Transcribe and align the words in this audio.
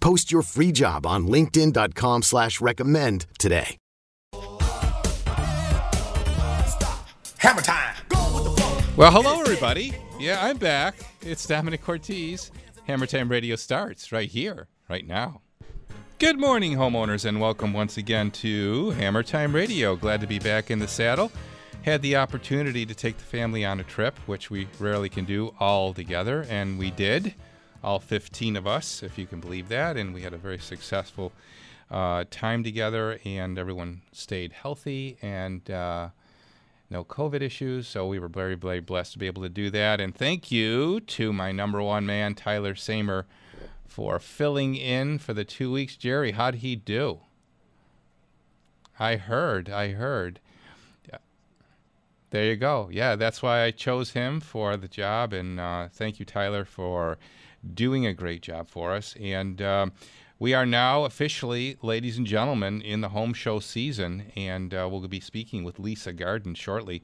Post 0.00 0.32
your 0.32 0.42
free 0.42 0.72
job 0.72 1.06
on 1.06 1.26
linkedin.com 1.26 2.22
slash 2.22 2.60
recommend 2.60 3.26
today. 3.38 3.76
Hammer 7.38 7.62
time. 7.62 7.94
Well, 8.96 9.10
hello, 9.10 9.40
everybody. 9.40 9.94
Yeah, 10.18 10.44
I'm 10.44 10.58
back. 10.58 10.96
It's 11.22 11.46
Domenic 11.46 11.80
Cortese. 11.80 12.50
Hammer 12.86 13.06
Time 13.06 13.30
Radio 13.30 13.56
starts 13.56 14.12
right 14.12 14.28
here, 14.28 14.68
right 14.90 15.06
now. 15.06 15.40
Good 16.18 16.38
morning, 16.38 16.74
homeowners, 16.74 17.24
and 17.24 17.40
welcome 17.40 17.72
once 17.72 17.96
again 17.96 18.30
to 18.32 18.90
Hammer 18.90 19.22
Time 19.22 19.54
Radio. 19.54 19.96
Glad 19.96 20.20
to 20.20 20.26
be 20.26 20.38
back 20.38 20.70
in 20.70 20.78
the 20.78 20.88
saddle. 20.88 21.32
Had 21.82 22.02
the 22.02 22.16
opportunity 22.16 22.84
to 22.84 22.94
take 22.94 23.16
the 23.16 23.24
family 23.24 23.64
on 23.64 23.80
a 23.80 23.84
trip, 23.84 24.18
which 24.26 24.50
we 24.50 24.68
rarely 24.78 25.08
can 25.08 25.24
do 25.24 25.54
all 25.58 25.94
together, 25.94 26.44
and 26.50 26.78
we 26.78 26.90
did. 26.90 27.34
All 27.82 27.98
15 27.98 28.56
of 28.56 28.66
us, 28.66 29.02
if 29.02 29.16
you 29.16 29.26
can 29.26 29.40
believe 29.40 29.68
that, 29.68 29.96
and 29.96 30.12
we 30.12 30.22
had 30.22 30.34
a 30.34 30.38
very 30.38 30.58
successful 30.58 31.32
uh, 31.90 32.24
time 32.30 32.62
together, 32.62 33.18
and 33.24 33.58
everyone 33.58 34.02
stayed 34.12 34.52
healthy 34.52 35.16
and 35.22 35.70
uh, 35.70 36.10
no 36.90 37.04
COVID 37.04 37.40
issues. 37.40 37.88
So 37.88 38.06
we 38.06 38.18
were 38.18 38.28
very, 38.28 38.54
very 38.54 38.80
blessed 38.80 39.14
to 39.14 39.18
be 39.18 39.26
able 39.26 39.42
to 39.42 39.48
do 39.48 39.70
that. 39.70 40.00
And 40.00 40.14
thank 40.14 40.50
you 40.50 41.00
to 41.00 41.32
my 41.32 41.52
number 41.52 41.82
one 41.82 42.04
man, 42.04 42.34
Tyler 42.34 42.74
Samer, 42.74 43.26
for 43.86 44.18
filling 44.18 44.74
in 44.76 45.18
for 45.18 45.32
the 45.32 45.44
two 45.44 45.72
weeks. 45.72 45.96
Jerry, 45.96 46.32
how'd 46.32 46.56
he 46.56 46.76
do? 46.76 47.20
I 48.98 49.16
heard, 49.16 49.70
I 49.70 49.92
heard. 49.92 50.40
There 52.30 52.44
you 52.44 52.54
go. 52.54 52.88
Yeah, 52.92 53.16
that's 53.16 53.42
why 53.42 53.64
I 53.64 53.72
chose 53.72 54.12
him 54.12 54.40
for 54.40 54.76
the 54.76 54.86
job. 54.86 55.32
And 55.32 55.58
uh, 55.58 55.88
thank 55.88 56.20
you, 56.20 56.24
Tyler, 56.24 56.64
for 56.64 57.18
doing 57.74 58.06
a 58.06 58.14
great 58.14 58.42
job 58.42 58.68
for 58.68 58.92
us. 58.92 59.14
And 59.20 59.60
um, 59.62 59.92
we 60.38 60.54
are 60.54 60.66
now 60.66 61.04
officially, 61.04 61.76
ladies 61.82 62.16
and 62.16 62.26
gentlemen, 62.26 62.80
in 62.80 63.00
the 63.00 63.10
home 63.10 63.34
show 63.34 63.60
season, 63.60 64.32
and 64.36 64.72
uh, 64.72 64.88
we'll 64.90 65.06
be 65.06 65.20
speaking 65.20 65.64
with 65.64 65.78
Lisa 65.78 66.12
Garden 66.12 66.54
shortly 66.54 67.02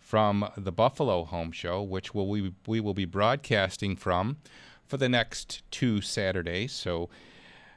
from 0.00 0.48
the 0.56 0.72
Buffalo 0.72 1.24
Home 1.24 1.52
Show, 1.52 1.82
which 1.82 2.12
will 2.12 2.26
we, 2.26 2.52
we 2.66 2.80
will 2.80 2.92
be 2.92 3.04
broadcasting 3.04 3.96
from 3.96 4.38
for 4.84 4.96
the 4.96 5.08
next 5.08 5.62
two 5.70 6.00
Saturdays. 6.00 6.72
So 6.72 7.08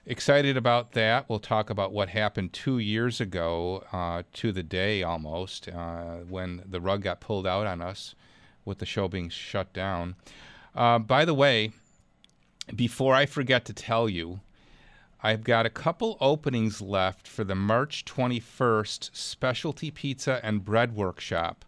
excited 0.06 0.58
about 0.58 0.94
that. 0.94 1.30
We'll 1.30 1.40
talk 1.40 1.70
about 1.70 1.94
what 1.94 2.10
happened 2.10 2.52
two 2.52 2.80
years 2.80 3.22
ago 3.22 3.84
uh, 3.94 4.24
to 4.34 4.52
the 4.52 4.64
day 4.64 5.04
almost 5.04 5.70
uh, 5.70 6.18
when 6.28 6.64
the 6.66 6.82
rug 6.82 7.04
got 7.04 7.22
pulled 7.22 7.48
out 7.48 7.68
on 7.68 7.82
us 7.82 8.16
with 8.66 8.80
the 8.80 8.86
show 8.86 9.08
being 9.08 9.30
shut 9.30 9.72
down. 9.72 10.16
Uh, 10.74 11.00
by 11.00 11.26
the 11.26 11.34
way, 11.34 11.72
before 12.74 13.14
I 13.14 13.26
forget 13.26 13.66
to 13.66 13.74
tell 13.74 14.10
you, 14.10 14.40
I've 15.22 15.44
got 15.44 15.66
a 15.66 15.72
couple 15.72 16.18
openings 16.22 16.82
left 16.82 17.28
for 17.28 17.44
the 17.44 17.56
March 17.56 18.06
21st 18.06 19.10
Specialty 19.16 19.92
Pizza 19.92 20.40
and 20.44 20.64
Bread 20.64 20.96
Workshop. 20.96 21.66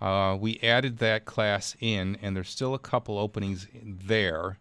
Uh, 0.00 0.36
we 0.38 0.58
added 0.62 0.98
that 0.98 1.24
class 1.24 1.76
in, 1.80 2.18
and 2.22 2.36
there's 2.36 2.48
still 2.50 2.74
a 2.74 2.78
couple 2.78 3.18
openings 3.18 3.66
there. 3.82 4.58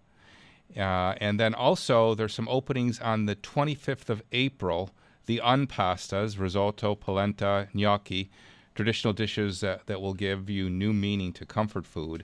Uh, 0.76 1.14
and 1.22 1.40
then 1.40 1.54
also, 1.54 2.16
there's 2.16 2.34
some 2.34 2.48
openings 2.50 3.00
on 3.00 3.26
the 3.26 3.36
25th 3.36 4.09
of 4.09 4.22
April. 4.32 4.92
The 5.26 5.42
unpastas, 5.44 6.40
risotto, 6.40 6.96
polenta, 6.96 7.68
gnocchi, 7.74 8.30
traditional 8.76 9.14
dishes 9.14 9.62
that, 9.62 9.88
that 9.88 10.02
will 10.02 10.14
give 10.14 10.50
you 10.50 10.70
new 10.70 10.94
meaning 10.94 11.34
to 11.34 11.46
comfort 11.46 11.86
food. 11.86 12.24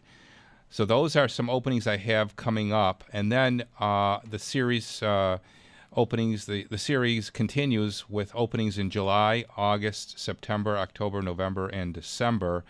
So 0.74 0.86
those 0.86 1.16
are 1.16 1.28
some 1.28 1.52
openings 1.52 1.86
I 1.86 1.98
have 1.98 2.36
coming 2.36 2.74
up. 2.74 3.04
And 3.14 3.32
then 3.32 3.66
uh, 3.80 4.22
the 4.28 4.40
series 4.40 5.04
uh, 5.04 5.38
openings. 5.96 6.48
The, 6.48 6.64
the 6.64 6.80
series 6.80 7.30
continues 7.30 8.10
with 8.10 8.32
openings 8.34 8.80
in 8.80 8.90
July, 8.90 9.46
August, 9.56 10.18
September, 10.20 10.76
October, 10.80 11.22
November, 11.22 11.68
and 11.68 11.94
December. 11.94 12.64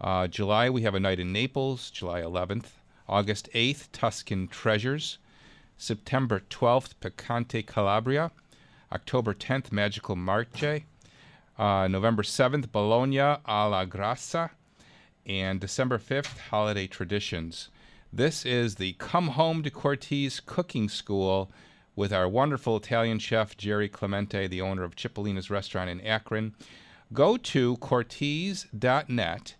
Uh, 0.00 0.26
July, 0.26 0.68
we 0.68 0.82
have 0.82 0.96
a 0.96 0.98
night 0.98 1.20
in 1.20 1.32
Naples, 1.32 1.88
July 1.92 2.20
11th. 2.20 2.64
August 3.08 3.48
8th, 3.54 3.90
Tuscan 3.92 4.48
Treasures. 4.48 5.18
September 5.78 6.42
12th, 6.50 6.94
Picante 7.00 7.64
Calabria. 7.64 8.32
October 8.90 9.32
10th, 9.32 9.70
Magical 9.70 10.16
Marche. 10.16 10.82
Uh, 11.56 11.86
November 11.86 12.24
7th, 12.24 12.72
Bologna 12.72 13.20
alla 13.20 13.86
Grassa. 13.86 14.50
And 15.26 15.60
December 15.60 15.98
5th, 15.98 16.38
Holiday 16.50 16.86
Traditions. 16.86 17.68
This 18.12 18.46
is 18.46 18.76
the 18.76 18.92
Come 18.92 19.28
Home 19.28 19.64
to 19.64 19.70
Cortese 19.70 20.40
Cooking 20.46 20.88
School 20.88 21.50
with 21.96 22.12
our 22.12 22.28
wonderful 22.28 22.76
Italian 22.76 23.18
chef, 23.18 23.56
Jerry 23.56 23.88
Clemente, 23.88 24.46
the 24.46 24.60
owner 24.60 24.84
of 24.84 24.94
Cipollina's 24.94 25.50
restaurant 25.50 25.90
in 25.90 26.00
Akron. 26.00 26.54
Go 27.12 27.36
to 27.38 27.76
Cortese.net 27.78 29.56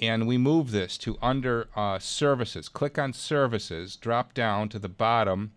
and 0.00 0.26
we 0.26 0.36
move 0.36 0.70
this 0.70 0.98
to 0.98 1.16
under 1.22 1.68
uh, 1.76 1.98
services. 1.98 2.68
Click 2.68 2.98
on 2.98 3.12
services, 3.12 3.96
drop 3.96 4.34
down 4.34 4.68
to 4.68 4.78
the 4.78 4.88
bottom, 4.88 5.52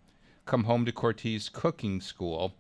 come 0.46 0.66
home 0.66 0.85
to 0.85 0.91
Cortese 0.91 1.50
Cooking 1.52 2.02
School, 2.02 2.53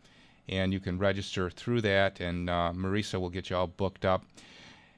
and 0.47 0.73
you 0.73 0.79
can 0.79 0.97
register 0.97 1.49
through 1.49 1.81
that, 1.81 2.19
and 2.19 2.49
uh, 2.49 2.71
Marisa 2.75 3.19
will 3.19 3.29
get 3.29 3.49
you 3.49 3.55
all 3.55 3.67
booked 3.67 4.05
up. 4.05 4.25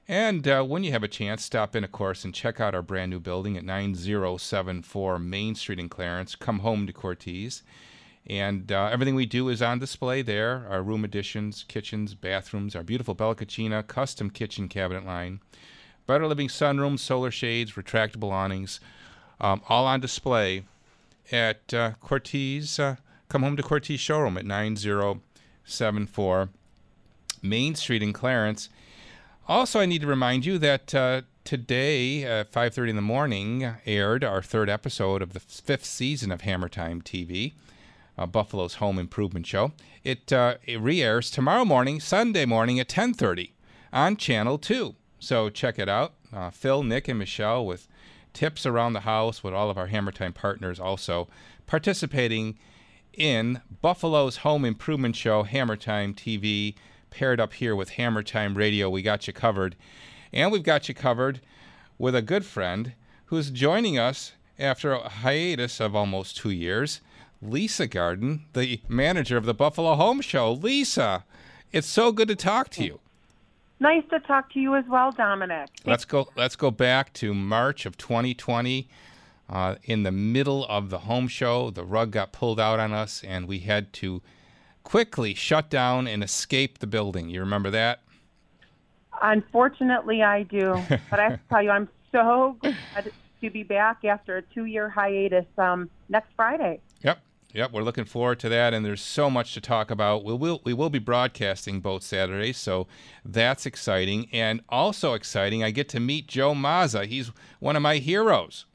And 0.08 0.48
uh, 0.48 0.64
when 0.64 0.84
you 0.84 0.92
have 0.92 1.04
a 1.04 1.08
chance, 1.08 1.44
stop 1.44 1.76
in, 1.76 1.84
of 1.84 1.92
course, 1.92 2.26
and 2.26 2.34
check 2.34 2.60
out 2.60 2.76
our 2.76 2.82
brand 2.82 3.12
new 3.12 3.20
building 3.20 3.58
at 3.58 3.64
9074 3.64 5.20
Main 5.20 5.56
Street 5.56 5.80
in 5.80 5.88
Clarence. 5.88 6.36
Come 6.36 6.60
home 6.60 6.86
to 6.88 6.94
Cortese. 6.94 7.62
And 8.28 8.72
uh, 8.72 8.90
everything 8.92 9.16
we 9.16 9.26
do 9.26 9.50
is 9.50 9.62
on 9.62 9.80
display 9.80 10.22
there 10.22 10.66
our 10.70 10.82
room 10.82 11.04
additions, 11.04 11.66
kitchens, 11.68 12.16
bathrooms, 12.16 12.74
our 12.76 12.84
beautiful 12.84 13.14
Bella 13.14 13.36
Cucina 13.36 13.86
custom 13.86 14.30
kitchen 14.30 14.70
cabinet 14.70 15.06
line, 15.06 15.42
Better 16.06 16.28
Living 16.28 16.48
sunrooms, 16.48 17.00
solar 17.00 17.32
shades, 17.32 17.74
retractable 17.74 18.32
awnings, 18.32 18.80
um, 19.42 19.62
all 19.68 19.86
on 19.86 20.00
display 20.00 20.64
at 21.32 21.74
uh, 21.74 21.92
Cortese. 22.02 22.82
Uh, 22.82 22.96
come 23.28 23.44
home 23.44 23.58
to 23.58 23.64
Cortese 23.64 23.98
showroom 23.98 24.38
at 24.38 24.46
9074 24.46 26.50
Main 27.42 27.76
Street 27.76 28.04
in 28.04 28.14
Clarence. 28.14 28.70
Also, 29.48 29.82
I 29.82 29.86
need 29.86 30.00
to 30.02 30.08
remind 30.08 30.46
you 30.46 30.58
that 30.60 30.96
uh, 30.96 31.24
today 31.44 32.24
at 32.24 32.52
5.30 32.52 32.92
in 32.92 32.96
the 32.96 33.02
morning 33.02 33.76
aired 33.86 34.24
our 34.24 34.42
third 34.42 34.70
episode 34.70 35.22
of 35.22 35.34
the 35.34 35.42
fifth 35.42 35.86
season 35.86 36.32
of 36.32 36.42
Hammer 36.42 36.70
Time 36.70 37.02
TV 37.02 37.52
uh, 38.18 38.26
Buffalo's 38.26 38.76
home 38.76 38.98
improvement 38.98 39.46
show. 39.46 39.74
It, 40.04 40.32
uh, 40.32 40.56
it 40.66 40.80
re-airs 40.80 41.30
tomorrow 41.30 41.66
morning, 41.66 42.00
Sunday 42.00 42.46
morning 42.46 42.80
at 42.80 42.88
10:30 42.88 43.52
on 43.92 44.16
Channel 44.16 44.58
2. 44.60 44.96
So 45.20 45.50
check 45.50 45.78
it 45.78 45.90
out. 45.90 46.14
Uh, 46.32 46.50
Phil, 46.50 46.84
Nick, 46.84 47.10
and 47.10 47.20
Michelle 47.20 47.66
with 47.66 47.88
tips 48.32 48.66
around 48.66 48.94
the 48.94 49.02
house 49.02 49.44
with 49.44 49.54
all 49.54 49.70
of 49.70 49.78
our 49.78 49.88
Hammer 49.88 50.12
Time 50.12 50.34
partners 50.34 50.80
also 50.80 51.28
participating 51.66 52.58
in 53.14 53.62
Buffalo's 53.82 54.38
home 54.38 54.64
improvement 54.66 55.16
show, 55.16 55.44
Hammer 55.44 55.76
Time 55.76 56.14
TV, 56.14 56.76
paired 57.14 57.40
up 57.40 57.54
here 57.54 57.76
with 57.76 57.92
Hammer 57.92 58.24
Time 58.24 58.56
Radio. 58.56 58.90
We 58.90 59.04
got 59.04 59.28
you 59.28 59.34
covered. 59.34 59.76
And 60.34 60.52
we've 60.52 60.64
got 60.64 60.90
you 60.90 60.96
covered 60.96 61.42
with 62.00 62.16
a 62.16 62.24
good 62.24 62.44
friend 62.44 62.94
who's 63.26 63.52
joining 63.52 64.00
us 64.00 64.34
after 64.58 64.94
a 64.94 65.08
hiatus 65.08 65.80
of 65.80 65.96
almost 65.96 66.38
two 66.38 66.50
years. 66.50 67.02
Lisa 67.40 67.86
Garden, 67.86 68.46
the 68.54 68.82
manager 68.88 69.38
of 69.38 69.46
the 69.46 69.54
Buffalo 69.54 69.94
Home 69.94 70.22
Show. 70.22 70.54
Lisa, 70.54 71.24
it's 71.72 71.88
so 71.88 72.12
good 72.12 72.30
to 72.30 72.36
talk 72.36 72.70
to 72.70 72.84
you. 72.84 73.00
Nice 73.80 74.04
to 74.10 74.20
talk 74.22 74.52
to 74.54 74.60
you 74.60 74.76
as 74.76 74.86
well, 74.88 75.12
Domenic. 75.12 75.68
Let's 75.86 76.06
go. 76.06 76.30
Let's 76.36 76.56
go 76.56 76.72
back 76.72 77.14
to 77.14 77.34
March 77.34 77.86
of 77.86 77.96
2020. 77.98 78.88
Uh, 79.50 79.76
in 79.84 80.02
the 80.04 80.12
middle 80.12 80.66
of 80.66 80.90
the 80.90 81.00
home 81.00 81.28
show, 81.28 81.70
the 81.70 81.84
rug 81.84 82.10
got 82.10 82.32
pulled 82.32 82.60
out 82.60 82.80
on 82.80 82.94
us, 82.94 83.24
and 83.24 83.48
we 83.48 83.60
had 83.60 83.92
to 83.94 84.22
quickly 84.84 85.34
shut 85.34 85.70
down 85.70 86.08
and 86.08 86.24
escape 86.24 86.80
the 86.80 86.88
building. 86.88 87.30
You 87.30 87.40
remember 87.40 87.70
that? 87.72 88.02
Unfortunately, 89.22 90.22
I 90.24 90.44
do. 90.44 90.74
but 91.10 91.20
I 91.20 91.24
have 91.24 91.34
to 91.34 91.40
tell 91.50 91.62
you, 91.62 91.70
I'm 91.70 91.90
so 92.12 92.58
glad 92.62 93.12
to 93.42 93.50
be 93.50 93.64
back 93.64 94.06
after 94.06 94.38
a 94.38 94.42
two-year 94.42 94.90
hiatus 94.90 95.46
um, 95.58 95.90
next 96.10 96.30
Friday. 96.36 96.80
Yep. 97.02 97.20
Yep, 97.54 97.72
we're 97.72 97.84
looking 97.84 98.06
forward 98.06 98.40
to 98.40 98.50
that, 98.50 98.74
and 98.74 98.84
there's 98.84 99.02
so 99.02 99.30
much 99.30 99.54
to 99.54 99.62
talk 99.62 99.92
about. 99.92 100.24
We 100.24 100.34
will 100.34 100.62
we 100.64 100.74
will 100.74 100.90
be 100.90 100.98
broadcasting 100.98 101.82
both 101.82 102.02
Saturdays, 102.02 102.58
so 102.58 102.88
that's 103.24 103.68
exciting. 103.68 104.28
And 104.32 104.62
also 104.70 105.14
exciting, 105.14 105.64
I 105.64 105.70
get 105.70 105.88
to 105.90 106.00
meet 106.00 106.28
Joe 106.28 106.56
Mazza. 106.56 107.06
He's 107.06 107.32
one 107.60 107.76
of 107.76 107.84
my 107.84 107.98
heroes. 107.98 108.66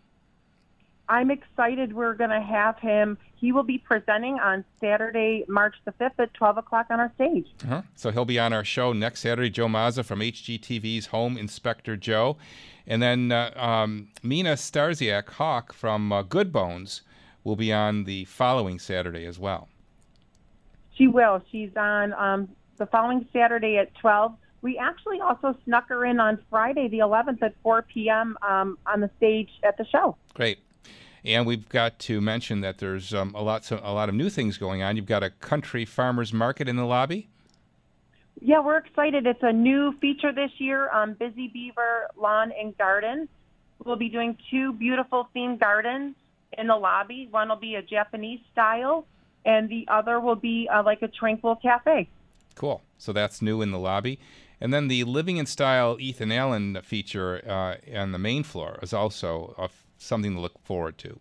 I'm 1.08 1.31
excited. 1.31 1.94
We're 1.94 2.14
going 2.14 2.31
to 2.31 2.40
have 2.40 2.78
him. 2.78 3.16
He 3.37 3.52
will 3.52 3.62
be 3.62 3.78
presenting 3.78 4.38
on 4.38 4.64
Saturday, 4.81 5.44
March 5.49 5.75
the 5.84 5.93
5th 5.93 6.19
at 6.19 6.34
12 6.34 6.58
o'clock 6.58 6.87
on 6.90 7.00
our 7.00 7.12
stage. 7.14 7.46
Uh-huh. 7.64 7.82
So 7.94 8.10
he'll 8.10 8.25
be 8.25 8.38
on 8.38 8.52
our 8.52 8.64
show 8.64 8.93
next 8.93 9.20
Saturday. 9.20 9.49
Joe 9.49 9.69
Mazza 9.69 10.05
from 10.05 10.20
HGTV's 10.20 11.06
Home 11.06 11.38
Inspector 11.38 11.96
Joe, 11.99 12.37
and 12.87 13.02
then 13.02 13.32
uh, 13.32 13.52
um, 13.56 14.08
Mina 14.22 14.55
Starsiak 14.55 15.28
Hawk 15.31 15.72
from 15.72 16.12
uh, 16.12 16.22
Good 16.22 16.52
Bones 16.52 17.02
will 17.44 17.56
be 17.56 17.72
on 17.72 18.04
the 18.04 18.25
following 18.26 18.78
Saturday 18.78 19.25
as 19.25 19.38
well. 19.38 19.69
She 20.96 21.06
will. 21.06 21.43
She's 21.50 21.70
on 21.76 22.12
um, 22.14 22.49
the 22.76 22.87
following 22.87 23.26
Saturday 23.32 23.78
at 23.78 23.94
12. 23.94 24.34
We 24.61 24.76
actually 24.76 25.20
also 25.20 25.56
snuck 25.64 25.88
her 25.88 26.04
in 26.04 26.19
on 26.19 26.38
Friday, 26.50 26.88
the 26.88 26.99
11th, 26.99 27.43
at 27.43 27.54
4 27.62 27.82
p.m. 27.82 28.37
Um, 28.43 28.76
on 28.84 29.00
the 29.00 29.11
stage 29.16 29.50
at 29.62 29.78
the 29.78 29.87
show. 29.87 30.16
Great. 30.34 30.58
And 31.28 31.46
we've 31.46 31.69
got 31.69 31.98
to 32.00 32.22
mention 32.22 32.62
that 32.62 32.78
there's 32.78 33.12
um, 33.12 33.34
a 33.34 33.42
lot, 33.42 33.70
a 33.70 33.92
lot 33.92 34.08
of 34.08 34.14
new 34.14 34.30
things 34.30 34.56
going 34.56 34.82
on. 34.82 34.96
You've 34.96 35.04
got 35.04 35.22
a 35.22 35.28
country 35.28 35.84
farmers 35.84 36.32
market 36.32 36.70
in 36.70 36.76
the 36.76 36.86
lobby. 36.86 37.28
Yeah, 38.40 38.60
we're 38.60 38.78
excited. 38.78 39.26
It's 39.26 39.42
a 39.42 39.52
new 39.52 39.92
feature 40.00 40.32
this 40.32 40.52
year 40.56 40.88
on 40.88 41.12
Busy 41.12 41.48
Beaver 41.48 42.08
Lawn 42.16 42.50
and 42.58 42.76
Garden. 42.78 43.28
We'll 43.84 43.96
be 43.96 44.08
doing 44.08 44.38
two 44.50 44.72
beautiful 44.72 45.28
themed 45.36 45.60
gardens 45.60 46.14
in 46.56 46.69
the 46.69 46.76
lobby. 46.76 47.28
One 47.30 47.50
will 47.50 47.56
be 47.56 47.75
a 47.75 47.82
Japanese 47.82 48.40
style, 48.52 49.04
and 49.44 49.69
the 49.69 49.86
other 49.88 50.20
will 50.20 50.36
be 50.36 50.66
uh, 50.72 50.82
like 50.82 51.02
a 51.02 51.08
tranquil 51.08 51.56
cafe. 51.56 52.08
Cool. 52.54 52.80
So 52.96 53.12
that's 53.12 53.42
new 53.42 53.60
in 53.60 53.70
the 53.70 53.78
lobby. 53.78 54.19
And 54.62 54.72
then 54.72 54.88
the 54.88 55.04
Living 55.04 55.36
in 55.36 55.44
Style 55.44 55.98
Ethan 56.00 56.32
Allen 56.32 56.78
feature 56.82 57.42
uh, 57.46 57.98
on 57.98 58.12
the 58.12 58.19
main 58.19 58.44
floor 58.44 58.78
is 58.80 58.94
also 58.94 59.54
uh, 59.58 59.69
something 59.98 60.34
to 60.34 60.40
look 60.40 60.58
forward 60.64 60.96
to. 60.98 61.18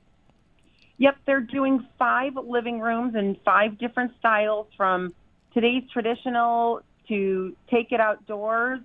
Yep, 1.00 1.18
they're 1.26 1.42
doing 1.42 1.86
five 2.00 2.34
living 2.36 2.80
rooms 2.80 3.16
in 3.16 3.38
five 3.46 3.78
different 3.78 4.14
styles 4.20 4.68
from 4.76 5.14
today's 5.54 5.84
traditional 5.92 6.82
to 7.08 7.56
take 7.70 7.92
it 7.92 8.00
outdoors. 8.00 8.80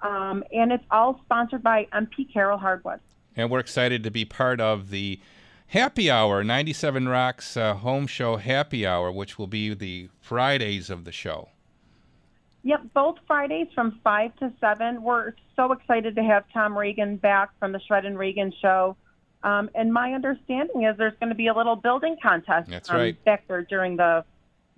Um, 0.00 0.42
and 0.52 0.72
it's 0.72 0.84
all 0.90 1.20
sponsored 1.24 1.62
by 1.62 1.86
MP 1.92 2.32
Carroll 2.32 2.56
Hardwood. 2.56 3.00
And 3.36 3.50
we're 3.50 3.60
excited 3.60 4.02
to 4.04 4.10
be 4.10 4.24
part 4.24 4.60
of 4.60 4.90
the 4.90 5.20
Happy 5.68 6.10
Hour, 6.10 6.42
97 6.42 7.08
Rocks 7.08 7.56
uh, 7.56 7.74
Home 7.74 8.06
Show 8.06 8.38
Happy 8.38 8.86
Hour, 8.86 9.12
which 9.12 9.38
will 9.38 9.46
be 9.46 9.72
the 9.74 10.08
Fridays 10.20 10.90
of 10.90 11.04
the 11.04 11.12
show. 11.12 11.50
Yep, 12.62 12.86
both 12.92 13.16
Fridays 13.26 13.68
from 13.74 14.00
5 14.02 14.36
to 14.36 14.52
7. 14.60 15.02
We're 15.02 15.32
so 15.56 15.72
excited 15.72 16.16
to 16.16 16.22
have 16.22 16.44
Tom 16.52 16.76
Reagan 16.76 17.16
back 17.16 17.50
from 17.58 17.72
the 17.72 17.80
Shred 17.86 18.04
and 18.04 18.18
Reagan 18.18 18.52
show. 18.60 18.96
Um, 19.42 19.70
and 19.74 19.92
my 19.92 20.12
understanding 20.12 20.84
is 20.84 20.96
there's 20.98 21.14
going 21.18 21.30
to 21.30 21.34
be 21.34 21.46
a 21.46 21.54
little 21.54 21.76
building 21.76 22.16
contest 22.22 22.70
That's 22.70 22.90
um, 22.90 22.96
right. 22.96 23.24
back 23.24 23.46
there 23.48 23.62
during 23.62 23.96
the 23.96 24.24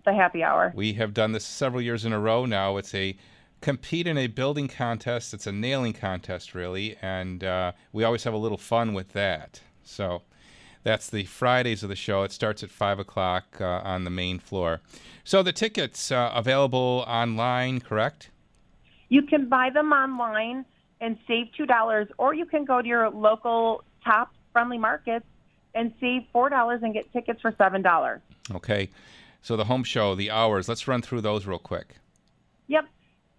the 0.05 0.13
happy 0.13 0.43
hour. 0.43 0.73
We 0.75 0.95
have 0.95 1.15
done 1.15 1.31
this 1.31 1.45
several 1.45 1.81
years 1.81 2.05
in 2.05 2.13
a 2.13 2.19
row 2.19 2.45
now. 2.45 2.77
It's 2.77 2.93
a 2.93 3.17
compete 3.61 4.09
in 4.09 4.19
a 4.19 4.27
building 4.27 4.67
contest. 4.67 5.33
It's 5.33 5.47
a 5.47 5.53
nailing 5.53 5.93
contest, 5.93 6.55
really, 6.55 6.97
and 7.01 7.45
uh, 7.45 7.73
we 7.93 8.03
always 8.03 8.25
have 8.25 8.35
a 8.35 8.39
little 8.39 8.59
fun 8.59 8.95
with 8.95 9.13
that. 9.13 9.61
So 9.85 10.23
that's 10.83 11.09
the 11.09 11.25
Fridays 11.25 11.83
of 11.83 11.89
the 11.89 11.97
show. 11.97 12.25
It 12.25 12.33
starts 12.33 12.63
at 12.63 12.71
five 12.71 12.99
o'clock 12.99 13.61
uh, 13.61 13.65
on 13.65 14.05
the 14.05 14.11
main 14.11 14.39
floor. 14.41 14.81
So 15.23 15.43
the 15.43 15.53
tickets 15.53 16.11
uh, 16.11 16.33
available 16.35 17.05
online, 17.07 17.81
correct? 17.81 18.31
You 19.09 19.23
can 19.23 19.49
buy 19.49 19.71
them 19.71 19.93
online 19.93 20.65
and 21.01 21.17
save 21.29 21.47
two 21.57 21.67
dollars, 21.67 22.09
or 22.19 22.35
you 22.35 22.45
can 22.45 22.65
go 22.65 22.83
to 22.83 22.89
your 22.89 23.09
local 23.11 23.85
top 24.05 24.33
friendly 24.53 24.79
markets 24.79 25.27
and 25.75 25.93
save 26.01 26.23
four 26.33 26.49
dollars 26.49 26.81
and 26.83 26.93
get 26.93 27.13
tickets 27.13 27.41
for 27.41 27.55
seven 27.59 27.83
dollars. 27.83 28.21
Okay. 28.55 28.91
So 29.43 29.57
the 29.57 29.65
home 29.65 29.85
show, 29.85 30.15
the 30.15 30.31
hours. 30.31 30.69
Let's 30.69 30.87
run 30.87 31.03
through 31.03 31.23
those 31.23 31.47
real 31.47 31.59
quick. 31.59 31.97
Yep, 32.69 32.87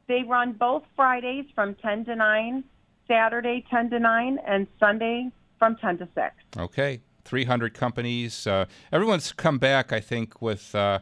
they 0.08 0.24
run 0.24 0.54
both 0.54 0.84
Fridays 0.96 1.46
from 1.56 1.76
ten 1.76 2.04
to 2.06 2.16
nine, 2.16 2.64
Saturday 3.08 3.66
ten 3.70 3.90
to 3.90 4.00
nine, 4.00 4.40
and 4.46 4.68
Sunday 4.80 5.32
from 5.60 5.76
ten 5.78 5.98
to 6.00 6.08
six. 6.14 6.36
Okay. 6.58 7.02
300 7.26 7.74
companies. 7.74 8.46
Uh, 8.46 8.66
everyone's 8.92 9.32
come 9.32 9.58
back, 9.58 9.94
I 9.94 10.00
think, 10.00 10.42
with 10.42 10.76
uh, 10.76 11.00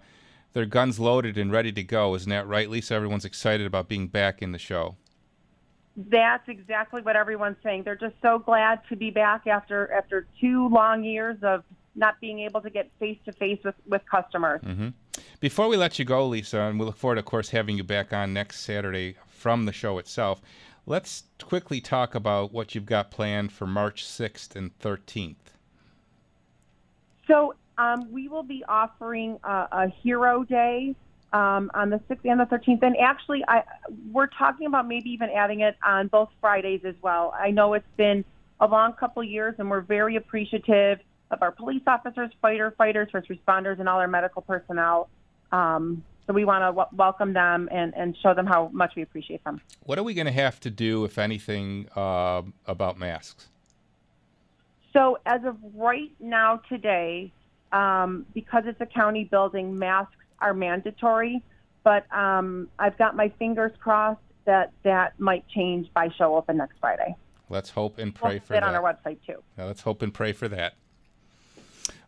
their 0.54 0.66
guns 0.66 1.00
loaded 1.00 1.38
and 1.38 1.52
ready 1.52 1.72
to 1.72 1.84
go. 1.84 2.16
Isn't 2.16 2.30
that 2.30 2.48
right, 2.48 2.70
Lisa? 2.70 2.94
Everyone's 2.94 3.26
excited 3.26 3.66
about 3.66 3.88
being 3.88 4.08
back 4.08 4.42
in 4.42 4.52
the 4.52 4.60
show. 4.60 4.96
That's 6.10 6.48
exactly 6.48 7.02
what 7.02 7.16
everyone's 7.16 7.58
saying. 7.64 7.84
They're 7.84 7.96
just 7.96 8.16
so 8.22 8.40
glad 8.40 8.82
to 8.90 8.96
be 8.96 9.12
back 9.12 9.48
after 9.48 9.92
after 9.92 10.28
two 10.40 10.68
long 10.70 11.04
years 11.04 11.38
of 11.44 11.64
not 11.96 12.20
being 12.22 12.40
able 12.40 12.62
to 12.62 12.70
get 12.70 12.90
face 13.00 13.18
to 13.26 13.34
face 13.34 13.60
with 13.64 13.76
with 13.86 14.02
customers. 14.10 14.62
hmm 14.64 14.90
Before 15.40 15.68
we 15.68 15.78
let 15.78 16.00
you 16.00 16.06
go, 16.06 16.28
Lisa, 16.28 16.62
and 16.62 16.80
we 16.80 16.86
look 16.86 16.98
forward, 16.98 17.18
of 17.18 17.26
course, 17.26 17.50
having 17.50 17.78
you 17.78 17.84
back 17.84 18.14
on 18.14 18.34
next 18.34 18.62
Saturday 18.62 19.18
from 19.28 19.66
the 19.66 19.74
show 19.74 19.98
itself. 19.98 20.42
Let's 20.86 21.24
quickly 21.42 21.80
talk 21.80 22.16
about 22.16 22.52
what 22.52 22.74
you've 22.74 22.88
got 22.88 23.12
planned 23.12 23.52
for 23.52 23.68
March 23.68 24.04
6th 24.04 24.56
and 24.56 24.78
13th. 24.80 25.36
So 27.28 27.54
um, 27.78 28.12
we 28.12 28.28
will 28.28 28.44
be 28.44 28.64
offering 28.68 29.38
a, 29.44 29.68
a 29.72 29.88
Hero 30.02 30.44
Day 30.44 30.96
um, 31.34 31.72
on 31.74 31.90
the 31.90 31.98
6th 32.10 32.30
and 32.30 32.40
the 32.40 32.46
13th. 32.46 32.84
And 32.84 32.96
actually, 32.98 33.44
I, 33.48 33.64
we're 34.12 34.28
talking 34.28 34.68
about 34.68 34.88
maybe 34.88 35.10
even 35.12 35.30
adding 35.30 35.62
it 35.62 35.78
on 35.84 36.08
both 36.08 36.30
Fridays 36.42 36.82
as 36.86 36.96
well. 37.02 37.34
I 37.38 37.52
know 37.52 37.74
it's 37.74 37.86
been 37.98 38.26
a 38.60 38.68
long 38.68 38.94
couple 38.94 39.24
years, 39.24 39.56
and 39.58 39.70
we're 39.70 39.82
very 39.82 40.16
appreciative 40.16 41.00
of 41.32 41.42
our 41.42 41.52
police 41.52 41.84
officers, 41.88 42.32
fighter 42.42 42.74
fighters, 42.78 43.10
first 43.12 43.30
responders, 43.30 43.80
and 43.80 43.88
all 43.88 44.00
our 44.00 44.08
medical 44.08 44.42
personnel. 44.42 45.10
Um, 45.52 46.04
so 46.28 46.34
we 46.34 46.46
want 46.46 46.62
to 46.62 46.68
w- 46.68 46.88
welcome 46.94 47.34
them 47.34 47.70
and, 47.72 47.94
and 47.96 48.16
show 48.22 48.34
them 48.34 48.46
how 48.46 48.70
much 48.74 48.94
we 48.96 49.02
appreciate 49.02 49.44
them. 49.44 49.62
What 49.84 49.98
are 49.98 50.04
we 50.04 50.14
going 50.14 50.28
to 50.28 50.34
have 50.34 50.60
to 50.62 50.70
do, 50.70 51.06
if 51.06 51.18
anything, 51.18 51.88
uh, 51.96 52.44
about 52.68 53.00
masks? 53.00 53.48
So 54.94 55.20
as 55.26 55.44
of 55.46 55.56
right 55.74 56.12
now, 56.20 56.62
today, 56.68 57.32
um, 57.72 58.26
because 58.34 58.64
it's 58.66 58.82
a 58.82 58.86
county 58.86 59.24
building, 59.24 59.80
masks 59.80 60.16
are 60.42 60.54
mandatory. 60.54 61.42
But 61.84 62.06
um, 62.16 62.68
I've 62.78 62.98
got 62.98 63.16
my 63.16 63.30
fingers 63.40 63.72
crossed 63.80 64.20
that 64.46 64.72
that 64.84 65.20
might 65.20 65.48
change 65.48 65.88
by 65.94 66.10
show 66.18 66.36
open 66.36 66.58
next 66.58 66.78
Friday. 66.80 67.16
Let's 67.50 67.70
hope 67.70 67.98
and 67.98 68.14
We'll 68.22 68.32
pray 68.32 68.40
for 68.40 68.54
that. 68.54 68.64
on 68.64 68.76
our 68.76 68.82
website 68.82 69.18
too. 69.26 69.42
Now, 69.58 69.66
let's 69.66 69.82
hope 69.82 70.02
and 70.02 70.14
pray 70.14 70.32
for 70.34 70.48
that. 70.50 70.74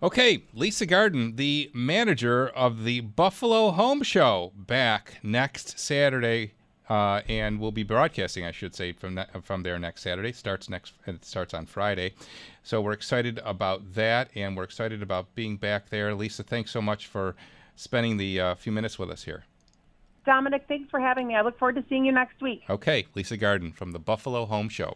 Okay, 0.01 0.43
Lisa 0.53 0.85
Garden, 0.85 1.35
the 1.37 1.71
manager 1.73 2.49
of 2.49 2.83
the 2.83 2.99
Buffalo 3.01 3.71
Home 3.71 4.03
Show, 4.03 4.51
back 4.55 5.17
next 5.23 5.79
Saturday, 5.79 6.53
uh, 6.89 7.21
and 7.27 7.59
we'll 7.59 7.71
be 7.71 7.83
broadcasting, 7.83 8.45
I 8.45 8.51
should 8.51 8.75
say, 8.75 8.91
from 8.91 9.19
from 9.41 9.63
there 9.63 9.79
next 9.79 10.01
Saturday. 10.01 10.33
Starts 10.33 10.69
next, 10.69 10.93
it 11.07 11.23
starts 11.23 11.53
on 11.53 11.65
Friday, 11.65 12.13
so 12.63 12.81
we're 12.81 12.91
excited 12.91 13.39
about 13.45 13.93
that, 13.93 14.29
and 14.35 14.55
we're 14.57 14.63
excited 14.65 15.01
about 15.01 15.33
being 15.35 15.55
back 15.57 15.89
there. 15.89 16.13
Lisa, 16.13 16.43
thanks 16.43 16.71
so 16.71 16.81
much 16.81 17.07
for 17.07 17.35
spending 17.75 18.17
the 18.17 18.39
uh, 18.39 18.55
few 18.55 18.71
minutes 18.71 18.97
with 18.99 19.09
us 19.09 19.23
here. 19.23 19.43
Domenic, 20.25 20.67
thanks 20.67 20.89
for 20.89 20.99
having 20.99 21.27
me. 21.27 21.35
I 21.35 21.41
look 21.41 21.59
forward 21.59 21.75
to 21.75 21.83
seeing 21.89 22.05
you 22.05 22.11
next 22.11 22.41
week. 22.41 22.61
Okay, 22.69 23.07
Lisa 23.13 23.37
Garden 23.37 23.71
from 23.71 23.91
the 23.91 23.99
Buffalo 23.99 24.45
Home 24.45 24.69
Show. 24.69 24.95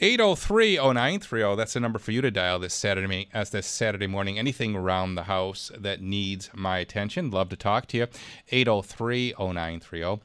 803-0930, 0.00 1.56
that's 1.56 1.74
the 1.74 1.80
number 1.80 2.00
for 2.00 2.10
you 2.10 2.20
to 2.20 2.30
dial 2.30 2.58
this 2.58 2.74
Saturday 2.74 3.28
as 3.32 3.50
this 3.50 3.66
Saturday 3.66 4.08
morning. 4.08 4.38
Anything 4.38 4.74
around 4.74 5.14
the 5.14 5.24
house 5.24 5.70
that 5.76 6.02
needs 6.02 6.50
my 6.52 6.78
attention, 6.78 7.30
love 7.30 7.48
to 7.50 7.56
talk 7.56 7.86
to 7.88 7.98
you. 7.98 8.06
803-0930. 8.50 10.20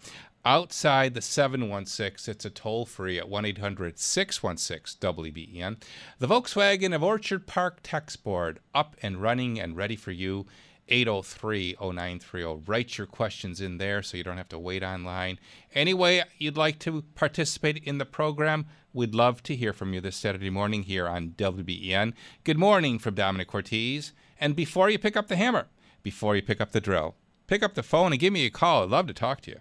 Outside 0.45 1.13
the 1.13 1.21
716, 1.21 2.31
it's 2.31 2.45
a 2.45 2.50
toll 2.50 2.86
free 2.86 3.19
at 3.19 3.29
1 3.29 3.45
800 3.45 4.00
616 4.00 5.00
WBEN. 5.00 5.77
The 6.17 6.27
Volkswagen 6.27 6.95
of 6.95 7.03
Orchard 7.03 7.45
Park 7.45 7.79
text 7.83 8.24
board 8.24 8.59
up 8.74 8.95
and 9.03 9.21
running 9.21 9.59
and 9.59 9.75
ready 9.77 9.95
for 9.95 10.12
you. 10.12 10.48
803 10.89 11.75
0930. 11.79 12.63
Write 12.65 12.98
your 12.98 13.08
questions 13.08 13.62
in 13.62 13.77
there 13.77 14.01
so 14.01 14.17
you 14.17 14.24
don't 14.24 14.38
have 14.38 14.50
to 14.50 14.60
wait 14.60 14.84
online. 14.84 15.39
Any 15.74 15.93
way 15.93 16.24
you'd 16.38 16.58
like 16.58 16.79
to 16.79 17.03
participate 17.15 17.77
in 17.84 17.98
the 17.98 18.05
program, 18.05 18.65
we'd 18.93 19.15
love 19.15 19.41
to 19.43 19.55
hear 19.55 19.74
from 19.74 19.93
you 19.93 20.01
this 20.01 20.17
Saturday 20.17 20.50
morning 20.50 20.84
here 20.84 21.08
on 21.08 21.29
WBEN. 21.38 22.13
Good 22.43 22.58
morning 22.58 23.00
from 23.00 23.15
Domenic 23.15 23.48
Cortese. 23.48 24.12
And 24.39 24.55
before 24.55 24.89
you 24.89 25.00
pick 25.00 25.15
up 25.15 25.27
the 25.27 25.36
hammer, 25.36 25.67
before 26.03 26.36
you 26.36 26.41
pick 26.41 26.62
up 26.62 26.72
the 26.72 26.81
drill, 26.81 27.15
pick 27.48 27.63
up 27.63 27.75
the 27.75 27.84
phone 27.84 28.12
and 28.13 28.19
give 28.19 28.34
me 28.34 28.46
a 28.46 28.50
call. 28.50 28.84
I'd 28.84 28.89
love 28.89 29.08
to 29.08 29.13
talk 29.13 29.41
to 29.41 29.51
you. 29.51 29.60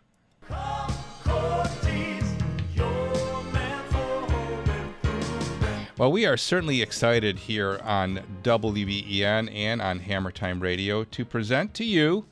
Well, 5.98 6.12
we 6.12 6.26
are 6.26 6.36
certainly 6.36 6.80
excited 6.80 7.40
here 7.40 7.80
on 7.82 8.20
WBEN 8.44 9.52
and 9.52 9.82
on 9.82 9.98
Hammer 9.98 10.30
Time 10.30 10.60
Radio 10.60 11.02
to 11.02 11.24
present 11.24 11.74
to 11.74 11.84
you 11.84 12.26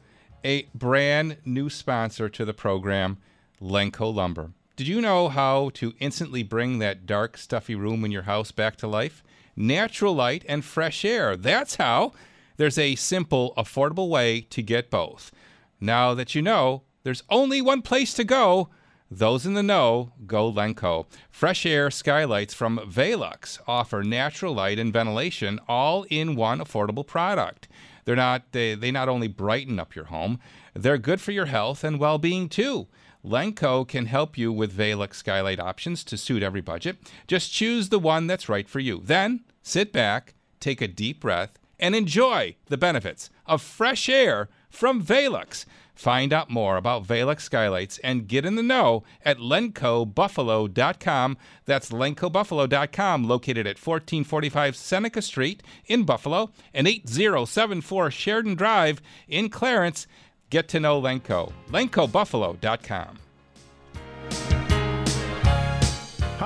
a 0.45 0.69
brand 0.73 1.39
new 1.45 1.69
sponsor 1.69 2.29
to 2.29 2.45
the 2.45 2.55
program, 2.55 3.19
Lenco 3.61 4.15
Lumber. 4.15 4.53
Did 4.77 4.87
you 4.87 5.01
know 5.01 5.29
how 5.29 5.71
to 5.75 5.95
instantly 5.99 6.45
bring 6.45 6.79
that 6.79 7.07
dark, 7.07 7.37
stuffy 7.37 7.75
room 7.75 8.05
in 8.05 8.13
your 8.13 8.23
house 8.23 8.53
back 8.53 8.77
to 8.77 8.87
life? 8.87 9.25
Natural 9.57 10.15
light 10.15 10.45
and 10.49 10.65
fresh 10.65 11.05
air. 11.05 11.37
That's 11.37 11.75
how. 11.75 12.13
There's 12.59 12.79
a 12.79 12.95
simple, 12.95 13.53
affordable 13.59 14.09
way 14.09 14.43
to 14.43 14.63
get 14.63 14.91
both. 14.91 15.33
Now 15.81 16.15
that 16.15 16.37
you 16.37 16.41
know, 16.41 16.83
there's 17.03 17.25
only 17.29 17.61
one 17.61 17.83
place 17.83 18.15
to 18.15 18.23
go 18.23 18.69
those 19.11 19.47
in 19.47 19.55
the 19.55 19.63
know 19.63 20.13
go 20.27 20.51
Lenco. 20.53 21.07
Fresh 21.31 21.65
air 21.65 21.91
skylights 21.91 22.55
from 22.55 22.79
Velux 22.79 23.59
offer 23.67 24.03
natural 24.03 24.55
light 24.55 24.79
and 24.79 24.93
ventilation 24.93 25.61
all 25.69 26.05
in 26.05 26.35
one 26.35 26.59
affordable 26.59 27.07
product. 27.07 27.69
They're 28.05 28.17
not 28.17 28.53
they, 28.53 28.75
they 28.75 28.91
not 28.91 29.09
only 29.09 29.29
brighten 29.29 29.79
up 29.79 29.95
your 29.95 30.07
home, 30.07 30.39
they're 30.75 30.99
good 30.99 31.21
for 31.21 31.33
your 31.33 31.47
health 31.47 31.85
and 31.85 31.99
well-being 31.99 32.49
too. 32.49 32.87
Lenco 33.25 33.87
can 33.87 34.07
help 34.07 34.39
you 34.39 34.53
with 34.53 34.77
Velux 34.77 35.15
skylight 35.15 35.59
options 35.59 36.05
to 36.05 36.17
suit 36.17 36.43
every 36.43 36.61
budget. 36.61 36.97
Just 37.27 37.53
choose 37.53 37.89
the 37.89 37.99
one 37.99 38.27
that's 38.27 38.49
right 38.49 38.69
for 38.69 38.79
you. 38.79 39.01
Then 39.03 39.45
sit 39.63 39.93
back, 39.93 40.35
take 40.61 40.81
a 40.81 40.87
deep 40.87 41.21
breath, 41.21 41.59
and 41.79 41.95
enjoy 41.95 42.57
the 42.67 42.79
benefits 42.79 43.31
of 43.45 43.63
fresh 43.63 44.09
air 44.09 44.49
from 44.71 45.03
Velux. 45.03 45.65
Find 45.97 46.33
out 46.33 46.51
more 46.51 46.77
about 46.77 47.07
Velux 47.07 47.41
skylights 47.41 47.99
and 47.99 48.29
get 48.29 48.45
in 48.45 48.55
the 48.55 48.63
know 48.63 49.03
at 49.25 49.39
lencobuffalo.com. 49.39 51.39
That's 51.65 51.91
lencobuffalo.com, 51.91 53.25
located 53.25 53.67
at 53.67 53.79
1445 53.79 54.77
Seneca 54.77 55.23
Street 55.23 55.63
in 55.87 56.05
Buffalo 56.05 56.51
and 56.75 56.87
8074 56.87 58.11
Sheridan 58.11 58.55
Drive 58.55 59.01
in 59.27 59.49
Clarence. 59.49 60.07
Get 60.51 60.69
to 60.69 60.79
know 60.79 61.01
Lenco. 61.01 61.53
lencobuffalo.com. 61.71 63.19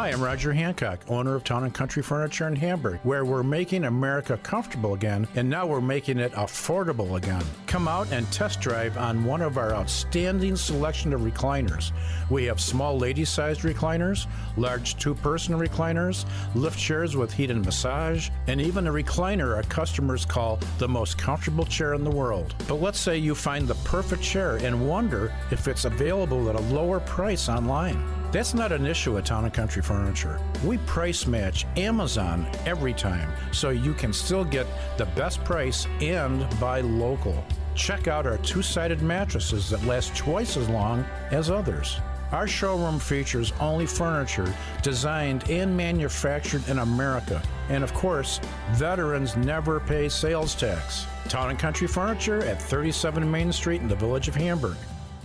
Hi, 0.00 0.08
I'm 0.08 0.22
Roger 0.22 0.54
Hancock, 0.54 1.00
owner 1.08 1.34
of 1.34 1.44
Town 1.44 1.64
and 1.64 1.74
Country 1.74 2.02
Furniture 2.02 2.48
in 2.48 2.56
Hamburg, 2.56 3.00
where 3.02 3.26
we're 3.26 3.42
making 3.42 3.84
America 3.84 4.38
comfortable 4.42 4.94
again, 4.94 5.28
and 5.34 5.46
now 5.46 5.66
we're 5.66 5.82
making 5.82 6.16
it 6.16 6.32
affordable 6.32 7.18
again. 7.18 7.42
Come 7.66 7.86
out 7.86 8.10
and 8.10 8.26
test 8.32 8.62
drive 8.62 8.96
on 8.96 9.22
one 9.26 9.42
of 9.42 9.58
our 9.58 9.74
outstanding 9.74 10.56
selection 10.56 11.12
of 11.12 11.20
recliners. 11.20 11.92
We 12.30 12.44
have 12.44 12.62
small 12.62 12.96
lady-sized 12.96 13.60
recliners, 13.60 14.26
large 14.56 14.96
two-person 14.96 15.54
recliners, 15.58 16.24
lift 16.54 16.78
chairs 16.78 17.14
with 17.14 17.30
heat 17.30 17.50
and 17.50 17.62
massage, 17.62 18.30
and 18.46 18.58
even 18.58 18.86
a 18.86 18.90
recliner 18.90 19.54
our 19.54 19.64
customers 19.64 20.24
call 20.24 20.58
the 20.78 20.88
most 20.88 21.18
comfortable 21.18 21.66
chair 21.66 21.92
in 21.92 22.04
the 22.04 22.10
world. 22.10 22.54
But 22.66 22.76
let's 22.76 22.98
say 22.98 23.18
you 23.18 23.34
find 23.34 23.68
the 23.68 23.74
perfect 23.84 24.22
chair 24.22 24.56
and 24.56 24.88
wonder 24.88 25.30
if 25.50 25.68
it's 25.68 25.84
available 25.84 26.48
at 26.48 26.56
a 26.56 26.74
lower 26.74 27.00
price 27.00 27.50
online. 27.50 28.02
That's 28.32 28.54
not 28.54 28.70
an 28.70 28.86
issue 28.86 29.18
at 29.18 29.26
Town 29.26 29.50
Country 29.50 29.82
Furniture. 29.82 30.38
We 30.64 30.78
price 30.78 31.26
match 31.26 31.66
Amazon 31.76 32.46
every 32.64 32.94
time, 32.94 33.28
so 33.50 33.70
you 33.70 33.92
can 33.92 34.12
still 34.12 34.44
get 34.44 34.68
the 34.98 35.06
best 35.06 35.42
price 35.42 35.88
and 36.00 36.46
buy 36.60 36.80
local. 36.80 37.44
Check 37.74 38.06
out 38.06 38.28
our 38.28 38.38
two 38.38 38.62
sided 38.62 39.02
mattresses 39.02 39.68
that 39.70 39.82
last 39.84 40.14
twice 40.14 40.56
as 40.56 40.68
long 40.68 41.04
as 41.32 41.50
others. 41.50 41.98
Our 42.30 42.46
showroom 42.46 43.00
features 43.00 43.52
only 43.58 43.86
furniture 43.86 44.54
designed 44.80 45.50
and 45.50 45.76
manufactured 45.76 46.68
in 46.68 46.78
America. 46.78 47.42
And 47.68 47.82
of 47.82 47.92
course, 47.94 48.40
veterans 48.74 49.36
never 49.36 49.80
pay 49.80 50.08
sales 50.08 50.54
tax. 50.54 51.04
Town 51.28 51.50
and 51.50 51.58
Country 51.58 51.88
Furniture 51.88 52.44
at 52.44 52.62
37 52.62 53.28
Main 53.28 53.50
Street 53.50 53.80
in 53.80 53.88
the 53.88 53.96
village 53.96 54.28
of 54.28 54.36
Hamburg 54.36 54.76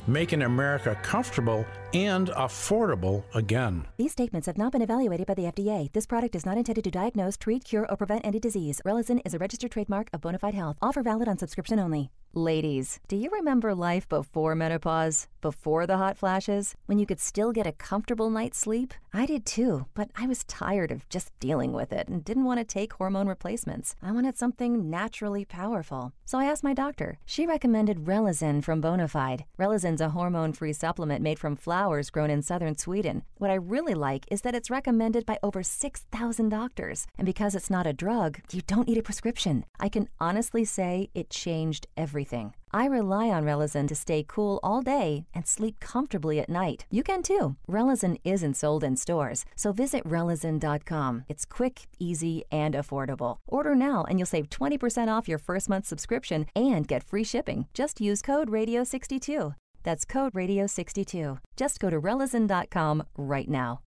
making 0.07 0.41
America 0.43 0.97
comfortable 1.01 1.65
and 1.93 2.29
affordable 2.29 3.23
again. 3.33 3.85
These 3.97 4.11
statements 4.11 4.47
have 4.47 4.57
not 4.57 4.71
been 4.71 4.81
evaluated 4.81 5.27
by 5.27 5.33
the 5.33 5.43
FDA. 5.43 5.91
This 5.93 6.05
product 6.05 6.35
is 6.35 6.45
not 6.45 6.57
intended 6.57 6.83
to 6.83 6.91
diagnose, 6.91 7.37
treat, 7.37 7.63
cure, 7.63 7.85
or 7.89 7.97
prevent 7.97 8.25
any 8.25 8.39
disease. 8.39 8.81
Relizen 8.85 9.21
is 9.25 9.33
a 9.33 9.39
registered 9.39 9.71
trademark 9.71 10.09
of 10.13 10.21
Bonafide 10.21 10.53
Health. 10.53 10.77
Offer 10.81 11.03
valid 11.03 11.27
on 11.27 11.37
subscription 11.37 11.79
only. 11.79 12.11
Ladies, 12.33 12.99
do 13.07 13.15
you 13.15 13.29
remember 13.31 13.73
life 13.73 14.09
before 14.09 14.55
menopause? 14.55 15.27
Before 15.45 15.85
the 15.85 15.97
hot 15.97 16.17
flashes? 16.17 16.73
When 16.87 16.97
you 16.97 17.05
could 17.05 17.19
still 17.19 17.51
get 17.51 17.67
a 17.67 17.71
comfortable 17.71 18.31
night's 18.31 18.57
sleep? 18.57 18.95
I 19.13 19.27
did 19.27 19.45
too, 19.45 19.85
but 19.93 20.09
I 20.15 20.25
was 20.25 20.43
tired 20.45 20.89
of 20.91 21.07
just 21.07 21.31
dealing 21.39 21.71
with 21.71 21.93
it 21.93 22.07
and 22.07 22.25
didn't 22.25 22.45
want 22.45 22.59
to 22.59 22.63
take 22.63 22.93
hormone 22.93 23.27
replacements. 23.27 23.95
I 24.01 24.11
wanted 24.11 24.39
something 24.39 24.89
naturally 24.89 25.45
powerful. 25.45 26.13
So 26.25 26.39
I 26.39 26.45
asked 26.45 26.63
my 26.63 26.73
doctor. 26.73 27.19
She 27.27 27.45
recommended 27.45 28.05
Relizen 28.05 28.63
from 28.63 28.81
Bonafide. 28.81 29.45
Relizen's 29.59 30.01
a 30.01 30.09
hormone 30.09 30.51
free 30.51 30.73
supplement 30.73 31.21
made 31.21 31.37
from 31.37 31.55
flowers 31.55 32.09
grown 32.09 32.31
in 32.31 32.41
southern 32.41 32.75
Sweden. 32.75 33.23
What 33.37 33.51
I 33.51 33.53
really 33.53 33.93
like 33.93 34.25
is 34.31 34.41
that 34.41 34.55
it's 34.55 34.71
recommended 34.71 35.27
by 35.27 35.37
over 35.43 35.61
6,000 35.61 36.49
doctors. 36.49 37.05
And 37.19 37.27
because 37.27 37.53
it's 37.53 37.69
not 37.69 37.85
a 37.85 37.93
drug, 37.93 38.39
you 38.51 38.63
don't 38.65 38.87
need 38.87 38.97
a 38.97 39.03
prescription. 39.03 39.63
I 39.79 39.89
can 39.89 40.09
honestly 40.19 40.65
say 40.65 41.11
it 41.13 41.29
changed 41.29 41.85
everything. 41.95 42.55
I 42.75 42.87
rely 42.87 43.29
on 43.29 43.43
Relizen 43.45 43.87
to 43.87 43.95
stay 43.95 44.25
cool 44.27 44.59
all 44.61 44.81
day 44.81 45.27
and 45.33 45.47
sleep 45.47 45.79
comfortably 45.79 46.41
at 46.41 46.49
night. 46.49 46.85
You 46.91 47.03
can 47.03 47.23
too. 47.23 47.55
Relizen 47.69 48.17
isn't 48.25 48.57
sold 48.57 48.83
in 48.83 48.97
stores, 48.97 49.45
so 49.55 49.71
visit 49.71 50.03
relizen.com. 50.03 51.23
It's 51.29 51.45
quick, 51.45 51.87
easy, 51.99 52.43
and 52.51 52.75
affordable. 52.75 53.37
Order 53.47 53.75
now 53.75 54.03
and 54.09 54.19
you'll 54.19 54.25
save 54.25 54.49
20% 54.49 55.07
off 55.07 55.29
your 55.29 55.37
first 55.37 55.69
month 55.69 55.87
subscription 55.87 56.47
and 56.53 56.85
get 56.85 57.01
free 57.01 57.23
shipping. 57.23 57.67
Just 57.73 58.01
use 58.01 58.21
code 58.21 58.49
RADIO62. 58.49 59.55
That's 59.83 60.03
code 60.03 60.33
RADIO62. 60.33 61.37
Just 61.55 61.79
go 61.79 61.89
to 61.89 62.01
relizen.com 62.01 63.03
right 63.17 63.47
now. 63.47 63.79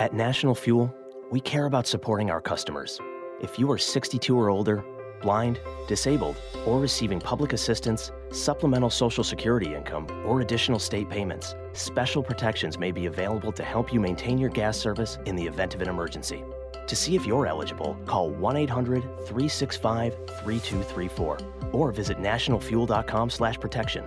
At 0.00 0.14
National 0.14 0.56
Fuel, 0.56 0.92
we 1.30 1.38
care 1.38 1.66
about 1.66 1.86
supporting 1.86 2.32
our 2.32 2.40
customers. 2.40 2.98
If 3.40 3.56
you 3.56 3.70
are 3.70 3.78
62 3.78 4.36
or 4.36 4.50
older, 4.50 4.84
blind, 5.20 5.60
disabled, 5.86 6.36
or 6.66 6.80
receiving 6.80 7.20
public 7.20 7.52
assistance, 7.52 8.10
supplemental 8.30 8.90
Social 8.90 9.24
Security 9.24 9.74
income, 9.74 10.06
or 10.26 10.40
additional 10.40 10.78
state 10.78 11.08
payments, 11.08 11.54
special 11.72 12.22
protections 12.22 12.78
may 12.78 12.92
be 12.92 13.06
available 13.06 13.52
to 13.52 13.62
help 13.62 13.92
you 13.92 14.00
maintain 14.00 14.38
your 14.38 14.50
gas 14.50 14.78
service 14.78 15.18
in 15.26 15.36
the 15.36 15.44
event 15.44 15.74
of 15.74 15.82
an 15.82 15.88
emergency. 15.88 16.42
To 16.86 16.94
see 16.96 17.16
if 17.16 17.26
you're 17.26 17.46
eligible, 17.46 17.96
call 18.06 18.30
1 18.30 18.56
800 18.56 19.02
365 19.02 20.14
3234 20.44 21.38
or 21.72 21.92
visit 21.92 22.18
nationalfuel.com 22.18 23.30
slash 23.30 23.58
protection. 23.58 24.04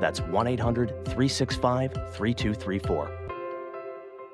That's 0.00 0.20
1 0.20 0.46
800 0.46 0.88
365 1.04 1.92
3234. 1.92 3.21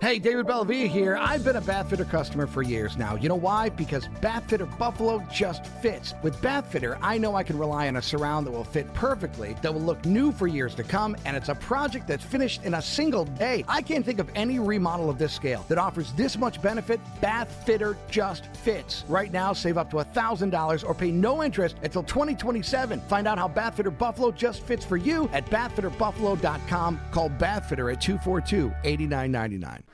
Hey, 0.00 0.20
David 0.20 0.46
Bellavia 0.46 0.86
here. 0.86 1.16
I've 1.16 1.42
been 1.42 1.56
a 1.56 1.60
Bathfitter 1.60 2.08
customer 2.08 2.46
for 2.46 2.62
years 2.62 2.96
now. 2.96 3.16
You 3.16 3.28
know 3.28 3.34
why? 3.34 3.68
Because 3.68 4.06
Bathfitter 4.20 4.78
Buffalo 4.78 5.26
just 5.28 5.66
fits. 5.66 6.14
With 6.22 6.36
Bathfitter, 6.36 6.96
I 7.02 7.18
know 7.18 7.34
I 7.34 7.42
can 7.42 7.58
rely 7.58 7.88
on 7.88 7.96
a 7.96 8.02
surround 8.02 8.46
that 8.46 8.52
will 8.52 8.62
fit 8.62 8.94
perfectly, 8.94 9.56
that 9.60 9.74
will 9.74 9.80
look 9.80 10.04
new 10.04 10.30
for 10.30 10.46
years 10.46 10.76
to 10.76 10.84
come, 10.84 11.16
and 11.24 11.36
it's 11.36 11.48
a 11.48 11.56
project 11.56 12.06
that's 12.06 12.22
finished 12.22 12.64
in 12.64 12.74
a 12.74 12.82
single 12.82 13.24
day. 13.24 13.64
I 13.66 13.82
can't 13.82 14.06
think 14.06 14.20
of 14.20 14.30
any 14.36 14.60
remodel 14.60 15.10
of 15.10 15.18
this 15.18 15.32
scale 15.32 15.64
that 15.68 15.78
offers 15.78 16.12
this 16.12 16.38
much 16.38 16.62
benefit. 16.62 17.00
Bathfitter 17.20 17.96
just 18.08 18.54
fits. 18.54 19.04
Right 19.08 19.32
now, 19.32 19.52
save 19.52 19.78
up 19.78 19.90
to 19.90 19.96
$1,000 19.96 20.88
or 20.88 20.94
pay 20.94 21.10
no 21.10 21.42
interest 21.42 21.74
until 21.82 22.04
2027. 22.04 23.00
Find 23.08 23.26
out 23.26 23.38
how 23.38 23.48
Bathfitter 23.48 23.98
Buffalo 23.98 24.30
just 24.30 24.62
fits 24.62 24.84
for 24.84 24.96
you 24.96 25.28
at 25.32 25.44
bathfitterbuffalo.com. 25.46 27.00
Call 27.10 27.30
Bathfitter 27.30 27.92
at 27.92 28.00
242 28.00 28.72
8999. 28.84 29.87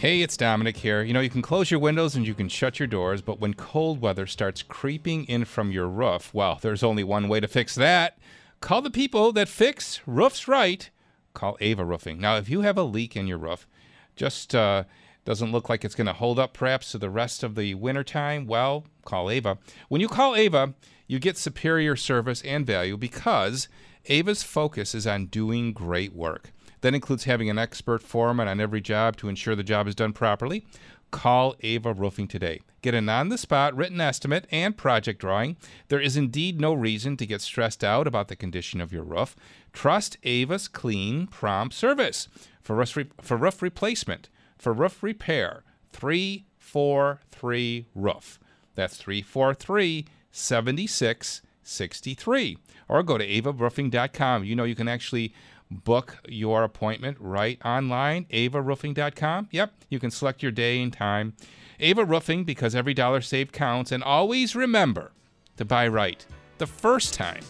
Hey, 0.00 0.22
it's 0.22 0.38
Domenic 0.38 0.78
here. 0.78 1.02
You 1.02 1.12
know, 1.12 1.20
you 1.20 1.28
can 1.28 1.42
close 1.42 1.70
your 1.70 1.78
windows 1.78 2.16
and 2.16 2.26
you 2.26 2.32
can 2.32 2.48
shut 2.48 2.78
your 2.78 2.86
doors, 2.86 3.20
but 3.20 3.38
when 3.38 3.52
cold 3.52 4.00
weather 4.00 4.26
starts 4.26 4.62
creeping 4.62 5.26
in 5.26 5.44
from 5.44 5.70
your 5.70 5.86
roof, 5.86 6.32
well, 6.32 6.58
there's 6.62 6.82
only 6.82 7.04
one 7.04 7.28
way 7.28 7.38
to 7.38 7.46
fix 7.46 7.74
that. 7.74 8.16
Call 8.62 8.80
the 8.80 8.90
people 8.90 9.30
that 9.32 9.46
fix 9.46 10.00
roofs 10.06 10.48
right. 10.48 10.88
Call 11.34 11.58
Ava 11.60 11.84
Roofing. 11.84 12.18
Now, 12.18 12.38
if 12.38 12.48
you 12.48 12.62
have 12.62 12.78
a 12.78 12.82
leak 12.82 13.14
in 13.14 13.26
your 13.26 13.36
roof, 13.36 13.68
just 14.16 14.54
uh, 14.54 14.84
doesn't 15.26 15.52
look 15.52 15.68
like 15.68 15.84
it's 15.84 15.94
going 15.94 16.06
to 16.06 16.14
hold 16.14 16.38
up 16.38 16.54
perhaps 16.54 16.92
to 16.92 16.98
the 16.98 17.10
rest 17.10 17.42
of 17.42 17.54
the 17.54 17.74
wintertime, 17.74 18.46
well, 18.46 18.86
call 19.04 19.28
Ava. 19.28 19.58
When 19.90 20.00
you 20.00 20.08
call 20.08 20.34
Ava, 20.34 20.72
you 21.08 21.18
get 21.18 21.36
superior 21.36 21.94
service 21.94 22.40
and 22.40 22.64
value 22.64 22.96
because 22.96 23.68
Ava's 24.06 24.44
focus 24.44 24.94
is 24.94 25.06
on 25.06 25.26
doing 25.26 25.74
great 25.74 26.14
work. 26.14 26.52
That 26.80 26.94
includes 26.94 27.24
having 27.24 27.50
an 27.50 27.58
expert 27.58 28.02
foreman 28.02 28.48
on 28.48 28.60
every 28.60 28.80
job 28.80 29.16
to 29.18 29.28
ensure 29.28 29.54
the 29.54 29.62
job 29.62 29.86
is 29.86 29.94
done 29.94 30.12
properly. 30.12 30.64
Call 31.10 31.54
Ava 31.60 31.92
Roofing 31.92 32.28
today. 32.28 32.60
Get 32.82 32.94
an 32.94 33.08
on 33.08 33.28
the 33.28 33.36
spot 33.36 33.76
written 33.76 34.00
estimate 34.00 34.46
and 34.50 34.76
project 34.76 35.20
drawing. 35.20 35.56
There 35.88 36.00
is 36.00 36.16
indeed 36.16 36.60
no 36.60 36.72
reason 36.72 37.16
to 37.18 37.26
get 37.26 37.42
stressed 37.42 37.84
out 37.84 38.06
about 38.06 38.28
the 38.28 38.36
condition 38.36 38.80
of 38.80 38.92
your 38.92 39.02
roof. 39.02 39.36
Trust 39.72 40.16
Ava's 40.22 40.68
clean, 40.68 41.26
prompt 41.26 41.74
service 41.74 42.28
for 42.62 42.76
roof, 42.76 42.96
re- 42.96 43.10
for 43.20 43.36
roof 43.36 43.60
replacement, 43.60 44.28
for 44.56 44.72
roof 44.72 45.02
repair. 45.02 45.64
343 45.92 47.86
Roof. 47.94 48.38
That's 48.74 48.96
343 48.96 50.06
7663. 50.30 52.58
Or 52.88 53.02
go 53.02 53.18
to 53.18 53.26
avaroofing.com. 53.26 54.44
You 54.44 54.54
know, 54.54 54.64
you 54.64 54.74
can 54.74 54.88
actually 54.88 55.34
book 55.70 56.18
your 56.28 56.64
appointment 56.64 57.16
right 57.20 57.58
online, 57.64 58.26
avaroofing.com. 58.26 59.48
Yep, 59.50 59.72
you 59.88 59.98
can 59.98 60.10
select 60.10 60.42
your 60.42 60.52
day 60.52 60.82
and 60.82 60.92
time. 60.92 61.34
Ava 61.78 62.04
Roofing, 62.04 62.44
because 62.44 62.74
every 62.74 62.94
dollar 62.94 63.20
saved 63.20 63.52
counts. 63.52 63.90
And 63.92 64.02
always 64.02 64.54
remember 64.54 65.12
to 65.56 65.64
buy 65.64 65.88
right 65.88 66.24
the 66.58 66.66
first 66.66 67.14
time 67.14 67.42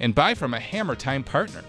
and 0.00 0.14
buy 0.14 0.34
from 0.34 0.54
a 0.54 0.60
Hammer 0.60 0.94
Time 0.94 1.22
partner. 1.22 1.62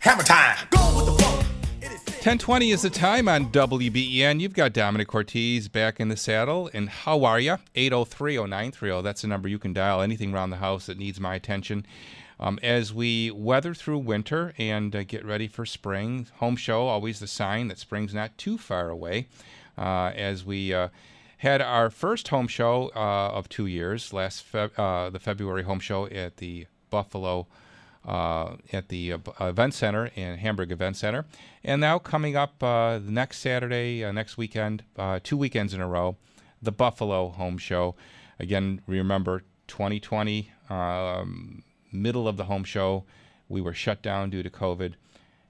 Hammer 0.00 0.22
time. 0.22 1.23
1020 2.24 2.70
is 2.70 2.80
the 2.80 2.88
time 2.88 3.28
on 3.28 3.52
WBEN. 3.52 4.40
You've 4.40 4.54
got 4.54 4.72
Domenic 4.72 5.08
Cortese 5.08 5.68
back 5.68 6.00
in 6.00 6.08
the 6.08 6.16
saddle. 6.16 6.70
And 6.72 6.88
how 6.88 7.22
are 7.22 7.38
you? 7.38 7.58
8030930. 7.74 9.02
That's 9.02 9.20
the 9.20 9.28
number 9.28 9.46
you 9.46 9.58
can 9.58 9.74
dial. 9.74 10.00
Anything 10.00 10.32
around 10.32 10.48
the 10.48 10.56
house 10.56 10.86
that 10.86 10.96
needs 10.96 11.20
my 11.20 11.34
attention. 11.34 11.84
Um, 12.40 12.58
as 12.62 12.94
we 12.94 13.30
weather 13.30 13.74
through 13.74 13.98
winter 13.98 14.54
and 14.56 14.96
uh, 14.96 15.02
get 15.04 15.22
ready 15.22 15.46
for 15.46 15.66
spring, 15.66 16.26
home 16.36 16.56
show, 16.56 16.86
always 16.86 17.20
the 17.20 17.26
sign 17.26 17.68
that 17.68 17.78
spring's 17.78 18.14
not 18.14 18.38
too 18.38 18.56
far 18.56 18.88
away. 18.88 19.26
Uh, 19.76 20.10
as 20.16 20.46
we 20.46 20.72
uh, 20.72 20.88
had 21.36 21.60
our 21.60 21.90
first 21.90 22.28
home 22.28 22.48
show 22.48 22.90
uh, 22.96 23.32
of 23.34 23.50
two 23.50 23.66
years, 23.66 24.14
last 24.14 24.50
Feb- 24.50 24.78
uh, 24.78 25.10
the 25.10 25.18
February 25.20 25.64
home 25.64 25.78
show 25.78 26.06
at 26.06 26.38
the 26.38 26.68
Buffalo 26.88 27.48
uh, 28.06 28.56
at 28.72 28.88
the 28.88 29.12
uh, 29.12 29.18
event 29.40 29.74
center 29.74 30.10
in 30.14 30.38
Hamburg 30.38 30.70
Event 30.70 30.96
Center, 30.96 31.24
and 31.62 31.80
now 31.80 31.98
coming 31.98 32.36
up 32.36 32.62
uh, 32.62 32.98
next 33.02 33.38
Saturday, 33.38 34.04
uh, 34.04 34.12
next 34.12 34.36
weekend, 34.36 34.84
uh, 34.96 35.20
two 35.22 35.36
weekends 35.36 35.72
in 35.72 35.80
a 35.80 35.88
row, 35.88 36.16
the 36.60 36.72
Buffalo 36.72 37.28
Home 37.30 37.58
Show. 37.58 37.94
Again, 38.38 38.80
remember 38.86 39.42
2020, 39.68 40.50
um, 40.68 41.62
middle 41.92 42.28
of 42.28 42.36
the 42.36 42.44
home 42.44 42.64
show, 42.64 43.04
we 43.48 43.60
were 43.60 43.74
shut 43.74 44.02
down 44.02 44.30
due 44.30 44.42
to 44.42 44.50
COVID, 44.50 44.94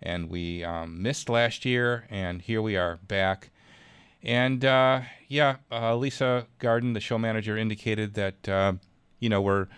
and 0.03 0.31
we 0.31 0.63
um, 0.63 1.03
missed 1.03 1.29
last 1.29 1.65
year, 1.65 2.07
and 2.11 2.43
here 2.43 2.63
we 2.63 2.77
are 2.77 2.99
back. 3.09 3.51
And 4.23 4.65
uh, 4.65 5.03
yeah, 5.29 5.57
Lisa 5.71 6.47
Garden, 6.59 6.93
the 6.93 7.01
show 7.01 7.19
manager, 7.19 7.57
indicated 7.59 8.15
that 8.15 8.79
you 9.19 9.29
know 9.29 9.41
we're 9.41 9.69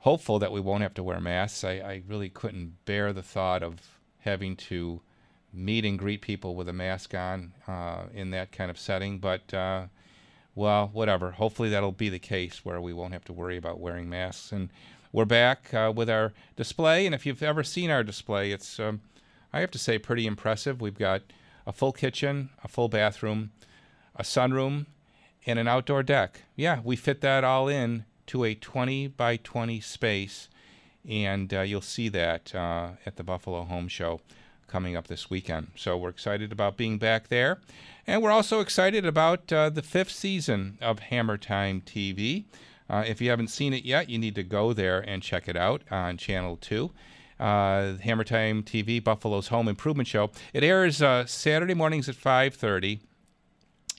hopeful 0.00 0.38
that 0.38 0.52
we 0.52 0.60
won't 0.60 0.82
have 0.82 0.94
to 0.94 1.02
wear 1.02 1.20
masks. 1.20 1.64
I, 1.64 1.72
I 1.72 2.02
really 2.06 2.28
couldn't 2.28 2.84
bear 2.84 3.12
the 3.12 3.22
thought 3.22 3.62
of 3.62 3.98
having 4.20 4.56
to 4.56 5.00
meet 5.52 5.84
and 5.84 5.98
greet 5.98 6.22
people 6.22 6.54
with 6.54 6.68
a 6.68 6.72
mask 6.72 7.14
on 7.14 7.52
uh, 7.66 8.04
in 8.14 8.30
that 8.30 8.52
kind 8.52 8.70
of 8.70 8.78
setting. 8.78 9.18
But, 9.18 9.52
uh, 9.52 9.86
well, 10.54 10.90
whatever. 10.92 11.32
Hopefully 11.32 11.70
that'll 11.70 11.92
be 11.92 12.08
the 12.08 12.18
case 12.18 12.64
where 12.64 12.80
we 12.80 12.92
won't 12.92 13.12
have 13.12 13.24
to 13.24 13.32
worry 13.32 13.56
about 13.56 13.80
wearing 13.80 14.08
masks. 14.08 14.52
And 14.52 14.70
we're 15.12 15.24
back 15.24 15.72
uh, 15.74 15.92
with 15.94 16.08
our 16.08 16.32
display. 16.56 17.04
And 17.04 17.14
if 17.14 17.26
you've 17.26 17.42
ever 17.42 17.62
seen 17.62 17.90
our 17.90 18.04
display, 18.04 18.52
it's, 18.52 18.78
um, 18.80 19.00
I 19.52 19.60
have 19.60 19.70
to 19.72 19.78
say, 19.78 19.98
pretty 19.98 20.26
impressive. 20.26 20.80
We've 20.80 20.98
got 20.98 21.22
a 21.66 21.72
full 21.72 21.92
kitchen, 21.92 22.50
a 22.64 22.68
full 22.68 22.88
bathroom, 22.88 23.50
a 24.16 24.22
sunroom, 24.22 24.86
and 25.46 25.58
an 25.58 25.68
outdoor 25.68 26.02
deck. 26.02 26.42
Yeah, 26.56 26.80
we 26.84 26.96
fit 26.96 27.20
that 27.22 27.44
all 27.44 27.68
in 27.68 28.04
to 28.30 28.44
a 28.44 28.54
20 28.54 29.08
by 29.08 29.36
20 29.36 29.80
space, 29.80 30.48
and 31.08 31.52
uh, 31.52 31.62
you'll 31.62 31.80
see 31.80 32.08
that 32.08 32.54
uh, 32.54 32.90
at 33.04 33.16
the 33.16 33.24
Buffalo 33.24 33.64
Home 33.64 33.88
Show 33.88 34.20
coming 34.68 34.94
up 34.94 35.08
this 35.08 35.28
weekend. 35.28 35.72
So 35.74 35.96
we're 35.96 36.10
excited 36.10 36.52
about 36.52 36.76
being 36.76 36.96
back 36.96 37.26
there, 37.26 37.58
and 38.06 38.22
we're 38.22 38.30
also 38.30 38.60
excited 38.60 39.04
about 39.04 39.52
uh, 39.52 39.68
the 39.68 39.82
fifth 39.82 40.12
season 40.12 40.78
of 40.80 41.00
Hammer 41.00 41.38
Time 41.38 41.82
TV. 41.84 42.44
Uh, 42.88 43.02
if 43.04 43.20
you 43.20 43.30
haven't 43.30 43.48
seen 43.48 43.72
it 43.72 43.84
yet, 43.84 44.08
you 44.08 44.16
need 44.16 44.36
to 44.36 44.44
go 44.44 44.72
there 44.72 45.00
and 45.00 45.24
check 45.24 45.48
it 45.48 45.56
out 45.56 45.82
on 45.90 46.16
Channel 46.16 46.56
2. 46.60 46.92
Uh, 47.40 47.94
Hammer 47.96 48.22
Time 48.22 48.62
TV, 48.62 49.02
Buffalo's 49.02 49.48
Home 49.48 49.66
Improvement 49.66 50.06
Show. 50.06 50.30
It 50.52 50.62
airs 50.62 51.02
uh, 51.02 51.26
Saturday 51.26 51.74
mornings 51.74 52.08
at 52.08 52.14
5:30, 52.14 53.00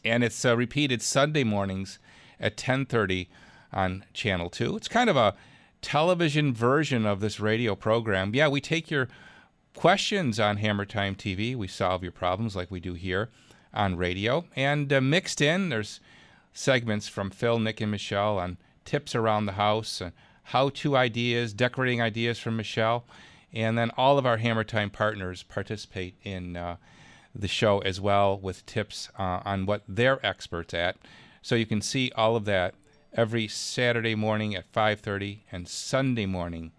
and 0.05 0.23
it's 0.23 0.45
repeated 0.45 1.01
Sunday 1.01 1.43
mornings 1.43 1.99
at 2.39 2.55
10:30 2.55 3.27
on 3.73 4.05
Channel 4.13 4.49
2. 4.49 4.77
It's 4.77 4.87
kind 4.87 5.09
of 5.09 5.17
a 5.17 5.35
television 5.81 6.53
version 6.53 7.05
of 7.05 7.19
this 7.19 7.39
radio 7.39 7.75
program. 7.75 8.33
Yeah, 8.35 8.47
we 8.47 8.61
take 8.61 8.91
your 8.91 9.07
questions 9.75 10.39
on 10.39 10.57
Hammer 10.57 10.85
Time 10.85 11.15
TV. 11.15 11.55
We 11.55 11.67
solve 11.67 12.03
your 12.03 12.11
problems 12.11 12.55
like 12.55 12.71
we 12.71 12.79
do 12.79 12.93
here 12.93 13.29
on 13.73 13.95
radio. 13.95 14.45
And 14.55 14.91
uh, 14.91 15.01
mixed 15.01 15.41
in, 15.41 15.69
there's 15.69 15.99
segments 16.53 17.07
from 17.07 17.29
Phil, 17.29 17.59
Nick, 17.59 17.81
and 17.81 17.91
Michelle 17.91 18.37
on 18.37 18.57
tips 18.85 19.15
around 19.15 19.45
the 19.45 19.53
house, 19.53 20.01
uh, 20.01 20.11
how 20.45 20.69
to 20.69 20.97
ideas, 20.97 21.53
decorating 21.53 22.01
ideas 22.01 22.39
from 22.39 22.57
Michelle. 22.57 23.05
And 23.53 23.77
then 23.77 23.91
all 23.97 24.17
of 24.17 24.25
our 24.25 24.37
Hammer 24.37 24.63
Time 24.63 24.89
partners 24.89 25.43
participate 25.43 26.15
in 26.23 26.55
uh, 26.55 26.77
the 27.33 27.47
show 27.47 27.79
as 27.79 27.99
well 27.99 28.37
with 28.37 28.65
tips 28.65 29.09
uh, 29.17 29.41
on 29.45 29.65
what 29.65 29.83
they're 29.87 30.25
experts 30.25 30.73
at. 30.73 30.97
So 31.41 31.55
you 31.55 31.65
can 31.65 31.81
see 31.81 32.11
all 32.15 32.35
of 32.35 32.45
that 32.45 32.75
every 33.13 33.47
Saturday 33.47 34.15
morning 34.15 34.55
at 34.55 34.71
5:30 34.71 35.39
and 35.51 35.67
Sunday 35.67 36.25
morning 36.25 36.71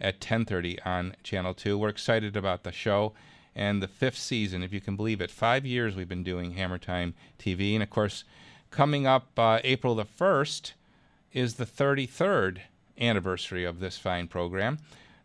at 0.00 0.20
10:30 0.20 0.78
on 0.84 1.16
Channel 1.22 1.54
2. 1.54 1.76
We're 1.76 1.88
excited 1.88 2.36
about 2.36 2.62
the 2.62 2.72
show 2.72 3.12
and 3.54 3.82
the 3.82 3.88
fifth 3.88 4.18
season, 4.18 4.62
if 4.62 4.72
you 4.72 4.80
can 4.80 4.96
believe 4.96 5.20
it. 5.20 5.30
Five 5.30 5.66
years 5.66 5.96
we've 5.96 6.08
been 6.08 6.22
doing 6.22 6.52
Hammer 6.52 6.78
Time 6.78 7.14
TV, 7.38 7.74
and 7.74 7.82
of 7.82 7.90
course, 7.90 8.24
coming 8.70 9.06
up 9.06 9.36
uh, 9.36 9.58
April 9.64 9.94
the 9.94 10.04
1st 10.04 10.72
is 11.32 11.54
the 11.54 11.66
33rd 11.66 12.60
anniversary 12.98 13.64
of 13.64 13.80
this 13.80 13.98
fine 13.98 14.28
program. 14.28 14.78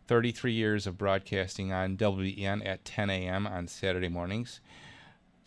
33 0.08 0.52
years 0.52 0.86
of 0.86 0.98
broadcasting 0.98 1.72
on 1.72 1.96
WBEN 1.96 2.64
at 2.64 2.84
10 2.84 3.10
a.m. 3.10 3.46
on 3.46 3.66
Saturday 3.68 4.08
mornings. 4.08 4.60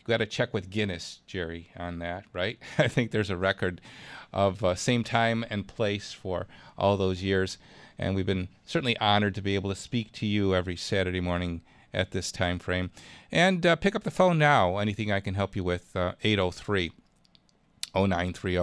Got 0.10 0.18
to 0.18 0.26
check 0.26 0.56
with 0.56 0.72
Guinness, 0.72 1.20
Jerry, 1.28 1.70
on 1.78 2.00
that, 2.00 2.26
right? 2.34 2.58
I 2.80 2.88
think 2.88 3.12
there's 3.12 3.30
a 3.30 3.38
record 3.38 3.80
of 4.34 4.64
uh, 4.64 4.74
same 4.74 5.04
time 5.04 5.46
and 5.52 5.68
place 5.68 6.14
for 6.14 6.48
all 6.80 6.98
those 6.98 7.22
years. 7.22 7.60
And 8.00 8.16
we've 8.16 8.26
been 8.26 8.48
certainly 8.66 8.98
honored 8.98 9.36
to 9.36 9.42
be 9.44 9.54
able 9.54 9.70
to 9.70 9.76
speak 9.76 10.12
to 10.14 10.26
you 10.26 10.56
every 10.56 10.76
Saturday 10.76 11.20
morning 11.20 11.62
at 11.94 12.10
this 12.10 12.32
time 12.32 12.58
frame. 12.58 12.90
And 13.32 13.64
uh, 13.64 13.76
pick 13.76 13.96
up 13.96 14.02
the 14.02 14.10
phone 14.10 14.40
now. 14.40 14.80
Anything 14.80 15.12
I 15.12 15.20
can 15.20 15.36
help 15.36 15.56
you 15.56 15.64
with, 15.64 15.96
uh, 15.96 16.14
803 16.24 16.92
0930. 17.94 18.58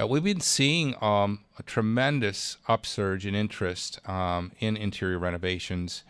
Uh, 0.00 0.06
we've 0.08 0.24
been 0.24 0.40
seeing 0.40 0.96
um, 1.00 1.44
a 1.60 1.62
tremendous 1.62 2.56
upsurge 2.66 3.24
in 3.24 3.36
interest 3.36 4.00
um, 4.08 4.50
in 4.58 4.76
interior 4.76 5.20
renovations. 5.20 6.02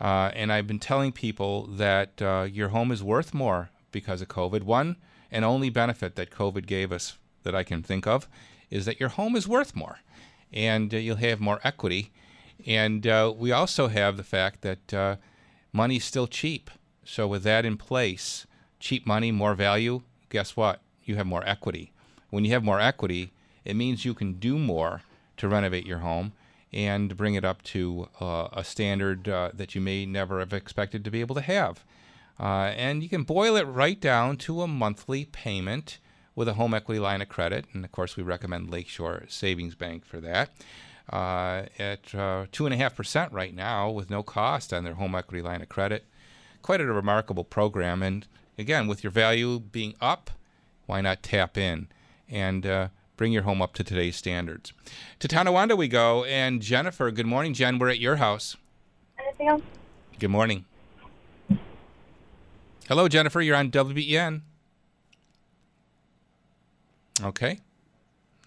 Uh, 0.00 0.32
and 0.34 0.52
I've 0.52 0.66
been 0.66 0.80
telling 0.80 1.12
people 1.12 1.68
that 1.68 2.20
uh, 2.20 2.48
your 2.50 2.70
home 2.70 2.90
is 2.90 3.00
worth 3.00 3.32
more 3.32 3.70
because 3.92 4.20
of 4.22 4.28
COVID. 4.28 4.62
One 4.62 4.96
and 5.30 5.44
only 5.44 5.70
benefit 5.70 6.14
that 6.16 6.30
COVID 6.30 6.66
gave 6.66 6.92
us 6.92 7.18
that 7.42 7.54
I 7.54 7.62
can 7.62 7.82
think 7.82 8.06
of 8.06 8.28
is 8.70 8.84
that 8.84 9.00
your 9.00 9.08
home 9.10 9.36
is 9.36 9.48
worth 9.48 9.74
more 9.74 10.00
and 10.52 10.92
uh, 10.92 10.96
you'll 10.96 11.16
have 11.16 11.40
more 11.40 11.60
equity. 11.64 12.10
And 12.66 13.06
uh, 13.06 13.32
we 13.36 13.52
also 13.52 13.88
have 13.88 14.16
the 14.16 14.24
fact 14.24 14.62
that 14.62 14.94
uh, 14.94 15.16
money's 15.72 16.04
still 16.04 16.26
cheap. 16.26 16.70
So, 17.04 17.26
with 17.26 17.42
that 17.44 17.64
in 17.64 17.76
place, 17.76 18.46
cheap 18.80 19.06
money, 19.06 19.32
more 19.32 19.54
value, 19.54 20.02
guess 20.28 20.56
what? 20.56 20.80
You 21.04 21.16
have 21.16 21.26
more 21.26 21.46
equity. 21.46 21.92
When 22.30 22.44
you 22.44 22.50
have 22.52 22.64
more 22.64 22.80
equity, 22.80 23.32
it 23.64 23.76
means 23.76 24.04
you 24.04 24.12
can 24.12 24.34
do 24.34 24.58
more 24.58 25.02
to 25.38 25.48
renovate 25.48 25.86
your 25.86 25.98
home 25.98 26.32
and 26.72 27.16
bring 27.16 27.34
it 27.34 27.44
up 27.44 27.62
to 27.62 28.08
uh, 28.20 28.48
a 28.52 28.62
standard 28.62 29.28
uh, 29.28 29.50
that 29.54 29.74
you 29.74 29.80
may 29.80 30.04
never 30.04 30.40
have 30.40 30.52
expected 30.52 31.04
to 31.04 31.10
be 31.10 31.20
able 31.20 31.34
to 31.34 31.40
have. 31.40 31.84
Uh, 32.40 32.72
and 32.76 33.02
you 33.02 33.08
can 33.08 33.24
boil 33.24 33.56
it 33.56 33.64
right 33.64 34.00
down 34.00 34.36
to 34.36 34.62
a 34.62 34.68
monthly 34.68 35.24
payment 35.24 35.98
with 36.34 36.46
a 36.48 36.54
home 36.54 36.72
equity 36.72 37.00
line 37.00 37.20
of 37.20 37.28
credit. 37.28 37.64
And 37.72 37.84
of 37.84 37.90
course, 37.90 38.16
we 38.16 38.22
recommend 38.22 38.70
Lakeshore 38.70 39.24
Savings 39.28 39.74
Bank 39.74 40.04
for 40.04 40.20
that. 40.20 40.50
Uh, 41.12 41.64
at 41.78 42.14
uh, 42.14 42.44
2.5% 42.52 43.32
right 43.32 43.54
now 43.54 43.90
with 43.90 44.10
no 44.10 44.22
cost 44.22 44.72
on 44.72 44.84
their 44.84 44.94
home 44.94 45.14
equity 45.14 45.42
line 45.42 45.62
of 45.62 45.68
credit. 45.68 46.04
quite 46.60 46.80
a 46.80 46.86
remarkable 46.86 47.44
program. 47.44 48.02
And 48.02 48.26
again, 48.58 48.86
with 48.86 49.02
your 49.02 49.10
value 49.10 49.58
being 49.58 49.94
up, 50.00 50.30
why 50.86 51.00
not 51.00 51.22
tap 51.22 51.56
in 51.56 51.88
and 52.28 52.66
uh, 52.66 52.88
bring 53.16 53.32
your 53.32 53.42
home 53.42 53.62
up 53.62 53.72
to 53.74 53.84
today's 53.84 54.16
standards? 54.16 54.72
To 55.20 55.28
Tonawanda 55.28 55.76
we 55.76 55.88
go, 55.88 56.24
and 56.24 56.60
Jennifer. 56.60 57.10
Good 57.10 57.26
morning, 57.26 57.54
Jen. 57.54 57.78
We're 57.78 57.88
at 57.88 57.98
your 57.98 58.16
house. 58.16 58.56
Anything 59.18 59.48
else? 59.48 59.62
Good 60.18 60.30
morning. 60.30 60.66
Hello, 62.88 63.06
Jennifer. 63.06 63.42
You're 63.42 63.54
on 63.54 63.70
WBEN. 63.70 64.40
Okay. 67.22 67.58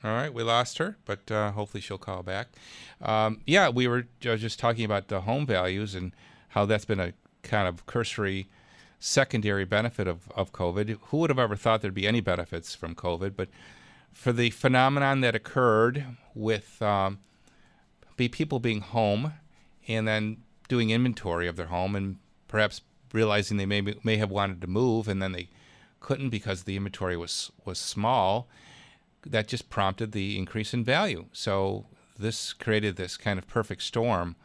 All 0.04 0.14
right, 0.16 0.34
we 0.34 0.42
lost 0.42 0.80
her, 0.80 0.98
but 1.06 1.30
uh, 1.30 1.52
hopefully 1.52 1.80
she'll 1.80 2.00
call 2.00 2.24
back. 2.24 2.48
Um, 3.04 3.42
yeah, 3.46 3.70
we 3.70 3.88
were 3.88 4.08
uh, 4.26 4.38
just 4.38 4.58
talking 4.58 4.84
about 4.84 5.10
the 5.10 5.22
home 5.22 5.46
values 5.46 5.94
and 5.94 6.12
how 6.50 6.66
that's 6.66 6.86
been 6.86 7.00
a 7.00 7.14
kind 7.44 7.68
of 7.68 7.86
cursory 7.86 8.48
secondary 8.98 9.64
benefit 9.64 10.08
of, 10.08 10.28
of 10.32 10.52
COVID. 10.52 10.98
Who 11.10 11.18
would 11.18 11.30
have 11.30 11.38
ever 11.38 11.56
thought 11.56 11.84
there'd 11.84 11.94
be 11.94 12.08
any 12.08 12.20
benefits 12.20 12.74
from 12.74 12.96
COVID? 12.96 13.36
But 13.36 13.50
for 14.12 14.34
the 14.34 14.50
phenomenon 14.50 15.22
that 15.22 15.36
occurred 15.36 16.04
with 16.34 16.82
um, 16.82 17.20
be 18.18 18.28
people 18.28 18.60
being 18.60 18.82
home 18.82 19.34
and 19.88 20.08
then 20.08 20.38
doing 20.68 20.90
inventory 20.90 21.48
of 21.48 21.58
their 21.58 21.68
home 21.68 21.96
and 21.96 22.18
perhaps 22.48 22.82
realizing 23.13 23.58
they 23.58 23.65
may 23.65 23.82
may 24.04 24.17
have 24.17 24.32
wanted 24.32 24.62
to 24.62 24.67
move 24.67 25.08
and 25.08 25.21
then 25.21 25.32
they 25.32 25.50
couldn't 26.00 26.30
because 26.30 26.63
the 26.63 26.76
inventory 26.76 27.17
was 27.17 27.52
was 27.65 27.80
small 27.80 28.47
that 29.26 29.47
just 29.47 29.69
prompted 29.69 30.13
the 30.13 30.38
increase 30.38 30.74
in 30.74 30.84
value. 30.84 31.26
So 31.32 31.86
this 32.17 32.54
created 32.54 32.95
this 32.95 33.17
kind 33.17 33.38
of 33.38 33.47
perfect 33.47 33.84
storm 33.84 34.36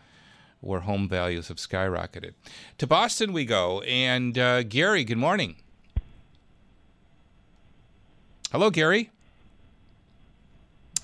where 0.60 0.80
home 0.80 1.08
values 1.08 1.48
have 1.48 1.56
skyrocketed. 1.56 2.34
To 2.78 2.86
boston 2.86 3.32
we 3.32 3.44
go 3.44 3.80
and 3.82 4.38
uh, 4.38 4.62
gary 4.62 5.04
good 5.04 5.18
morning. 5.18 5.56
Hello 8.52 8.70
gary. 8.70 9.10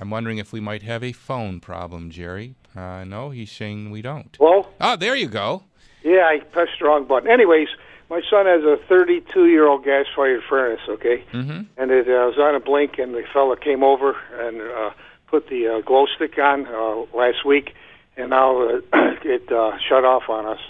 I'm 0.01 0.11
wondering 0.11 0.39
if 0.39 0.53
we 0.53 0.61
might 0.61 0.83
have 0.83 1.05
a 1.05 1.13
phone 1.13 1.61
problem 1.61 2.11
jerry. 2.11 2.55
Uh, 2.75 3.05
no 3.05 3.31
he's 3.31 3.53
saying 3.53 3.91
we 3.91 4.03
don't. 4.03 4.37
Well, 4.39 4.71
oh 4.81 4.97
there 4.97 5.17
you 5.17 5.29
go 5.29 5.65
yeah, 6.05 6.27
I 6.27 6.41
pressed 6.41 6.73
the 6.81 6.87
wrong 6.87 7.07
button. 7.07 7.31
Anyways, 7.31 7.69
my 8.11 8.21
son 8.29 8.47
has 8.47 8.63
a 8.63 8.77
32-year-old 8.93 9.85
gas-fired 9.85 10.43
furnace. 10.49 10.81
Okay, 10.89 11.25
mm-hmm. 11.33 11.63
and 11.77 11.91
it 11.91 12.09
uh, 12.09 12.29
was 12.29 12.39
on 12.39 12.55
a 12.55 12.61
blink, 12.61 12.99
and 12.99 13.15
the 13.15 13.23
fella 13.33 13.57
came 13.57 13.83
over 13.83 14.17
and 14.39 14.61
uh, 14.61 14.91
put 15.29 15.49
the 15.49 15.67
uh, 15.69 15.81
glow 15.81 16.07
stick 16.15 16.39
on 16.39 16.67
uh, 16.67 17.17
last 17.17 17.45
week, 17.45 17.75
and 18.17 18.31
now 18.31 18.69
uh, 18.69 18.81
it 19.25 19.51
uh, 19.51 19.79
shut 19.89 20.05
off 20.05 20.29
on 20.29 20.47
us. 20.47 20.61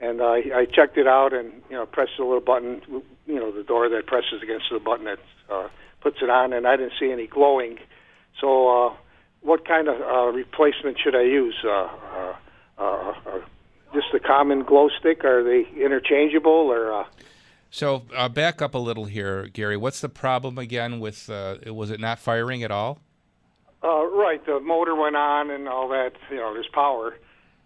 And 0.00 0.20
I, 0.20 0.42
I 0.52 0.64
checked 0.64 0.98
it 0.98 1.06
out, 1.06 1.32
and 1.32 1.52
you 1.70 1.76
know, 1.76 1.86
pressed 1.86 2.12
the 2.18 2.24
little 2.24 2.40
button, 2.40 2.82
you 3.26 3.36
know, 3.36 3.52
the 3.52 3.62
door 3.62 3.88
that 3.88 4.06
presses 4.06 4.42
against 4.42 4.66
the 4.72 4.80
button 4.80 5.04
that 5.04 5.20
uh, 5.48 5.68
puts 6.00 6.18
it 6.20 6.28
on, 6.28 6.52
and 6.52 6.66
I 6.66 6.76
didn't 6.76 6.94
see 6.98 7.12
any 7.12 7.28
glowing. 7.28 7.78
So, 8.40 8.88
uh, 8.88 8.94
what 9.42 9.64
kind 9.66 9.88
of 9.88 10.00
uh, 10.00 10.32
replacement 10.32 10.98
should 10.98 11.14
I 11.14 11.22
use? 11.22 11.56
Uh, 11.64 11.88
uh, 12.16 12.34
uh, 12.78 13.14
uh, 13.26 13.40
just 13.92 14.06
the 14.12 14.20
common 14.20 14.62
glow 14.62 14.88
stick? 15.00 15.24
Are 15.24 15.42
they 15.42 15.66
interchangeable 15.80 16.50
or? 16.72 16.92
Uh, 16.92 17.04
So 17.70 18.02
uh, 18.14 18.28
back 18.28 18.60
up 18.60 18.74
a 18.74 18.78
little 18.78 19.06
here, 19.06 19.46
Gary. 19.52 19.76
What's 19.76 20.00
the 20.00 20.08
problem 20.08 20.58
again 20.58 21.00
with? 21.00 21.28
Uh, 21.30 21.56
was 21.66 21.90
it 21.90 22.00
not 22.00 22.18
firing 22.18 22.62
at 22.62 22.70
all? 22.70 22.98
uh, 23.84 24.04
right, 24.06 24.44
the 24.46 24.60
motor 24.60 24.94
went 24.94 25.16
on 25.16 25.50
and 25.50 25.68
all 25.68 25.88
that. 25.88 26.12
You 26.30 26.36
know, 26.36 26.52
there's 26.54 26.68
power, 26.72 27.16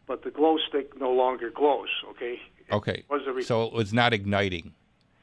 but 0.07 0.23
the 0.25 0.31
glow 0.31 0.57
stick 0.69 0.99
no 0.99 1.13
longer 1.13 1.51
glows. 1.51 1.89
Okay, 2.11 2.41
Okay. 2.73 3.05
Was 3.11 3.23
the 3.27 3.33
re- 3.33 3.43
so 3.43 3.65
it 3.65 3.73
was 3.73 3.93
not 3.93 4.13
igniting. 4.13 4.73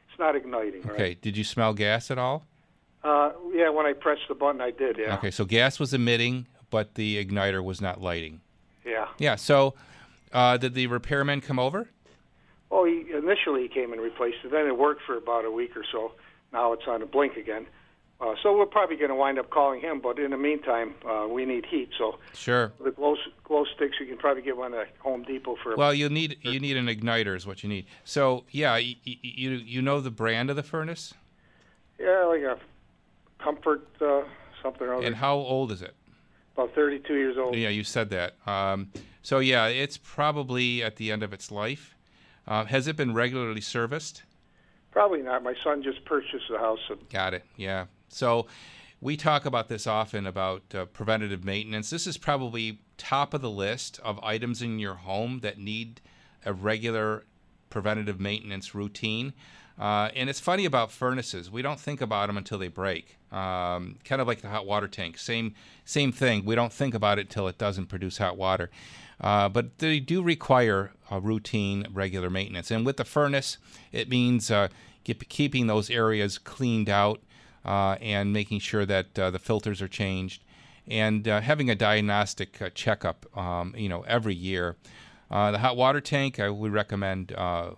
it's 0.10 0.20
not 0.20 0.36
igniting. 0.36 0.82
Okay. 0.90 1.04
Right? 1.04 1.22
Did 1.22 1.36
you 1.36 1.44
smell 1.44 1.74
gas 1.74 2.12
at 2.12 2.18
all? 2.18 2.46
Uh, 3.04 3.32
yeah, 3.54 3.70
when 3.70 3.86
I 3.86 3.94
pressed 3.94 4.22
the 4.30 4.36
button, 4.36 4.62
I 4.62 4.72
did. 4.72 4.98
Yeah. 4.98 5.16
Okay. 5.18 5.32
So 5.32 5.44
gas 5.46 5.80
was 5.80 5.94
emitting, 5.94 6.48
but 6.70 6.96
the 6.96 7.24
igniter 7.26 7.62
was 7.64 7.82
not 7.82 8.00
lighting. 8.02 8.40
Yeah. 8.86 9.08
Yeah. 9.18 9.36
So 9.36 9.74
uh, 10.34 10.58
did 10.58 10.74
the 10.74 10.88
repairman 10.88 11.42
come 11.42 11.60
over? 11.60 11.90
Well, 12.70 12.86
he, 12.86 13.06
initially 13.16 13.62
he 13.64 13.68
came 13.68 13.94
and 13.94 14.02
replaced 14.02 14.38
it. 14.44 14.52
Then 14.52 14.66
it 14.66 14.78
worked 14.78 15.04
for 15.06 15.16
about 15.16 15.46
a 15.46 15.52
week 15.52 15.78
or 15.78 15.86
so. 15.92 16.12
Now 16.52 16.74
it's 16.74 16.84
on 16.88 17.02
a 17.02 17.06
blink 17.06 17.38
again. 17.38 17.66
Uh, 18.22 18.36
so 18.42 18.56
we're 18.58 18.66
probably 18.66 18.96
going 18.96 19.10
to 19.10 19.16
wind 19.16 19.38
up 19.38 19.50
calling 19.50 19.82
him. 19.82 20.00
But 20.00 20.18
in 20.18 20.32
the 20.32 20.38
meantime, 20.38 20.94
uh, 21.08 21.28
we 21.30 21.46
need 21.46 21.66
heat. 21.66 21.90
So 21.98 22.20
Sure. 22.34 22.72
the 22.84 22.92
glow 22.92 23.16
glow 23.44 23.66
sticks 23.76 23.98
you 24.00 24.06
can 24.06 24.18
probably 24.18 24.42
get 24.44 24.56
one 24.56 24.74
at 24.74 24.88
Home 25.00 25.24
Depot 25.24 25.58
for. 25.62 25.76
Well, 25.76 25.94
you 25.94 26.10
need 26.10 26.38
you 26.42 26.60
need 26.60 26.78
an 26.78 26.88
igniter 26.88 27.36
is 27.36 27.46
what 27.46 27.64
you 27.64 27.70
need. 27.70 27.86
So 28.06 28.46
yeah, 28.52 28.78
you 28.78 28.96
you, 29.04 29.52
you 29.52 29.82
know 29.82 30.00
the 30.00 30.12
brand 30.12 30.50
of 30.50 30.56
the 30.56 30.64
furnace 30.64 31.14
yeah, 32.00 32.26
like 32.26 32.42
a 32.42 32.58
comfort 33.44 33.88
uh, 34.02 34.22
something 34.62 34.88
or 34.88 34.96
other. 34.96 35.06
and 35.06 35.16
how 35.16 35.36
old 35.36 35.72
is 35.72 35.82
it? 35.82 35.96
About 36.56 36.74
32 36.76 37.14
years 37.14 37.38
old. 37.38 37.56
Yeah, 37.56 37.70
you 37.70 37.84
said 37.84 38.10
that. 38.12 38.36
Um, 38.48 38.92
so 39.22 39.40
yeah, 39.40 39.68
it's 39.68 39.98
probably 39.98 40.84
at 40.84 40.98
the 40.98 41.12
end 41.12 41.24
of 41.24 41.34
its 41.34 41.52
life. 41.52 41.96
Uh, 42.48 42.66
has 42.66 42.88
it 42.88 42.96
been 42.96 43.14
regularly 43.14 43.62
serviced? 43.62 44.24
Probably 44.92 45.22
not. 45.22 45.44
My 45.44 45.56
son 45.64 45.82
just 45.82 46.06
purchased 46.06 46.46
the 46.50 46.60
house. 46.60 46.80
And, 46.90 47.10
Got 47.10 47.34
it. 47.34 47.46
Yeah. 47.56 47.86
So 48.10 48.48
we 49.02 49.18
talk 49.18 49.46
about 49.46 49.70
this 49.70 49.88
often 49.88 50.28
about 50.28 50.64
uh, 50.76 50.86
preventative 50.86 51.44
maintenance. 51.44 51.90
This 51.90 52.06
is 52.06 52.18
probably 52.18 52.80
top 52.98 53.34
of 53.34 53.42
the 53.42 53.50
list 53.50 54.00
of 54.04 54.20
items 54.24 54.62
in 54.62 54.78
your 54.78 54.96
home 54.96 55.40
that 55.40 55.58
need 55.58 56.00
a 56.46 56.54
regular 56.54 57.26
preventative 57.70 58.20
maintenance 58.20 58.76
routine. 58.76 59.34
Uh, 59.80 60.10
and 60.16 60.30
it's 60.30 60.40
funny 60.40 60.66
about 60.66 60.92
furnaces. 60.92 61.50
We 61.50 61.62
don't 61.62 61.80
think 61.80 62.00
about 62.02 62.28
them 62.28 62.38
until 62.38 62.60
they 62.60 62.68
break. 62.68 63.18
Um, 63.32 63.98
kind 64.04 64.22
of 64.22 64.28
like 64.28 64.42
the 64.42 64.50
hot 64.50 64.68
water 64.68 64.88
tank. 64.88 65.18
Same 65.18 65.56
same 65.84 66.12
thing. 66.12 66.46
We 66.46 66.56
don't 66.56 66.72
think 66.72 66.94
about 66.94 67.18
it 67.18 67.30
till 67.30 67.48
it 67.48 67.58
doesn't 67.58 67.88
produce 67.88 68.20
hot 68.20 68.38
water. 68.38 68.70
Uh, 69.20 69.50
but 69.50 69.80
they 69.80 70.00
do 70.00 70.22
require 70.22 70.92
a 71.10 71.20
routine, 71.20 71.88
regular 71.92 72.30
maintenance. 72.30 72.70
And 72.70 72.86
with 72.86 72.98
the 72.98 73.06
furnace, 73.06 73.58
it 73.92 74.10
means 74.10 74.52
uh, 74.52 74.68
keep, 75.04 75.28
keeping 75.30 75.68
those 75.68 75.90
areas 75.90 76.38
cleaned 76.38 76.90
out 76.90 77.22
uh, 77.64 77.96
and 78.02 78.34
making 78.34 78.60
sure 78.60 78.86
that 78.86 79.18
uh, 79.18 79.32
the 79.32 79.40
filters 79.40 79.82
are 79.82 79.88
changed 79.88 80.44
and 80.88 81.26
having 81.26 81.70
a 81.70 81.76
diagnostic 81.76 82.62
checkup, 82.76 83.26
um, 83.38 83.74
you 83.78 83.88
know, 83.88 84.02
every 84.02 84.36
year. 84.36 84.76
The 85.30 85.58
hot 85.58 85.78
water 85.78 86.02
tank, 86.02 86.40
I 86.40 86.50
would 86.50 86.74
recommend 86.74 87.32
a 87.32 87.76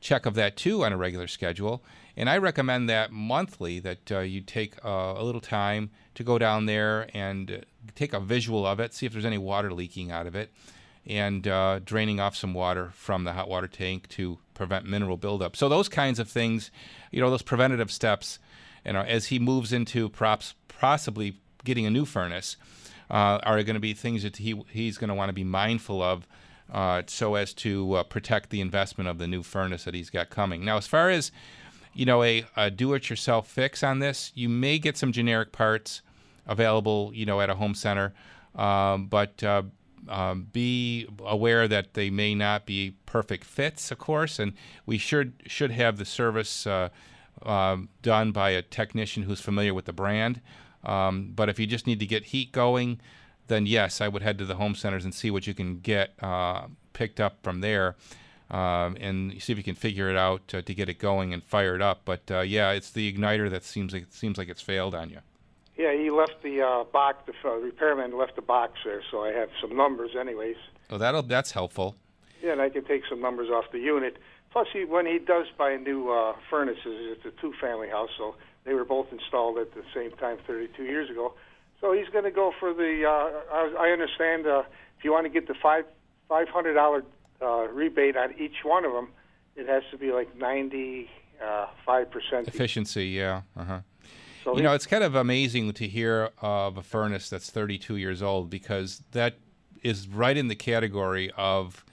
check 0.00 0.26
of 0.26 0.34
that 0.34 0.56
too 0.56 0.84
on 0.84 0.92
a 0.92 0.96
regular 0.96 1.28
schedule. 1.28 1.82
And 2.16 2.28
I 2.28 2.38
recommend 2.38 2.88
that 2.88 3.12
monthly 3.12 3.78
that 3.80 4.10
uh, 4.12 4.18
you 4.20 4.40
take 4.40 4.84
uh, 4.84 5.14
a 5.16 5.24
little 5.24 5.40
time 5.40 5.90
to 6.14 6.24
go 6.24 6.38
down 6.38 6.66
there 6.66 7.08
and 7.14 7.50
uh, 7.50 7.56
take 7.94 8.12
a 8.12 8.20
visual 8.20 8.66
of 8.66 8.80
it, 8.80 8.94
see 8.94 9.06
if 9.06 9.12
there's 9.12 9.24
any 9.24 9.38
water 9.38 9.72
leaking 9.72 10.10
out 10.10 10.26
of 10.26 10.34
it, 10.34 10.52
and 11.06 11.46
uh, 11.46 11.78
draining 11.84 12.20
off 12.20 12.36
some 12.36 12.52
water 12.52 12.90
from 12.94 13.24
the 13.24 13.32
hot 13.32 13.48
water 13.48 13.68
tank 13.68 14.08
to 14.08 14.38
prevent 14.54 14.84
mineral 14.86 15.16
buildup. 15.16 15.56
So 15.56 15.68
those 15.68 15.88
kinds 15.88 16.18
of 16.18 16.28
things, 16.28 16.70
you 17.10 17.20
know, 17.20 17.30
those 17.30 17.42
preventative 17.42 17.90
steps, 17.90 18.38
you 18.84 18.92
know, 18.92 19.02
as 19.02 19.26
he 19.26 19.38
moves 19.38 19.72
into 19.72 20.08
props, 20.08 20.54
possibly 20.68 21.38
getting 21.64 21.86
a 21.86 21.90
new 21.90 22.04
furnace, 22.04 22.56
uh, 23.10 23.38
are 23.42 23.62
going 23.62 23.74
to 23.74 23.80
be 23.80 23.92
things 23.92 24.22
that 24.22 24.36
he 24.36 24.62
he's 24.70 24.98
going 24.98 25.08
to 25.08 25.14
want 25.14 25.28
to 25.28 25.34
be 25.34 25.44
mindful 25.44 26.02
of, 26.02 26.26
uh, 26.72 27.02
so 27.06 27.34
as 27.34 27.52
to 27.54 27.94
uh, 27.94 28.02
protect 28.02 28.50
the 28.50 28.60
investment 28.60 29.08
of 29.08 29.18
the 29.18 29.26
new 29.26 29.42
furnace 29.42 29.84
that 29.84 29.94
he's 29.94 30.10
got 30.10 30.30
coming. 30.30 30.64
Now, 30.64 30.76
as 30.76 30.86
far 30.86 31.10
as 31.10 31.32
you 31.92 32.04
know, 32.04 32.22
a, 32.22 32.44
a 32.56 32.70
do-it-yourself 32.70 33.48
fix 33.48 33.82
on 33.82 33.98
this, 33.98 34.32
you 34.34 34.48
may 34.48 34.78
get 34.78 34.96
some 34.96 35.12
generic 35.12 35.52
parts 35.52 36.02
available, 36.46 37.10
you 37.14 37.26
know, 37.26 37.40
at 37.40 37.50
a 37.50 37.54
home 37.54 37.74
center, 37.74 38.12
um, 38.54 39.06
but 39.06 39.42
uh, 39.42 39.62
um, 40.08 40.46
be 40.52 41.06
aware 41.24 41.68
that 41.68 41.94
they 41.94 42.10
may 42.10 42.34
not 42.34 42.66
be 42.66 42.94
perfect 43.06 43.44
fits, 43.44 43.90
of 43.90 43.98
course, 43.98 44.38
and 44.38 44.52
we 44.86 44.98
should 44.98 45.32
should 45.46 45.70
have 45.72 45.98
the 45.98 46.04
service 46.04 46.66
uh, 46.66 46.88
um, 47.42 47.88
done 48.02 48.32
by 48.32 48.50
a 48.50 48.62
technician 48.62 49.24
who's 49.24 49.40
familiar 49.40 49.74
with 49.74 49.84
the 49.84 49.92
brand. 49.92 50.40
Um, 50.84 51.32
but 51.34 51.48
if 51.48 51.58
you 51.58 51.66
just 51.66 51.86
need 51.86 52.00
to 52.00 52.06
get 52.06 52.26
heat 52.26 52.52
going, 52.52 53.00
then 53.50 53.66
yes, 53.66 54.00
I 54.00 54.08
would 54.08 54.22
head 54.22 54.38
to 54.38 54.46
the 54.46 54.54
home 54.54 54.74
centers 54.74 55.04
and 55.04 55.14
see 55.14 55.30
what 55.30 55.46
you 55.46 55.52
can 55.52 55.80
get 55.80 56.14
uh, 56.22 56.68
picked 56.94 57.20
up 57.20 57.42
from 57.42 57.60
there. 57.60 57.96
Um, 58.50 58.96
and 58.98 59.40
see 59.40 59.52
if 59.52 59.58
you 59.58 59.62
can 59.62 59.76
figure 59.76 60.10
it 60.10 60.16
out 60.16 60.52
uh, 60.52 60.62
to 60.62 60.74
get 60.74 60.88
it 60.88 60.98
going 60.98 61.32
and 61.32 61.44
fire 61.44 61.76
it 61.76 61.82
up. 61.82 62.00
But 62.04 62.22
uh, 62.32 62.40
yeah, 62.40 62.72
it's 62.72 62.90
the 62.90 63.12
igniter 63.12 63.48
that 63.48 63.62
seems 63.62 63.92
like 63.92 64.06
seems 64.10 64.38
like 64.38 64.48
it's 64.48 64.60
failed 64.60 64.92
on 64.92 65.08
you. 65.08 65.18
yeah, 65.78 65.92
he 65.94 66.10
left 66.10 66.42
the 66.42 66.60
uh, 66.60 66.82
box. 66.82 67.18
The 67.26 67.48
uh, 67.48 67.54
repairman 67.54 68.18
left 68.18 68.34
the 68.34 68.42
box 68.42 68.80
there, 68.84 69.02
so 69.08 69.22
I 69.22 69.30
have 69.32 69.50
some 69.60 69.76
numbers, 69.76 70.16
anyways. 70.18 70.56
Oh, 70.90 70.98
that'll 70.98 71.22
that's 71.22 71.52
helpful. 71.52 71.94
Yeah, 72.42 72.52
and 72.52 72.60
I 72.60 72.70
can 72.70 72.84
take 72.84 73.02
some 73.08 73.20
numbers 73.20 73.50
off 73.50 73.66
the 73.70 73.78
unit. 73.78 74.16
Plus, 74.50 74.66
he, 74.72 74.84
when 74.84 75.06
he 75.06 75.18
does 75.20 75.46
buy 75.56 75.76
new 75.76 76.10
uh, 76.10 76.34
furnaces, 76.50 76.82
it's 76.84 77.24
a 77.24 77.30
two-family 77.40 77.88
house, 77.88 78.10
so 78.18 78.34
they 78.64 78.74
were 78.74 78.84
both 78.84 79.12
installed 79.12 79.58
at 79.58 79.74
the 79.74 79.84
same 79.94 80.10
time 80.12 80.38
32 80.44 80.82
years 80.82 81.08
ago. 81.08 81.34
So 81.80 81.92
he's 81.92 82.08
going 82.08 82.24
to 82.24 82.30
go 82.30 82.52
for 82.58 82.74
the. 82.74 83.04
Uh, 83.06 83.54
I, 83.54 83.88
I 83.88 83.90
understand 83.90 84.46
uh, 84.46 84.62
if 84.98 85.04
you 85.04 85.12
want 85.12 85.24
to 85.24 85.30
get 85.30 85.48
the 85.48 85.54
five 85.54 85.84
five 86.28 86.48
hundred 86.48 86.74
dollar 86.74 87.04
uh, 87.40 87.68
rebate 87.68 88.16
on 88.16 88.34
each 88.38 88.64
one 88.64 88.84
of 88.84 88.92
them, 88.92 89.08
it 89.56 89.66
has 89.66 89.82
to 89.90 89.98
be 89.98 90.12
like 90.12 90.36
ninety-five 90.36 92.10
percent 92.10 92.48
Efficiency, 92.48 93.06
yeah. 93.06 93.42
Uh-huh. 93.56 93.80
So 94.44 94.56
you 94.56 94.62
know, 94.62 94.72
it's 94.72 94.86
kind 94.86 95.04
of 95.04 95.14
amazing 95.14 95.72
to 95.74 95.86
hear 95.86 96.30
of 96.40 96.76
a 96.78 96.82
furnace 96.82 97.28
that's 97.28 97.50
32 97.50 97.96
years 97.96 98.22
old 98.22 98.48
because 98.48 99.02
that 99.12 99.36
is 99.82 100.08
right 100.08 100.36
in 100.36 100.48
the 100.48 100.54
category 100.54 101.30
of 101.36 101.84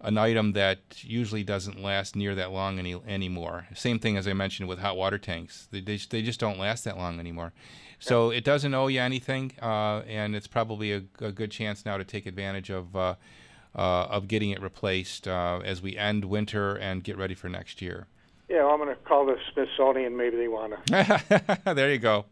an 0.00 0.18
item 0.18 0.52
that 0.52 0.80
usually 1.02 1.44
doesn't 1.44 1.80
last 1.80 2.16
near 2.16 2.34
that 2.34 2.50
long 2.50 2.78
any 2.78 2.94
anymore. 3.06 3.68
Same 3.74 4.00
thing 4.00 4.16
as 4.16 4.26
I 4.26 4.32
mentioned 4.32 4.68
with 4.68 4.80
hot 4.80 4.96
water 4.96 5.18
tanks; 5.18 5.68
they 5.70 5.80
they, 5.80 5.96
they 5.96 6.22
just 6.22 6.40
don't 6.40 6.58
last 6.58 6.84
that 6.84 6.96
long 6.96 7.20
anymore. 7.20 7.52
So 8.02 8.30
it 8.30 8.44
doesn't 8.44 8.74
owe 8.74 8.88
you 8.88 9.00
anything, 9.00 9.52
uh, 9.62 10.02
and 10.08 10.34
it's 10.34 10.46
probably 10.46 10.92
a, 10.92 11.02
a 11.20 11.32
good 11.32 11.50
chance 11.50 11.84
now 11.84 11.96
to 11.96 12.04
take 12.04 12.26
advantage 12.26 12.70
of. 12.70 12.94
Uh, 12.96 13.14
uh, 13.74 14.04
of 14.10 14.28
getting 14.28 14.50
it 14.50 14.60
replaced 14.60 15.26
uh, 15.26 15.58
as 15.64 15.80
we 15.80 15.96
end 15.96 16.26
winter 16.26 16.76
and 16.76 17.02
get 17.02 17.16
ready 17.16 17.34
for 17.34 17.48
next 17.48 17.80
year. 17.80 18.06
Yeah, 18.48 18.64
well, 18.64 18.74
I'm 18.74 18.78
going 18.80 18.90
to 18.90 18.96
call 18.96 19.24
the 19.24 19.38
Smithsonian. 19.52 20.14
Maybe 20.14 20.36
they 20.36 20.48
want 20.48 20.74
to. 20.86 21.58
there 21.74 21.90
you 21.90 21.98
go. 21.98 22.26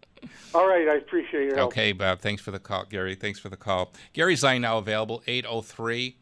All 0.55 0.69
right, 0.69 0.87
I 0.87 0.97
appreciate 0.97 1.45
your 1.45 1.57
help. 1.57 1.73
Okay, 1.73 1.93
Bob. 1.93 2.21
Thanks 2.21 2.43
for 2.43 2.51
the 2.51 2.59
call, 2.59 2.85
Gary. 2.85 3.15
Thanks 3.15 3.39
for 3.39 3.49
the 3.49 3.57
call. 3.57 3.93
Gary's 4.13 4.43
line 4.43 4.61
now 4.61 4.77
available 4.77 5.23
803 5.27 6.17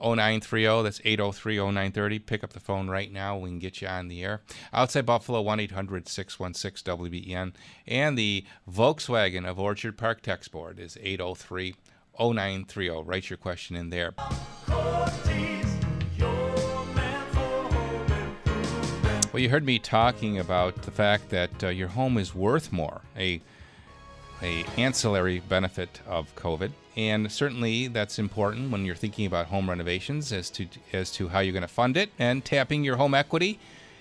0930. 0.00 0.82
That's 0.82 1.00
803 1.04 1.56
0930. 1.56 2.18
Pick 2.20 2.44
up 2.44 2.52
the 2.52 2.60
phone 2.60 2.88
right 2.88 3.12
now. 3.12 3.36
We 3.36 3.50
can 3.50 3.58
get 3.58 3.80
you 3.80 3.88
on 3.88 4.08
the 4.08 4.22
air. 4.22 4.42
Outside 4.72 5.06
Buffalo, 5.06 5.40
1 5.42 5.60
800 5.60 6.08
616 6.08 6.96
WBEN. 6.96 7.52
And 7.86 8.18
the 8.18 8.44
Volkswagen 8.70 9.46
of 9.46 9.58
Orchard 9.58 9.98
Park 9.98 10.22
text 10.22 10.50
board 10.52 10.78
is 10.78 10.96
803 11.00 11.74
0930. 12.18 13.02
Write 13.04 13.30
your 13.30 13.36
question 13.36 13.76
in 13.76 13.90
there. 13.90 14.14
Well, 19.38 19.42
you 19.42 19.50
heard 19.50 19.64
me 19.64 19.78
talking 19.78 20.38
about 20.38 20.82
the 20.82 20.90
fact 20.90 21.28
that 21.28 21.62
uh, 21.62 21.68
your 21.68 21.88
home 21.88 22.18
is 22.18 22.34
worth 22.34 22.72
more, 22.72 23.02
a 23.16 23.40
a 24.42 24.64
ancillary 24.76 25.40
benefit 25.40 26.00
of 26.06 26.34
COVID, 26.36 26.70
and 26.96 27.30
certainly 27.30 27.88
that's 27.88 28.18
important 28.18 28.70
when 28.70 28.84
you're 28.84 28.94
thinking 28.94 29.26
about 29.26 29.46
home 29.46 29.68
renovations 29.68 30.32
as 30.32 30.50
to 30.50 30.66
as 30.92 31.10
to 31.12 31.28
how 31.28 31.40
you're 31.40 31.52
going 31.52 31.62
to 31.62 31.68
fund 31.68 31.96
it. 31.96 32.10
And 32.18 32.44
tapping 32.44 32.84
your 32.84 32.96
home 32.96 33.14
equity 33.14 33.58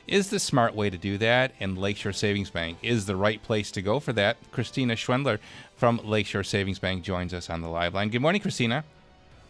is 0.07 0.29
the 0.29 0.39
smart 0.39 0.73
way 0.73 0.89
to 0.89 0.97
do 0.97 1.17
that, 1.17 1.51
and 1.59 1.77
Lakeshore 1.77 2.13
Savings 2.13 2.49
Bank 2.49 2.77
is 2.81 3.05
the 3.05 3.15
right 3.15 3.41
place 3.43 3.71
to 3.71 3.81
go 3.81 3.99
for 3.99 4.13
that. 4.13 4.37
Christina 4.51 4.95
Schwendler 4.95 5.39
from 5.75 5.99
Lakeshore 6.03 6.43
Savings 6.43 6.79
Bank 6.79 7.03
joins 7.03 7.33
us 7.33 7.49
on 7.49 7.61
the 7.61 7.69
live 7.69 7.93
line. 7.93 8.09
Good 8.09 8.21
morning, 8.21 8.41
Christina. 8.41 8.83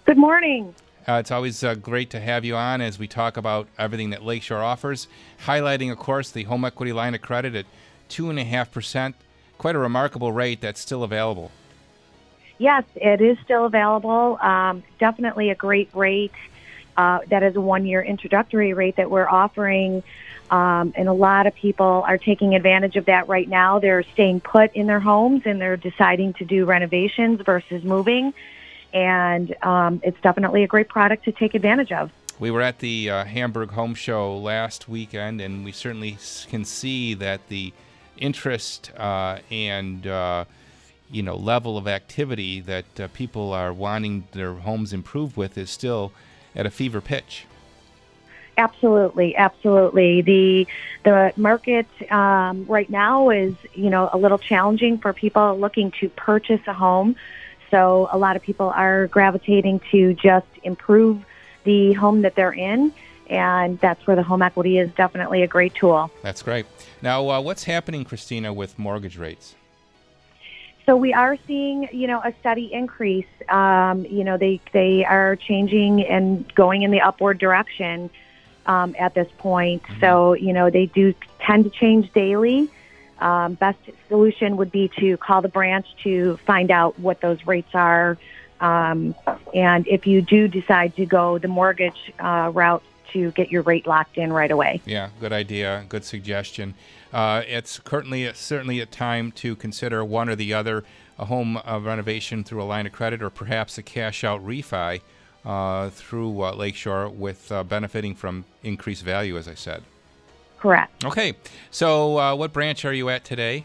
Good 0.06 0.18
morning. 0.18 0.74
Uh, 1.08 1.20
it's 1.20 1.32
always 1.32 1.64
uh, 1.64 1.76
great 1.76 2.10
to 2.10 2.20
have 2.20 2.44
you 2.44 2.56
on 2.56 2.82
as 2.82 3.00
we 3.00 3.08
talk 3.08 3.38
about 3.38 3.68
everything 3.78 4.10
that 4.10 4.24
Lakeshore 4.24 4.62
offers, 4.62 5.08
highlighting, 5.46 5.90
of 5.92 5.98
course, 5.98 6.32
the 6.32 6.44
home 6.44 6.66
equity 6.66 6.92
line 6.92 7.16
of 7.16 7.22
credit 7.22 7.56
at 7.56 7.66
2.5%. 8.10 9.14
Quite 9.58 9.76
a 9.76 9.80
remarkable 9.80 10.32
rate 10.32 10.62
that's 10.62 10.80
still 10.80 11.04
available. 11.04 11.52
Yes, 12.60 12.84
it 12.96 13.22
is 13.22 13.38
still 13.44 13.66
available. 13.66 14.38
Um, 14.42 14.84
definitely 15.00 15.50
a 15.50 15.56
great 15.56 15.90
rate. 15.94 16.34
Uh, 16.96 17.20
that 17.28 17.44
is 17.44 17.56
a 17.56 17.62
one 17.62 17.86
year 17.86 18.02
introductory 18.02 18.74
rate 18.74 18.96
that 18.96 19.12
we're 19.12 19.28
offering. 19.28 20.02
Um, 20.50 20.94
and 20.96 21.08
a 21.08 21.14
lot 21.14 21.46
of 21.46 21.54
people 21.54 22.04
are 22.08 22.18
taking 22.18 22.56
advantage 22.56 22.96
of 22.96 23.06
that 23.06 23.28
right 23.28 23.48
now. 23.48 23.80
They're 23.80 24.04
staying 24.04 24.42
put 24.42 24.74
in 24.76 24.88
their 24.88 25.00
homes 25.00 25.44
and 25.46 25.62
they're 25.62 25.78
deciding 25.78 26.34
to 26.36 26.46
do 26.46 26.66
renovations 26.66 27.42
versus 27.42 27.84
moving. 27.84 28.34
And 28.94 29.56
um, 29.64 30.02
it's 30.04 30.20
definitely 30.22 30.64
a 30.64 30.68
great 30.68 30.88
product 30.88 31.26
to 31.26 31.32
take 31.32 31.54
advantage 31.54 31.92
of. 31.92 32.12
We 32.40 32.52
were 32.52 32.62
at 32.62 32.80
the 32.80 33.10
uh, 33.10 33.26
Hamburg 33.26 33.72
Home 33.72 33.96
Show 33.96 34.38
last 34.38 34.88
weekend, 34.88 35.42
and 35.42 35.66
we 35.66 35.72
certainly 35.72 36.18
can 36.48 36.66
see 36.66 37.16
that 37.16 37.48
the 37.48 37.74
interest 38.20 38.92
uh, 38.98 39.40
and 39.52 40.08
uh, 40.08 40.46
you 41.10 41.24
know 41.24 41.36
level 41.36 41.78
of 41.78 41.88
activity 41.88 42.60
that 42.62 43.00
uh, 43.00 43.08
people 43.14 43.54
are 43.54 43.74
wanting 43.74 44.28
their 44.32 44.54
homes 44.54 44.94
improved 44.94 45.38
with 45.38 45.58
is 45.58 45.70
still 45.70 46.12
at 46.56 46.66
a 46.66 46.72
fever 46.72 47.02
pitch. 47.02 47.46
Absolutely, 48.58 49.36
absolutely. 49.36 50.22
The 50.22 50.68
the 51.04 51.32
market 51.38 51.86
um, 52.12 52.66
right 52.68 52.90
now 52.90 53.30
is 53.30 53.54
you 53.74 53.90
know 53.90 54.10
a 54.12 54.18
little 54.18 54.40
challenging 54.40 54.98
for 54.98 55.14
people 55.14 55.58
looking 55.60 55.92
to 56.00 56.10
purchase 56.10 56.62
a 56.66 56.74
home. 56.74 57.16
So 57.70 58.10
a 58.12 58.18
lot 58.18 58.36
of 58.36 58.42
people 58.42 58.70
are 58.70 59.08
gravitating 59.08 59.82
to 59.92 60.14
just 60.14 60.48
improve 60.64 61.24
the 61.66 61.94
home 61.94 62.22
that 62.22 62.34
they're 62.34 62.54
in, 62.54 62.94
and 63.30 63.80
that's 63.80 64.08
where 64.08 64.16
the 64.16 64.24
home 64.24 64.42
equity 64.42 64.80
is 64.80 64.90
definitely 64.94 65.44
a 65.44 65.48
great 65.48 65.76
tool. 65.76 66.10
That's 66.24 66.42
great. 66.42 66.66
Now, 67.02 67.30
uh, 67.30 67.42
what's 67.42 67.66
happening, 67.66 68.04
Christina, 68.04 68.54
with 68.54 68.80
mortgage 68.80 69.18
rates? 69.18 69.56
So 70.86 70.96
we 70.96 71.14
are 71.14 71.38
seeing, 71.46 71.90
you 71.92 72.08
know, 72.08 72.22
a 72.24 72.34
steady 72.40 72.72
increase. 72.72 73.28
Um, 73.50 74.06
you 74.06 74.24
know, 74.24 74.38
they 74.38 74.62
they 74.72 75.04
are 75.04 75.36
changing 75.36 76.06
and 76.06 76.54
going 76.56 76.84
in 76.84 76.92
the 76.92 77.02
upward 77.02 77.40
direction 77.40 78.10
um, 78.66 78.96
at 78.98 79.14
this 79.14 79.28
point. 79.38 79.84
So 80.00 80.34
you 80.34 80.54
know, 80.54 80.70
they 80.70 80.86
do 80.86 81.14
tend 81.40 81.66
to 81.66 81.70
change 81.70 82.12
daily. 82.14 82.70
Um, 83.20 83.56
best 83.56 83.80
solution 84.08 84.58
would 84.58 84.72
be 84.72 84.90
to 85.00 85.18
call 85.18 85.42
the 85.42 85.50
branch 85.50 85.88
to 86.04 86.38
find 86.46 86.72
out 86.72 87.00
what 87.00 87.20
those 87.20 87.46
rates 87.48 87.74
are, 87.74 88.18
um, 88.60 89.16
and 89.54 89.88
if 89.88 90.08
you 90.08 90.22
do 90.22 90.48
decide 90.48 90.96
to 90.96 91.06
go 91.06 91.38
the 91.38 91.48
mortgage 91.48 92.14
uh, 92.20 92.52
route, 92.54 92.84
to 93.14 93.32
get 93.32 93.52
your 93.52 93.62
rate 93.64 93.88
locked 93.88 94.18
in 94.18 94.32
right 94.32 94.52
away. 94.52 94.82
Yeah, 94.86 95.10
good 95.20 95.34
idea. 95.34 95.86
Good 95.90 96.04
suggestion. 96.04 96.74
Uh, 97.14 97.44
it's 97.48 97.80
currently 97.80 98.32
certainly 98.34 98.80
a 98.80 98.86
time 98.86 99.32
to 99.34 99.56
consider 99.56 100.04
one 100.04 100.30
or 100.30 100.36
the 100.36 100.54
other, 100.54 100.84
a 101.18 101.26
home 101.26 101.58
uh, 101.58 101.80
renovation 101.82 102.44
through 102.44 102.62
a 102.62 102.66
line 102.66 102.86
of 102.86 102.92
credit, 102.92 103.22
or 103.22 103.30
perhaps 103.30 103.78
a 103.78 103.84
cash 103.84 104.24
out 104.24 104.46
refi 104.46 105.02
uh, 105.46 105.90
through 105.90 106.44
uh, 106.44 106.54
Lakeshore, 106.54 107.10
with 107.10 107.52
uh, 107.52 107.64
benefiting 107.64 108.14
from 108.14 108.46
increased 108.64 109.04
value, 109.04 109.38
as 109.38 109.48
I 109.48 109.54
said. 109.54 109.84
Correct. 110.60 111.06
Okay, 111.06 111.34
so 111.72 112.18
uh, 112.18 112.36
what 112.36 112.52
branch 112.52 112.84
are 112.84 112.94
you 112.94 113.10
at 113.10 113.24
today? 113.24 113.64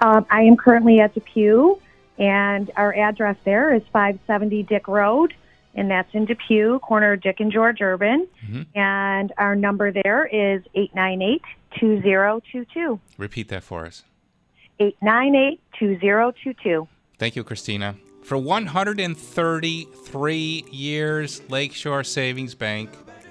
Um, 0.00 0.24
I 0.30 0.42
am 0.42 0.56
currently 0.56 1.00
at 1.00 1.14
Depew, 1.14 1.78
and 2.18 2.70
our 2.76 2.94
address 2.94 3.36
there 3.44 3.74
is 3.74 3.82
570 3.92 4.62
Dick 4.64 4.88
Road, 4.88 5.34
and 5.76 5.90
that's 5.90 6.08
in 6.14 6.24
Depew, 6.24 6.78
corner 6.80 7.12
of 7.12 7.20
Dick 7.20 7.36
and 7.38 7.52
George 7.52 7.80
Urban. 7.80 8.26
Mm-hmm. 8.44 8.78
And 8.78 9.32
our 9.38 9.54
number 9.54 9.92
there 9.92 10.26
is 10.26 10.62
898 10.74 11.42
2022. 11.78 12.98
Repeat 13.18 13.48
that 13.48 13.62
for 13.62 13.86
us. 13.86 14.02
898 14.80 15.60
2022. 15.78 16.88
Thank 17.18 17.36
you, 17.36 17.44
Christina. 17.44 17.94
For 18.22 18.36
133 18.36 20.64
years, 20.70 21.40
Lakeshore 21.48 22.02
Savings 22.02 22.56
Bank, 22.56 22.90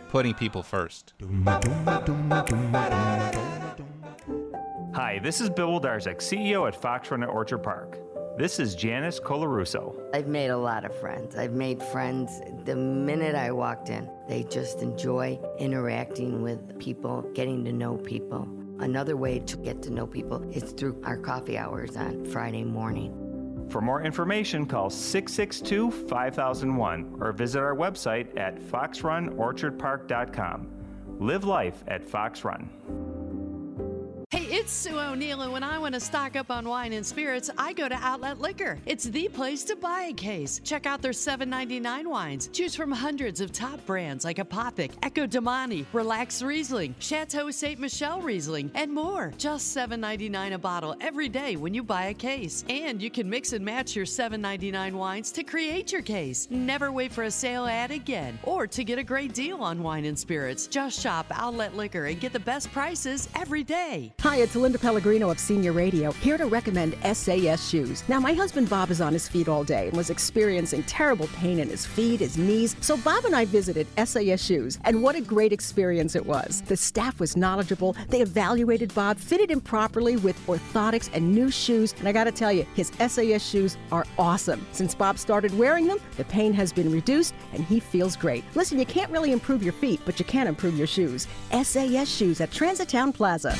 putting 0.10 0.34
people 0.34 0.64
first. 0.64 1.14
Hi, 4.94 5.20
this 5.22 5.42
is 5.42 5.50
Bill 5.50 5.68
Wildarczyk, 5.68 6.20
CEO 6.20 6.66
at 6.68 6.82
Fox 6.82 7.12
Run 7.12 7.24
at 7.24 7.30
Orchard 7.30 7.58
Park. 7.58 8.00
This 8.38 8.60
is 8.60 8.76
Janice 8.76 9.18
Colarusso. 9.18 9.96
I've 10.14 10.28
made 10.28 10.50
a 10.50 10.58
lot 10.58 10.84
of 10.84 10.94
friends. 11.00 11.38
I've 11.38 11.54
made 11.54 11.82
friends 11.82 12.42
the 12.66 12.76
minute 12.76 13.34
I 13.34 13.50
walked 13.52 13.88
in. 13.88 14.10
They 14.28 14.44
just 14.44 14.82
enjoy 14.82 15.40
interacting 15.58 16.42
with 16.42 16.78
people, 16.78 17.22
getting 17.34 17.64
to 17.64 17.72
know 17.72 17.96
people. 17.96 18.46
Another 18.80 19.16
way 19.16 19.40
to 19.40 19.56
get 19.56 19.82
to 19.84 19.90
know 19.90 20.06
people 20.06 20.44
is 20.52 20.74
through 20.74 21.02
our 21.06 21.16
coffee 21.16 21.58
hours 21.58 21.96
on 21.96 22.26
Friday 22.26 22.66
morning. 22.66 23.70
For 23.70 23.80
more 23.80 24.02
information, 24.02 24.66
call 24.66 24.90
662 24.90 25.92
5001 25.92 27.20
or 27.22 27.32
visit 27.32 27.60
our 27.60 27.74
website 27.74 28.38
at 28.38 28.60
foxrunorchardpark.com. 28.60 30.68
Live 31.20 31.46
life 31.46 31.86
at 31.88 32.04
Fox 32.04 32.44
Run. 32.44 33.15
Hey, 34.36 34.54
it's 34.54 34.74
Sue 34.74 35.00
O'Neill, 35.00 35.44
and 35.44 35.54
when 35.54 35.64
I 35.64 35.78
want 35.78 35.94
to 35.94 36.00
stock 36.02 36.36
up 36.36 36.52
on 36.52 36.68
wine 36.68 36.92
and 36.92 37.06
spirits, 37.06 37.50
I 37.58 37.72
go 37.72 37.88
to 37.88 37.96
Outlet 37.96 38.42
Liquor. 38.42 38.78
It's 38.86 39.06
the 39.06 39.30
place 39.30 39.64
to 39.64 39.78
buy 39.78 40.10
a 40.10 40.14
case. 40.14 40.60
Check 40.62 40.86
out 40.86 41.02
their 41.02 41.14
$7.99 41.14 42.06
wines. 42.06 42.50
Choose 42.50 42.76
from 42.76 42.92
hundreds 42.92 43.40
of 43.40 43.54
top 43.54 43.86
brands 43.86 44.26
like 44.26 44.36
Apothic, 44.36 44.92
Ecco 45.04 45.26
Domani, 45.26 45.86
Relax 45.94 46.42
Riesling, 46.42 46.96
Chateau 47.00 47.50
St. 47.50 47.80
Michelle 47.80 48.20
Riesling, 48.20 48.70
and 48.76 48.92
more. 48.92 49.34
Just 49.38 49.74
$7.99 49.74 50.56
a 50.56 50.58
bottle 50.58 50.98
every 51.00 51.30
day 51.30 51.56
when 51.56 51.74
you 51.74 51.82
buy 51.82 52.08
a 52.08 52.14
case. 52.14 52.66
And 52.68 53.02
you 53.02 53.10
can 53.10 53.30
mix 53.30 53.54
and 53.54 53.64
match 53.64 53.96
your 53.96 54.06
$7.99 54.06 54.96
wines 54.96 55.32
to 55.32 55.44
create 55.44 55.94
your 55.94 56.02
case. 56.02 56.50
Never 56.52 56.92
wait 56.92 57.14
for 57.14 57.24
a 57.24 57.32
sale 57.32 57.68
ad 57.68 57.92
again 57.92 58.38
or 58.44 58.68
to 58.68 58.84
get 58.84 59.00
a 59.00 59.04
great 59.04 59.34
deal 59.34 59.64
on 59.64 59.82
wine 59.82 60.04
and 60.04 60.20
spirits. 60.20 60.68
Just 60.68 61.02
shop 61.02 61.28
Outlet 61.32 61.78
Liquor 61.78 62.08
and 62.08 62.20
get 62.20 62.34
the 62.34 62.40
best 62.42 62.70
prices 62.74 63.30
every 63.34 63.64
day. 63.64 64.12
Hi, 64.26 64.38
it's 64.38 64.56
Linda 64.56 64.80
Pellegrino 64.80 65.30
of 65.30 65.38
Senior 65.38 65.72
Radio, 65.72 66.12
here 66.14 66.36
to 66.36 66.48
recommend 66.48 66.98
SAS 67.14 67.70
shoes. 67.70 68.04
Now, 68.08 68.20
my 68.20 68.34
husband 68.34 68.68
Bob 68.68 68.90
is 68.90 69.00
on 69.00 69.14
his 69.14 69.28
feet 69.28 69.48
all 69.48 69.64
day 69.64 69.90
and 69.90 69.96
was 69.96 70.10
experiencing 70.10 70.82
terrible 70.86 71.28
pain 71.28 71.60
in 71.60 71.70
his 71.70 71.86
feet, 71.86 72.22
his 72.22 72.36
knees. 72.36 72.76
So 72.82 72.98
Bob 72.98 73.26
and 73.26 73.36
I 73.36 73.46
visited 73.46 73.86
SAS 74.04 74.44
Shoes, 74.44 74.80
and 74.84 75.04
what 75.04 75.14
a 75.14 75.22
great 75.22 75.54
experience 75.54 76.16
it 76.16 76.26
was. 76.26 76.64
The 76.64 76.76
staff 76.76 77.20
was 77.20 77.38
knowledgeable. 77.38 77.96
They 78.10 78.22
evaluated 78.22 78.96
Bob, 78.96 79.20
fitted 79.20 79.52
him 79.52 79.62
properly 79.62 80.18
with 80.18 80.44
orthotics 80.48 81.08
and 81.14 81.32
new 81.32 81.52
shoes, 81.52 81.94
and 82.00 82.08
I 82.08 82.12
gotta 82.12 82.32
tell 82.32 82.52
you, 82.52 82.66
his 82.74 82.92
SAS 82.98 83.48
shoes 83.48 83.78
are 83.92 84.08
awesome. 84.18 84.66
Since 84.72 84.96
Bob 84.96 85.20
started 85.20 85.56
wearing 85.56 85.86
them, 85.86 86.00
the 86.18 86.26
pain 86.26 86.52
has 86.54 86.74
been 86.74 86.92
reduced 86.92 87.36
and 87.54 87.64
he 87.64 87.80
feels 87.80 88.16
great. 88.16 88.44
Listen, 88.56 88.80
you 88.80 88.88
can't 88.88 89.12
really 89.12 89.34
improve 89.34 89.62
your 89.62 89.74
feet, 89.74 90.02
but 90.04 90.18
you 90.18 90.26
can 90.26 90.48
improve 90.48 90.76
your 90.76 90.88
shoes. 90.88 91.28
SAS 91.52 92.10
Shoes 92.10 92.42
at 92.42 92.50
Transitown 92.50 93.14
Plaza. 93.14 93.56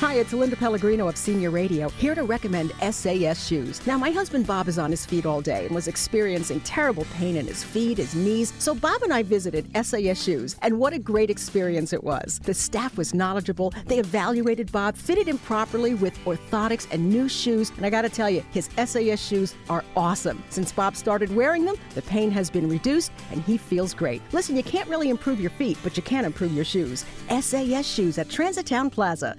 Hi, 0.00 0.14
it's 0.14 0.32
Linda 0.32 0.54
Pellegrino 0.54 1.08
of 1.08 1.16
Senior 1.16 1.50
Radio, 1.50 1.88
here 1.88 2.14
to 2.14 2.22
recommend 2.22 2.72
SAS 2.92 3.44
shoes. 3.44 3.84
Now, 3.84 3.98
my 3.98 4.12
husband 4.12 4.46
Bob 4.46 4.68
is 4.68 4.78
on 4.78 4.92
his 4.92 5.04
feet 5.04 5.26
all 5.26 5.40
day 5.40 5.66
and 5.66 5.74
was 5.74 5.88
experiencing 5.88 6.60
terrible 6.60 7.04
pain 7.14 7.34
in 7.34 7.48
his 7.48 7.64
feet, 7.64 7.98
his 7.98 8.14
knees. 8.14 8.52
So, 8.60 8.76
Bob 8.76 9.02
and 9.02 9.12
I 9.12 9.24
visited 9.24 9.68
SAS 9.74 10.22
Shoes, 10.22 10.54
and 10.62 10.78
what 10.78 10.92
a 10.92 11.00
great 11.00 11.30
experience 11.30 11.92
it 11.92 12.04
was. 12.04 12.38
The 12.44 12.54
staff 12.54 12.96
was 12.96 13.12
knowledgeable. 13.12 13.74
They 13.86 13.98
evaluated 13.98 14.70
Bob, 14.70 14.94
fitted 14.94 15.26
him 15.26 15.38
properly 15.38 15.94
with 15.94 16.16
orthotics 16.18 16.86
and 16.92 17.10
new 17.10 17.28
shoes. 17.28 17.72
And 17.76 17.84
I 17.84 17.90
gotta 17.90 18.08
tell 18.08 18.30
you, 18.30 18.44
his 18.52 18.70
SAS 18.76 19.20
shoes 19.20 19.56
are 19.68 19.82
awesome. 19.96 20.44
Since 20.48 20.70
Bob 20.70 20.94
started 20.94 21.34
wearing 21.34 21.64
them, 21.64 21.74
the 21.96 22.02
pain 22.02 22.30
has 22.30 22.50
been 22.50 22.68
reduced 22.68 23.10
and 23.32 23.42
he 23.42 23.58
feels 23.58 23.94
great. 23.94 24.22
Listen, 24.30 24.54
you 24.54 24.62
can't 24.62 24.88
really 24.88 25.10
improve 25.10 25.40
your 25.40 25.50
feet, 25.50 25.76
but 25.82 25.96
you 25.96 26.04
can 26.04 26.24
improve 26.24 26.52
your 26.52 26.64
shoes. 26.64 27.04
SAS 27.28 27.84
Shoes 27.84 28.16
at 28.18 28.28
Transitown 28.28 28.92
Plaza. 28.92 29.34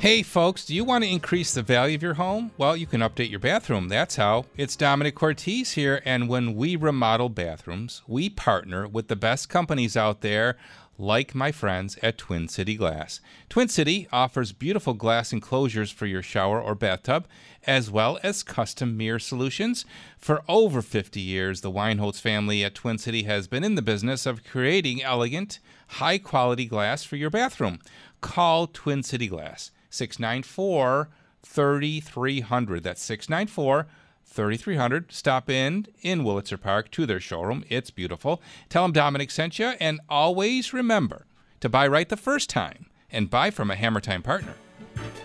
Hey 0.00 0.22
folks, 0.22 0.64
do 0.64 0.74
you 0.74 0.82
want 0.82 1.04
to 1.04 1.10
increase 1.10 1.52
the 1.52 1.60
value 1.60 1.94
of 1.94 2.02
your 2.02 2.14
home? 2.14 2.52
Well, 2.56 2.74
you 2.74 2.86
can 2.86 3.02
update 3.02 3.28
your 3.28 3.38
bathroom. 3.38 3.90
That's 3.90 4.16
how. 4.16 4.46
It's 4.56 4.74
Domenic 4.74 5.14
Cortese 5.14 5.78
here, 5.78 6.00
and 6.06 6.26
when 6.26 6.54
we 6.54 6.74
remodel 6.74 7.28
bathrooms, 7.28 8.00
we 8.06 8.30
partner 8.30 8.88
with 8.88 9.08
the 9.08 9.14
best 9.14 9.50
companies 9.50 9.98
out 9.98 10.22
there, 10.22 10.56
like 11.00 11.34
my 11.34 11.50
friends 11.50 11.98
at 12.02 12.18
Twin 12.18 12.46
City 12.46 12.74
Glass. 12.74 13.20
Twin 13.48 13.68
City 13.68 14.06
offers 14.12 14.52
beautiful 14.52 14.92
glass 14.92 15.32
enclosures 15.32 15.90
for 15.90 16.04
your 16.04 16.22
shower 16.22 16.60
or 16.60 16.74
bathtub, 16.74 17.26
as 17.66 17.90
well 17.90 18.18
as 18.22 18.42
custom 18.42 18.96
mirror 18.96 19.18
solutions. 19.18 19.86
For 20.18 20.42
over 20.46 20.82
50 20.82 21.18
years, 21.18 21.62
the 21.62 21.70
Weinholz 21.70 22.20
family 22.20 22.62
at 22.62 22.74
Twin 22.74 22.98
City 22.98 23.22
has 23.22 23.48
been 23.48 23.64
in 23.64 23.76
the 23.76 23.82
business 23.82 24.26
of 24.26 24.44
creating 24.44 25.02
elegant, 25.02 25.58
high 25.88 26.18
quality 26.18 26.66
glass 26.66 27.02
for 27.02 27.16
your 27.16 27.30
bathroom. 27.30 27.78
Call 28.20 28.66
Twin 28.66 29.02
City 29.02 29.26
Glass. 29.26 29.70
694 29.88 31.08
3300. 31.42 32.82
That's 32.82 33.02
694 33.02 33.86
3300. 34.30 35.10
Stop 35.12 35.50
in 35.50 35.86
in 36.02 36.22
Willitzer 36.22 36.60
Park 36.60 36.90
to 36.92 37.04
their 37.04 37.20
showroom. 37.20 37.64
It's 37.68 37.90
beautiful. 37.90 38.40
Tell 38.68 38.84
them 38.84 38.92
Domenic 38.92 39.30
sent 39.30 39.58
you, 39.58 39.72
and 39.80 40.00
always 40.08 40.72
remember 40.72 41.26
to 41.60 41.68
buy 41.68 41.86
right 41.86 42.08
the 42.08 42.16
first 42.16 42.48
time 42.48 42.86
and 43.10 43.28
buy 43.28 43.50
from 43.50 43.70
a 43.70 43.76
Hammer 43.76 44.00
Time 44.00 44.22
partner. 44.22 44.54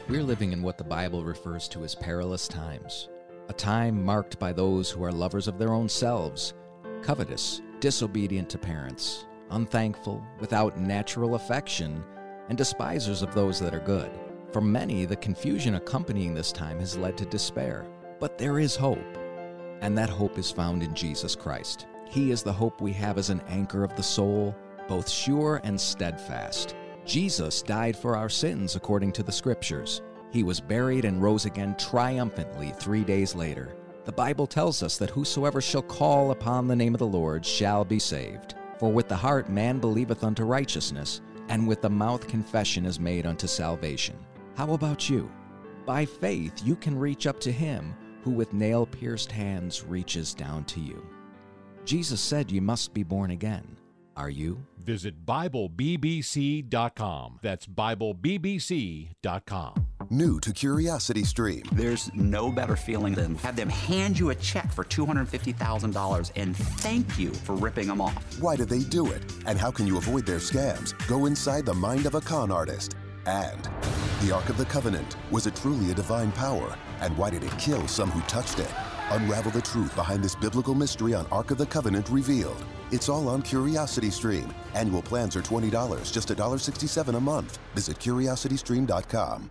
We're 0.10 0.24
living 0.24 0.54
in 0.54 0.64
what 0.64 0.78
the 0.78 0.84
Bible 0.84 1.24
refers 1.24 1.68
to 1.70 1.84
as 1.84 1.96
perilous 1.96 2.48
times, 2.48 3.10
a 3.48 3.54
time 3.54 4.04
marked 4.04 4.40
by 4.40 4.52
those 4.52 4.90
who 4.90 5.04
are 5.04 5.12
lovers 5.12 5.48
of 5.48 5.60
their 5.60 5.74
own 5.74 5.88
selves, 5.88 6.54
covetous, 7.02 7.62
disobedient 7.80 8.50
to 8.50 8.58
parents, 8.58 9.26
unthankful, 9.52 10.24
without 10.40 10.80
natural 10.80 11.36
affection, 11.36 12.04
and 12.50 12.58
despisers 12.58 13.22
of 13.22 13.34
those 13.36 13.60
that 13.60 13.74
are 13.74 13.80
good. 13.80 14.12
For 14.52 14.62
many, 14.62 15.06
the 15.06 15.16
confusion 15.16 15.76
accompanying 15.76 16.34
this 16.34 16.52
time 16.52 16.80
has 16.80 16.98
led 16.98 17.18
to 17.18 17.26
despair. 17.26 17.86
But 18.18 18.38
there 18.38 18.60
is 18.60 18.78
hope, 18.78 19.18
and 19.82 19.98
that 19.98 20.10
hope 20.10 20.38
is 20.38 20.50
found 20.50 20.82
in 20.82 20.94
Jesus 20.94 21.36
Christ. 21.36 21.86
He 22.10 22.32
is 22.32 22.44
the 22.44 22.54
hope 22.54 22.80
we 22.80 22.94
have 22.94 23.18
as 23.18 23.30
an 23.30 23.42
anchor 23.50 23.84
of 23.84 23.96
the 23.96 24.04
soul, 24.04 24.56
both 24.88 25.10
sure 25.10 25.60
and 25.66 25.80
steadfast. 25.80 26.76
Jesus 27.06 27.62
died 27.62 27.98
for 27.98 28.16
our 28.16 28.30
sins 28.30 28.76
according 28.76 29.12
to 29.14 29.24
the 29.24 29.32
Scriptures. 29.32 30.02
He 30.32 30.44
was 30.44 30.62
buried 30.62 31.04
and 31.04 31.22
rose 31.22 31.46
again 31.46 31.76
triumphantly 31.78 32.72
three 32.72 33.04
days 33.04 33.36
later. 33.36 33.76
The 34.06 34.14
Bible 34.14 34.48
tells 34.48 34.82
us 34.82 34.98
that 34.98 35.10
whosoever 35.10 35.60
shall 35.60 35.82
call 35.82 36.32
upon 36.32 36.68
the 36.68 36.76
name 36.76 36.96
of 36.96 37.00
the 37.00 37.08
Lord 37.08 37.46
shall 37.46 37.84
be 37.84 38.00
saved. 38.00 38.56
For 38.80 38.92
with 38.92 39.10
the 39.10 39.16
heart 39.16 39.50
man 39.50 39.80
believeth 39.80 40.24
unto 40.24 40.46
righteousness, 40.46 41.22
and 41.50 41.68
with 41.68 41.82
the 41.82 41.90
mouth 41.90 42.28
confession 42.28 42.86
is 42.86 43.00
made 43.00 43.26
unto 43.26 43.46
salvation. 43.46 44.16
How 44.56 44.74
about 44.74 45.10
you? 45.10 45.30
By 45.86 46.06
faith, 46.06 46.62
you 46.64 46.76
can 46.76 46.98
reach 46.98 47.28
up 47.28 47.40
to 47.42 47.52
Him 47.52 47.94
who 48.26 48.32
with 48.32 48.52
nail 48.54 48.86
pierced 48.88 49.32
hands 49.32 49.84
reaches 49.84 50.34
down 50.34 50.66
to 50.66 50.80
you. 50.80 51.06
Jesus 51.86 52.20
said 52.20 52.52
you 52.52 52.60
must 52.60 52.92
be 52.92 53.04
born 53.04 53.30
again. 53.30 53.78
Are 54.18 54.32
you? 54.32 54.66
Visit 54.84 55.28
BibleBBC.com. 55.28 57.40
That's 57.44 57.68
BibleBBC.com. 57.68 59.86
New 60.10 60.40
to 60.40 60.52
Curiosity 60.52 61.24
Stream. 61.24 61.62
There's 61.74 62.12
no 62.16 62.52
better 62.52 62.76
feeling 62.76 63.14
than 63.14 63.36
have 63.36 63.56
them 63.56 63.70
hand 63.70 64.18
you 64.18 64.32
a 64.32 64.36
check 64.36 64.72
for 64.72 64.84
$250,000 64.84 66.32
and 66.36 66.58
thank 66.58 67.20
you 67.20 67.32
for 67.32 67.54
ripping 67.54 67.88
them 67.88 68.02
off. 68.02 68.42
Why 68.42 68.56
do 68.56 68.66
they 68.66 68.80
do 68.80 69.12
it? 69.12 69.22
And 69.46 69.60
how 69.60 69.70
can 69.70 69.86
you 69.86 69.98
avoid 69.98 70.26
their 70.26 70.40
scams? 70.40 70.96
Go 71.08 71.28
inside 71.28 71.66
the 71.66 71.76
mind 71.76 72.08
of 72.08 72.16
a 72.16 72.22
con 72.22 72.52
artist. 72.52 72.96
And 73.28 73.70
the 74.22 74.32
Ark 74.32 74.50
of 74.50 74.58
the 74.58 74.66
Covenant 74.66 75.18
was 75.32 75.48
it 75.48 75.56
truly 75.56 75.92
a 75.92 75.94
divine 75.94 76.32
power? 76.32 76.78
And 77.02 77.18
why 77.18 77.30
did 77.30 77.44
it 77.44 77.58
kill 77.58 77.88
some 77.88 78.10
who 78.10 78.22
touched 78.22 78.60
it? 78.60 78.72
Unravel 79.12 79.52
the 79.52 79.62
truth 79.62 79.96
behind 79.96 80.24
this 80.24 80.36
biblical 80.36 80.76
mystery 80.76 81.14
on 81.14 81.26
Ark 81.32 81.52
of 81.52 81.58
the 81.58 81.66
Covenant 81.66 82.10
Revealed. 82.10 82.64
It's 82.92 83.10
all 83.10 83.28
on 83.28 83.42
Curiosity 83.42 84.12
Stream. 84.12 84.54
Annual 84.74 85.02
plans 85.02 85.36
are 85.36 85.42
$20, 85.42 86.12
just 86.12 86.30
$1.67 86.30 87.16
a 87.16 87.20
month. 87.20 87.60
Visit 87.74 87.98
curiositystream.com. 88.00 89.50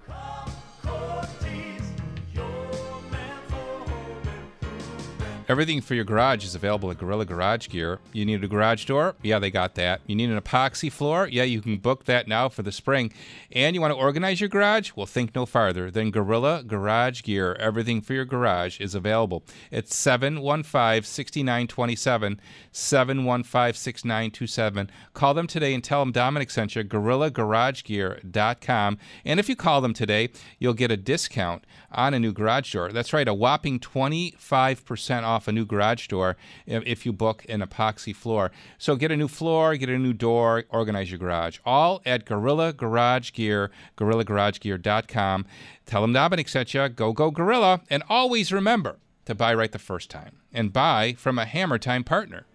Everything 5.54 5.80
for 5.80 5.94
your 5.94 6.02
garage 6.02 6.44
is 6.44 6.56
available 6.56 6.90
at 6.90 6.98
Gorilla 6.98 7.24
Garage 7.24 7.68
Gear. 7.68 8.00
You 8.12 8.24
need 8.24 8.42
a 8.42 8.48
garage 8.48 8.86
door? 8.86 9.14
Yeah, 9.22 9.38
they 9.38 9.52
got 9.52 9.76
that. 9.76 10.00
You 10.04 10.16
need 10.16 10.30
an 10.30 10.40
epoxy 10.40 10.90
floor? 10.90 11.28
Yeah, 11.28 11.44
you 11.44 11.62
can 11.62 11.76
book 11.76 12.06
that 12.06 12.26
now 12.26 12.48
for 12.48 12.64
the 12.64 12.72
spring. 12.72 13.12
And 13.52 13.76
you 13.76 13.80
want 13.80 13.92
to 13.92 13.96
organize 13.96 14.40
your 14.40 14.48
garage? 14.48 14.90
Well, 14.96 15.06
think 15.06 15.32
no 15.32 15.46
farther 15.46 15.92
than 15.92 16.10
Gorilla 16.10 16.64
Garage 16.64 17.22
Gear. 17.22 17.54
Everything 17.60 18.00
for 18.00 18.14
your 18.14 18.24
garage 18.24 18.80
is 18.80 18.96
available. 18.96 19.44
It's 19.70 19.94
715 19.94 21.04
6927. 21.04 22.40
715 22.72 23.74
6927. 23.74 24.90
Call 25.12 25.34
them 25.34 25.46
today 25.46 25.72
and 25.72 25.84
tell 25.84 26.00
them 26.00 26.12
Domenic 26.12 26.50
sent 26.50 26.74
you. 26.74 26.82
GorillaGarageGear.com. 26.82 28.98
And 29.24 29.38
if 29.38 29.48
you 29.48 29.54
call 29.54 29.80
them 29.80 29.94
today, 29.94 30.30
you'll 30.58 30.74
get 30.74 30.90
a 30.90 30.96
discount 30.96 31.64
on 31.94 32.14
a 32.14 32.18
new 32.18 32.32
garage 32.32 32.72
door. 32.72 32.92
That's 32.92 33.12
right, 33.12 33.26
a 33.26 33.34
whopping 33.34 33.80
25% 33.80 35.22
off 35.22 35.48
a 35.48 35.52
new 35.52 35.64
garage 35.64 36.08
door 36.08 36.36
if 36.66 37.06
you 37.06 37.12
book 37.12 37.44
an 37.48 37.60
epoxy 37.60 38.14
floor. 38.14 38.50
So 38.78 38.96
get 38.96 39.10
a 39.10 39.16
new 39.16 39.28
floor, 39.28 39.76
get 39.76 39.88
a 39.88 39.98
new 39.98 40.12
door, 40.12 40.64
organize 40.70 41.10
your 41.10 41.18
garage. 41.18 41.58
All 41.64 42.02
at 42.04 42.24
Gorilla 42.24 42.72
Garage 42.72 43.32
Gear, 43.32 43.70
GorillaGarageGear.com. 43.96 45.46
Tell 45.86 46.00
them 46.02 46.12
Domenic 46.12 46.48
sent 46.48 46.74
you. 46.74 46.88
Go, 46.88 47.12
go, 47.12 47.30
Gorilla. 47.30 47.82
And 47.90 48.02
always 48.08 48.52
remember 48.52 48.98
to 49.24 49.34
buy 49.34 49.54
right 49.54 49.72
the 49.72 49.78
first 49.78 50.10
time 50.10 50.40
and 50.52 50.72
buy 50.72 51.14
from 51.18 51.38
a 51.38 51.44
Hammer 51.44 51.78
Time 51.78 52.04
partner. 52.04 52.46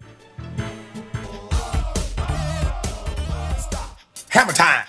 Hammer 4.30 4.52
time. 4.52 4.86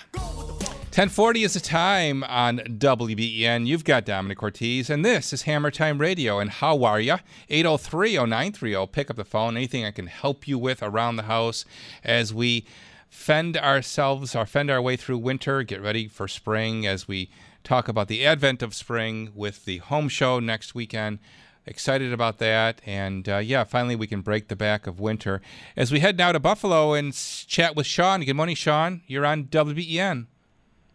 1040 0.92 1.42
is 1.42 1.54
the 1.54 1.60
time 1.60 2.22
on 2.24 2.58
WBEN. 2.58 3.66
You've 3.66 3.82
got 3.82 4.04
Domenic 4.04 4.36
Cortese, 4.36 4.92
and 4.92 5.02
this 5.02 5.32
is 5.32 5.44
Hammer 5.44 5.70
Time 5.70 5.96
Radio. 5.96 6.38
And 6.38 6.50
how 6.50 6.84
are 6.84 7.00
you? 7.00 7.16
803-0930. 7.48 8.92
Pick 8.92 9.08
up 9.08 9.16
the 9.16 9.24
phone. 9.24 9.56
Anything 9.56 9.86
I 9.86 9.90
can 9.90 10.06
help 10.06 10.46
you 10.46 10.58
with 10.58 10.82
around 10.82 11.16
the 11.16 11.22
house 11.22 11.64
as 12.04 12.34
we 12.34 12.66
fend 13.08 13.56
ourselves 13.56 14.36
or 14.36 14.44
fend 14.44 14.70
our 14.70 14.82
way 14.82 14.96
through 14.96 15.16
winter, 15.16 15.62
get 15.62 15.80
ready 15.80 16.08
for 16.08 16.28
spring 16.28 16.86
as 16.86 17.08
we 17.08 17.30
talk 17.64 17.88
about 17.88 18.08
the 18.08 18.26
advent 18.26 18.62
of 18.62 18.74
spring 18.74 19.30
with 19.34 19.64
the 19.64 19.78
home 19.78 20.10
show 20.10 20.40
next 20.40 20.74
weekend. 20.74 21.20
Excited 21.64 22.12
about 22.12 22.36
that. 22.36 22.82
And 22.84 23.26
uh, 23.30 23.38
yeah, 23.38 23.64
finally 23.64 23.96
we 23.96 24.06
can 24.06 24.20
break 24.20 24.48
the 24.48 24.56
back 24.56 24.86
of 24.86 25.00
winter 25.00 25.40
as 25.74 25.90
we 25.90 26.00
head 26.00 26.18
now 26.18 26.32
to 26.32 26.38
Buffalo 26.38 26.92
and 26.92 27.14
chat 27.14 27.74
with 27.74 27.86
Sean. 27.86 28.20
Good 28.20 28.36
morning, 28.36 28.56
Sean. 28.56 29.00
You're 29.06 29.24
on 29.24 29.44
WBEN. 29.44 30.26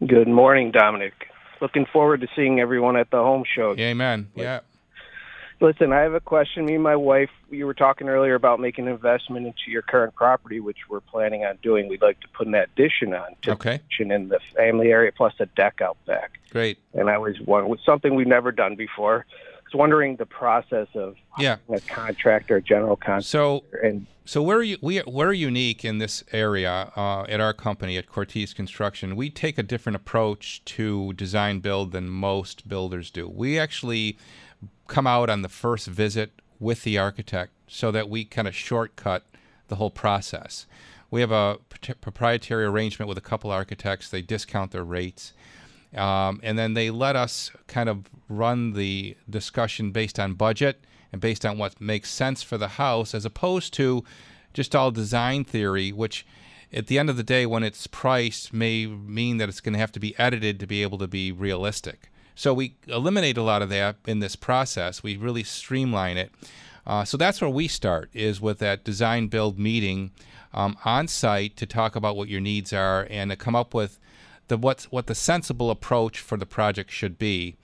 Good 0.06 0.28
morning, 0.28 0.72
Domenic. 0.72 1.14
Looking 1.62 1.86
forward 1.92 2.22
to 2.22 2.28
seeing 2.36 2.60
everyone 2.60 2.98
at 2.98 3.10
the 3.10 3.18
home 3.18 3.44
show. 3.56 3.76
Amen. 3.78 4.30
Yeah. 4.36 4.60
Listen, 5.60 5.92
I 5.92 6.02
have 6.02 6.14
a 6.14 6.20
question. 6.20 6.66
Me 6.68 6.76
and 6.76 6.84
my 6.84 6.96
wife, 6.96 7.32
you 7.50 7.66
were 7.66 7.74
talking 7.74 8.08
earlier 8.08 8.36
about 8.36 8.60
making 8.60 8.86
an 8.86 8.94
investment 8.94 9.48
into 9.48 9.72
your 9.72 9.82
current 9.82 10.14
property, 10.14 10.60
which 10.60 10.78
we're 10.88 11.00
planning 11.00 11.46
on 11.46 11.58
doing. 11.64 11.88
We'd 11.88 12.04
like 12.04 12.20
to 12.20 12.28
put 12.28 12.46
an 12.46 12.54
addition 12.54 13.16
on 13.16 13.30
to 13.42 13.54
Okay. 13.54 13.76
addition 13.76 14.12
in 14.12 14.30
the 14.30 14.40
family 14.56 14.90
area 14.92 15.12
plus 15.12 15.34
a 15.40 15.48
deck 15.48 15.82
out 15.82 15.98
back. 16.06 16.34
Great. 16.52 16.78
And 16.94 17.10
I 17.10 17.18
was 17.18 17.40
one 17.44 17.70
with 17.70 17.80
something 17.84 18.14
we've 18.14 18.28
never 18.28 18.52
done 18.52 18.76
before. 18.76 19.26
I 19.68 19.76
was 19.76 19.80
wondering 19.80 20.16
the 20.16 20.26
process 20.26 20.88
of 20.96 21.16
Yeah. 21.38 21.58
a 21.70 21.82
contractor, 21.82 22.56
a 22.56 22.62
general 22.62 22.96
contractor, 22.96 23.22
So, 23.28 23.64
and 23.84 24.08
so 24.24 24.42
we're 24.42 24.78
we 24.82 25.02
we're 25.06 25.34
unique 25.34 25.84
in 25.84 25.98
this 25.98 26.24
area 26.32 26.92
uh, 26.96 27.24
at 27.24 27.42
our 27.42 27.54
company 27.54 27.98
at 27.98 28.08
Cortese 28.08 28.54
Construction. 28.54 29.18
We 29.18 29.30
take 29.30 29.58
a 29.58 29.64
different 29.64 29.98
approach 29.98 30.64
to 30.66 31.12
design 31.14 31.60
build 31.60 31.92
than 31.92 32.08
most 32.10 32.70
builders 32.70 33.12
do. 33.12 33.28
We 33.28 33.60
actually 33.60 34.18
come 34.88 35.06
out 35.06 35.30
on 35.30 35.42
the 35.42 35.50
first 35.50 35.88
visit 35.88 36.32
with 36.60 36.84
the 36.84 36.98
architect 36.98 37.52
so 37.68 37.92
that 37.92 38.08
we 38.10 38.24
kind 38.24 38.48
of 38.48 38.56
shortcut 38.56 39.26
the 39.68 39.76
whole 39.76 39.92
process. 39.92 40.66
We 41.12 41.20
have 41.22 41.32
a 41.32 41.58
proprietary 42.02 42.64
arrangement 42.66 43.10
with 43.10 43.18
a 43.18 43.22
couple 43.22 43.52
architects. 43.52 44.10
They 44.10 44.22
discount 44.22 44.72
their 44.72 44.84
rates. 44.84 45.34
Um, 45.96 46.40
and 46.44 46.58
then 46.58 46.74
they 46.74 46.90
let 46.90 47.16
us 47.16 47.52
kind 47.68 47.90
of 47.90 48.10
run 48.30 48.74
the 48.74 49.16
discussion 49.30 49.92
based 49.92 50.20
on 50.20 50.34
budget 50.34 50.84
and 51.12 51.22
based 51.22 51.46
on 51.46 51.58
what 51.58 51.80
makes 51.80 52.10
sense 52.10 52.44
for 52.44 52.58
the 52.58 52.68
house, 52.68 53.16
as 53.16 53.26
opposed 53.26 53.74
to 53.76 54.04
just 54.54 54.76
all 54.76 54.92
design 54.92 55.44
theory, 55.44 55.92
which 55.92 56.26
at 56.74 56.88
the 56.88 57.00
end 57.00 57.10
of 57.10 57.16
the 57.16 57.24
day, 57.24 57.46
when 57.46 57.64
it's 57.64 57.88
priced, 57.88 58.54
may 58.54 58.86
mean 58.86 59.38
that 59.38 59.48
it's 59.48 59.62
going 59.62 59.74
to 59.74 59.80
have 59.80 59.92
to 59.94 60.00
be 60.00 60.18
edited 60.20 60.60
to 60.60 60.68
be 60.68 60.82
able 60.82 60.98
to 60.98 61.08
be 61.08 61.32
realistic. 61.32 62.12
So 62.36 62.54
we 62.54 62.76
eliminate 62.88 63.38
a 63.38 63.42
lot 63.42 63.62
of 63.62 63.70
that 63.70 63.96
in 64.06 64.20
this 64.20 64.36
process. 64.36 65.02
We 65.02 65.16
really 65.18 65.44
streamline 65.44 66.18
it. 66.18 66.32
Uh, 66.86 67.04
so 67.04 67.18
that's 67.18 67.42
where 67.42 67.50
we 67.50 67.68
start 67.68 68.10
is 68.14 68.40
with 68.40 68.60
that 68.60 68.84
design 68.84 69.28
build 69.28 69.58
meeting 69.58 70.12
um, 70.54 70.78
on 70.86 71.08
site 71.08 71.58
to 71.58 71.66
talk 71.66 71.96
about 71.96 72.16
what 72.16 72.30
your 72.30 72.42
needs 72.42 72.72
are 72.74 73.08
and 73.10 73.32
to 73.32 73.38
come 73.38 73.56
up 73.56 73.74
with 73.74 74.00
the 74.48 74.58
what's 74.58 74.92
what 74.92 75.08
the 75.08 75.16
sensible 75.16 75.70
approach 75.70 76.20
for 76.20 76.38
the 76.38 76.46
project 76.46 76.92
should 76.92 77.18
be. 77.18 77.56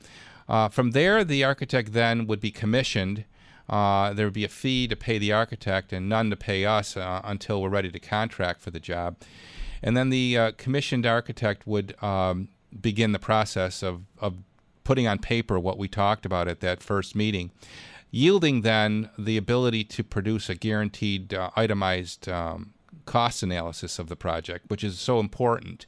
Uh, 0.47 0.69
from 0.69 0.91
there, 0.91 1.23
the 1.23 1.43
architect 1.43 1.93
then 1.93 2.27
would 2.27 2.41
be 2.41 2.51
commissioned. 2.51 3.25
Uh, 3.69 4.13
there 4.13 4.25
would 4.25 4.33
be 4.33 4.43
a 4.43 4.49
fee 4.49 4.87
to 4.87 4.95
pay 4.95 5.17
the 5.17 5.31
architect 5.31 5.93
and 5.93 6.09
none 6.09 6.29
to 6.29 6.35
pay 6.35 6.65
us 6.65 6.97
uh, 6.97 7.21
until 7.23 7.61
we're 7.61 7.69
ready 7.69 7.89
to 7.89 7.99
contract 7.99 8.61
for 8.61 8.71
the 8.71 8.79
job. 8.79 9.15
And 9.81 9.95
then 9.95 10.09
the 10.09 10.37
uh, 10.37 10.51
commissioned 10.57 11.05
architect 11.05 11.65
would 11.65 12.01
um, 12.03 12.49
begin 12.81 13.13
the 13.13 13.19
process 13.19 13.83
of, 13.83 14.01
of 14.19 14.35
putting 14.83 15.07
on 15.07 15.19
paper 15.19 15.59
what 15.59 15.77
we 15.77 15.87
talked 15.87 16.25
about 16.25 16.47
at 16.47 16.59
that 16.59 16.83
first 16.83 17.15
meeting, 17.15 17.51
yielding 18.11 18.61
then 18.61 19.09
the 19.17 19.37
ability 19.37 19.83
to 19.85 20.03
produce 20.03 20.49
a 20.49 20.55
guaranteed 20.55 21.33
uh, 21.33 21.49
itemized 21.55 22.27
um, 22.27 22.73
cost 23.05 23.43
analysis 23.43 23.99
of 23.99 24.07
the 24.07 24.15
project, 24.15 24.69
which 24.69 24.83
is 24.83 24.99
so 24.99 25.19
important. 25.19 25.85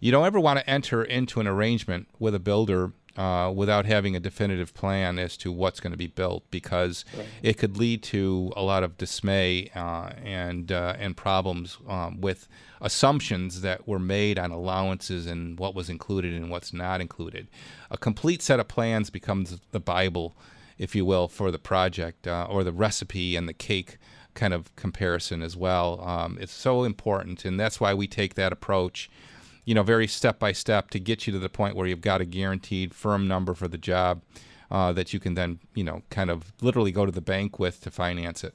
You 0.00 0.12
don't 0.12 0.26
ever 0.26 0.38
want 0.40 0.58
to 0.58 0.68
enter 0.68 1.02
into 1.02 1.40
an 1.40 1.46
arrangement 1.46 2.08
with 2.18 2.34
a 2.34 2.38
builder 2.38 2.92
uh, 3.16 3.50
without 3.54 3.86
having 3.86 4.14
a 4.14 4.20
definitive 4.20 4.74
plan 4.74 5.18
as 5.18 5.38
to 5.38 5.50
what's 5.50 5.80
going 5.80 5.92
to 5.92 5.96
be 5.96 6.06
built 6.06 6.44
because 6.50 7.04
Right. 7.16 7.26
it 7.42 7.54
could 7.56 7.78
lead 7.78 8.02
to 8.04 8.52
a 8.54 8.62
lot 8.62 8.82
of 8.82 8.98
dismay 8.98 9.70
uh, 9.74 10.10
and 10.22 10.70
uh, 10.70 10.96
and 10.98 11.16
problems 11.16 11.78
um, 11.88 12.20
with 12.20 12.46
assumptions 12.82 13.62
that 13.62 13.88
were 13.88 13.98
made 13.98 14.38
on 14.38 14.50
allowances 14.50 15.26
and 15.26 15.58
what 15.58 15.74
was 15.74 15.88
included 15.88 16.34
and 16.34 16.50
what's 16.50 16.74
not 16.74 17.00
included. 17.00 17.48
A 17.90 17.96
complete 17.96 18.42
set 18.42 18.60
of 18.60 18.68
plans 18.68 19.08
becomes 19.08 19.58
the 19.72 19.80
Bible, 19.80 20.36
if 20.78 20.94
you 20.94 21.06
will, 21.06 21.26
for 21.26 21.50
the 21.50 21.58
project 21.58 22.26
uh, 22.28 22.46
or 22.50 22.62
the 22.64 22.72
recipe 22.72 23.34
and 23.34 23.48
the 23.48 23.54
cake 23.54 23.96
kind 24.34 24.52
of 24.52 24.74
comparison 24.76 25.40
as 25.40 25.56
well. 25.56 26.02
Um, 26.06 26.36
it's 26.38 26.52
so 26.52 26.84
important, 26.84 27.46
and 27.46 27.58
that's 27.58 27.80
why 27.80 27.94
we 27.94 28.06
take 28.06 28.34
that 28.34 28.52
approach 28.52 29.08
you 29.66 29.74
know, 29.74 29.82
very 29.82 30.06
step 30.06 30.38
by 30.38 30.52
step 30.52 30.88
to 30.90 30.98
get 30.98 31.26
you 31.26 31.32
to 31.34 31.38
the 31.38 31.50
point 31.50 31.76
where 31.76 31.86
you've 31.86 32.00
got 32.00 32.22
a 32.22 32.24
guaranteed 32.24 32.94
firm 32.94 33.28
number 33.28 33.52
for 33.52 33.68
the 33.68 33.76
job 33.76 34.22
uh, 34.70 34.92
that 34.92 35.12
you 35.12 35.20
can 35.20 35.34
then, 35.34 35.58
you 35.74 35.84
know, 35.84 36.02
kind 36.08 36.30
of 36.30 36.52
literally 36.62 36.92
go 36.92 37.04
to 37.04 37.12
the 37.12 37.20
bank 37.20 37.58
with 37.58 37.80
to 37.82 37.90
finance 37.90 38.44
it. 38.44 38.54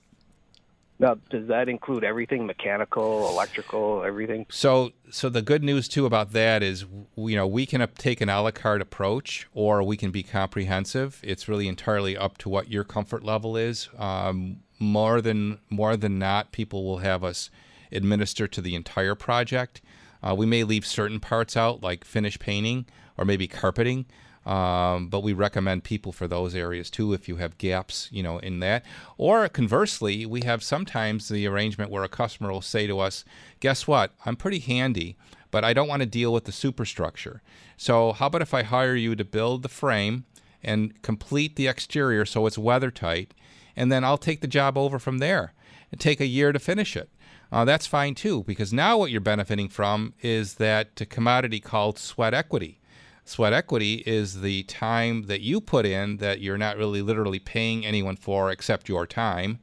now 1.00 1.16
does 1.30 1.48
that 1.50 1.68
include 1.68 2.06
everything 2.06 2.46
mechanical, 2.46 3.28
electrical, 3.30 4.04
everything? 4.06 4.46
So, 4.50 4.92
so 5.10 5.28
the 5.28 5.42
good 5.42 5.64
news 5.64 5.90
too 5.90 6.06
about 6.06 6.32
that 6.32 6.64
is, 6.64 6.86
you 7.18 7.36
know, 7.36 7.46
we 7.46 7.66
can 7.66 7.86
take 7.98 8.22
an 8.22 8.30
a 8.30 8.42
la 8.42 8.52
carte 8.52 8.82
approach, 8.82 9.48
or 9.54 9.84
we 9.84 9.98
can 9.98 10.12
be 10.12 10.24
comprehensive. 10.24 11.20
It's 11.24 11.50
really 11.50 11.68
entirely 11.68 12.16
up 12.16 12.38
to 12.40 12.50
what 12.50 12.70
your 12.70 12.86
comfort 12.86 13.24
level 13.24 13.58
is. 13.58 13.90
Um, 13.98 14.62
more 14.80 15.20
than 15.20 15.60
more 15.70 15.98
than 15.98 16.18
not, 16.20 16.54
people 16.54 16.86
will 16.86 17.00
have 17.00 17.22
us 17.22 17.50
administer 17.92 18.48
to 18.48 18.62
the 18.62 18.76
entire 18.76 19.14
project. 19.16 19.82
Uh, 20.24 20.36
we 20.36 20.46
may 20.46 20.64
leave 20.64 20.86
certain 20.86 21.20
parts 21.20 21.58
out, 21.58 21.82
like 21.82 22.06
finish 22.06 22.38
painting 22.40 22.86
or 23.18 23.26
maybe 23.26 23.48
carpeting, 23.48 24.06
um, 24.46 25.08
but 25.08 25.22
we 25.22 25.34
recommend 25.34 25.84
people 25.84 26.12
for 26.12 26.28
those 26.28 26.56
areas 26.56 26.90
too 26.90 27.14
if 27.14 27.28
you 27.28 27.36
have 27.36 27.58
gaps, 27.58 28.08
you 28.12 28.24
know, 28.24 28.40
in 28.40 28.60
that. 28.60 28.84
Or 29.18 29.48
conversely, 29.50 30.26
we 30.26 30.42
have 30.42 30.64
sometimes 30.64 31.28
the 31.28 31.46
arrangement 31.46 31.92
where 31.92 32.04
a 32.04 32.10
customer 32.10 32.52
will 32.52 32.62
say 32.62 32.88
to 32.88 33.00
us, 33.00 33.24
"Guess 33.60 33.88
what? 33.88 34.14
I'm 34.26 34.36
pretty 34.36 34.60
handy, 34.60 35.16
but 35.52 35.64
I 35.64 35.74
don't 35.74 35.88
want 35.88 36.02
to 36.02 36.08
deal 36.08 36.34
with 36.34 36.46
the 36.46 36.52
superstructure. 36.52 37.42
So 37.78 38.14
how 38.14 38.28
about 38.28 38.42
if 38.42 38.54
I 38.54 38.64
hire 38.64 38.96
you 38.96 39.16
to 39.16 39.26
build 39.26 39.64
the 39.64 39.70
frame 39.70 40.26
and 40.64 41.00
complete 41.02 41.56
the 41.56 41.68
exterior 41.68 42.26
so 42.26 42.46
it's 42.48 42.58
weather 42.58 42.90
tight, 42.92 43.34
and 43.76 43.92
then 43.92 44.04
I'll 44.04 44.18
take 44.18 44.42
the 44.42 44.48
job 44.48 44.78
over 44.78 44.98
from 44.98 45.20
there 45.20 45.54
and 45.92 46.00
take 46.00 46.22
a 46.22 46.26
year 46.26 46.52
to 46.52 46.60
finish 46.60 46.96
it." 46.96 47.10
Uh, 47.52 47.66
that's 47.66 47.86
fine 47.86 48.16
too, 48.16 48.44
because 48.44 48.72
now 48.72 48.98
what 48.98 49.12
you're 49.12 49.20
benefiting 49.20 49.68
from 49.68 50.14
is 50.22 50.56
that 50.56 50.96
commodity 51.10 51.60
called 51.60 52.00
sweat 52.00 52.34
equity. 52.34 52.80
Sweat 53.26 53.54
equity 53.54 54.04
is 54.06 54.42
the 54.42 54.64
time 54.64 55.24
that 55.24 55.42
you 55.42 55.62
put 55.62 55.86
in 55.86 56.18
that 56.18 56.42
you're 56.42 56.58
not 56.58 56.78
really 56.78 57.02
literally 57.02 57.40
paying 57.40 57.86
anyone 57.86 58.16
for 58.16 58.50
except 58.50 58.90
your 58.90 59.06
time. 59.06 59.60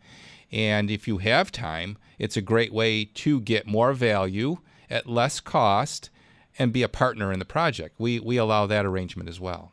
And 0.52 0.90
if 0.90 1.08
you 1.08 1.18
have 1.18 1.50
time, 1.50 1.98
it's 2.18 2.36
a 2.36 2.42
great 2.42 2.72
way 2.72 3.04
to 3.04 3.40
get 3.40 3.66
more 3.66 3.92
value 3.92 4.58
at 4.90 5.06
less 5.06 5.40
cost 5.40 6.10
and 6.58 6.72
be 6.72 6.82
a 6.82 6.88
partner 6.88 7.32
in 7.32 7.38
the 7.38 7.44
project. 7.44 7.94
We, 7.98 8.20
we 8.20 8.36
allow 8.36 8.66
that 8.66 8.86
arrangement 8.86 9.28
as 9.28 9.40
well. 9.40 9.72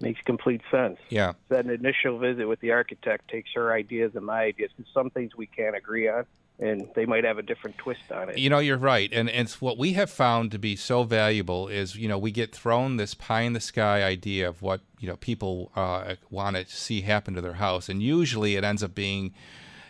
Makes 0.00 0.20
complete 0.22 0.62
sense. 0.70 0.98
Yeah. 1.10 1.34
That 1.48 1.64
an 1.64 1.70
initial 1.70 2.18
visit 2.18 2.46
with 2.46 2.60
the 2.60 2.72
architect 2.72 3.28
takes 3.28 3.50
her 3.54 3.72
ideas 3.72 4.12
and 4.14 4.26
my 4.26 4.44
ideas 4.44 4.70
because 4.76 4.92
some 4.92 5.10
things 5.10 5.36
we 5.36 5.46
can't 5.46 5.76
agree 5.76 6.08
on, 6.08 6.26
and 6.62 6.88
they 6.94 7.04
might 7.06 7.24
have 7.24 7.38
a 7.38 7.42
different 7.42 7.76
twist 7.76 8.12
on 8.12 8.30
it. 8.30 8.38
You 8.38 8.48
know, 8.48 8.60
you're 8.60 8.78
right, 8.78 9.12
and 9.12 9.28
and 9.28 9.46
it's 9.46 9.60
what 9.60 9.76
we 9.76 9.94
have 9.94 10.10
found 10.10 10.52
to 10.52 10.58
be 10.58 10.76
so 10.76 11.02
valuable 11.02 11.68
is 11.68 11.96
you 11.96 12.08
know 12.08 12.18
we 12.18 12.30
get 12.30 12.54
thrown 12.54 12.96
this 12.96 13.14
pie 13.14 13.42
in 13.42 13.52
the 13.52 13.60
sky 13.60 14.02
idea 14.04 14.48
of 14.48 14.62
what 14.62 14.80
you 15.00 15.08
know 15.08 15.16
people 15.16 15.72
uh, 15.74 16.14
want 16.30 16.56
to 16.56 16.66
see 16.66 17.00
happen 17.00 17.34
to 17.34 17.40
their 17.40 17.54
house, 17.54 17.88
and 17.88 18.02
usually 18.02 18.54
it 18.54 18.62
ends 18.62 18.82
up 18.82 18.94
being, 18.94 19.34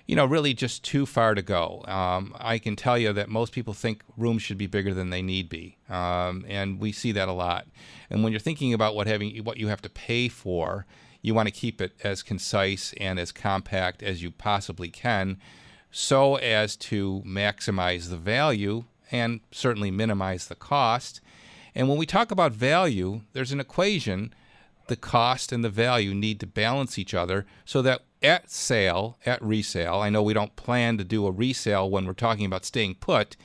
you 0.06 0.16
know, 0.16 0.24
really 0.24 0.54
just 0.54 0.82
too 0.82 1.04
far 1.04 1.34
to 1.34 1.42
go. 1.42 1.84
Um, 1.86 2.34
I 2.40 2.58
can 2.58 2.74
tell 2.74 2.96
you 2.98 3.12
that 3.12 3.28
most 3.28 3.52
people 3.52 3.74
think 3.74 4.02
rooms 4.16 4.40
should 4.40 4.58
be 4.58 4.66
bigger 4.66 4.94
than 4.94 5.10
they 5.10 5.22
need 5.22 5.50
be, 5.50 5.76
um, 5.90 6.46
and 6.48 6.80
we 6.80 6.90
see 6.90 7.12
that 7.12 7.28
a 7.28 7.32
lot. 7.32 7.66
And 8.08 8.24
when 8.24 8.32
you're 8.32 8.40
thinking 8.40 8.72
about 8.72 8.94
what 8.94 9.06
having 9.06 9.44
what 9.44 9.58
you 9.58 9.68
have 9.68 9.82
to 9.82 9.90
pay 9.90 10.28
for, 10.28 10.86
you 11.20 11.34
want 11.34 11.48
to 11.48 11.54
keep 11.54 11.82
it 11.82 11.92
as 12.02 12.22
concise 12.22 12.94
and 12.98 13.20
as 13.20 13.30
compact 13.30 14.02
as 14.02 14.22
you 14.22 14.30
possibly 14.30 14.88
can 14.88 15.36
so 15.92 16.36
as 16.36 16.74
to 16.74 17.22
maximize 17.24 18.08
the 18.08 18.16
value 18.16 18.84
and 19.12 19.40
certainly 19.52 19.90
minimize 19.90 20.46
the 20.46 20.54
cost. 20.54 21.20
And 21.74 21.88
when 21.88 21.98
we 21.98 22.06
talk 22.06 22.30
about 22.30 22.52
value, 22.52 23.20
there's 23.34 23.52
an 23.52 23.60
equation. 23.60 24.34
The 24.88 24.96
cost 24.96 25.52
and 25.52 25.62
the 25.62 25.68
value 25.68 26.14
need 26.14 26.40
to 26.40 26.46
balance 26.46 26.98
each 26.98 27.14
other 27.14 27.46
so 27.64 27.82
that 27.82 28.02
at 28.22 28.50
sale, 28.50 29.18
at 29.26 29.42
resale, 29.42 29.96
I 29.96 30.08
know 30.08 30.22
we 30.22 30.34
don't 30.34 30.56
plan 30.56 30.96
to 30.98 31.04
do 31.04 31.26
a 31.26 31.30
resale 31.30 31.88
when 31.88 32.06
we're 32.06 32.14
talking 32.14 32.46
about 32.46 32.64
staying 32.64 32.96
put, 32.96 33.36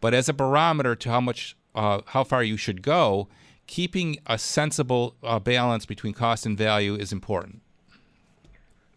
but 0.00 0.14
as 0.14 0.28
a 0.28 0.32
barometer 0.32 0.94
to 0.94 1.10
how 1.10 1.20
much, 1.20 1.56
uh, 1.74 2.02
how 2.06 2.22
far 2.22 2.42
you 2.42 2.56
should 2.56 2.82
go, 2.82 3.28
keeping 3.66 4.18
a 4.26 4.38
sensible 4.38 5.16
uh, 5.22 5.38
balance 5.40 5.86
between 5.86 6.12
cost 6.12 6.46
and 6.46 6.56
value 6.56 6.94
is 6.94 7.12
important. 7.12 7.62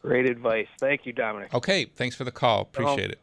Great 0.02 0.26
advice. 0.26 0.68
Thank 0.80 1.06
you, 1.06 1.14
Domenic. 1.14 1.54
Okay, 1.54 1.86
thanks 1.86 2.16
for 2.16 2.24
the 2.24 2.32
call. 2.32 2.62
Appreciate 2.62 3.12
it. 3.12 3.20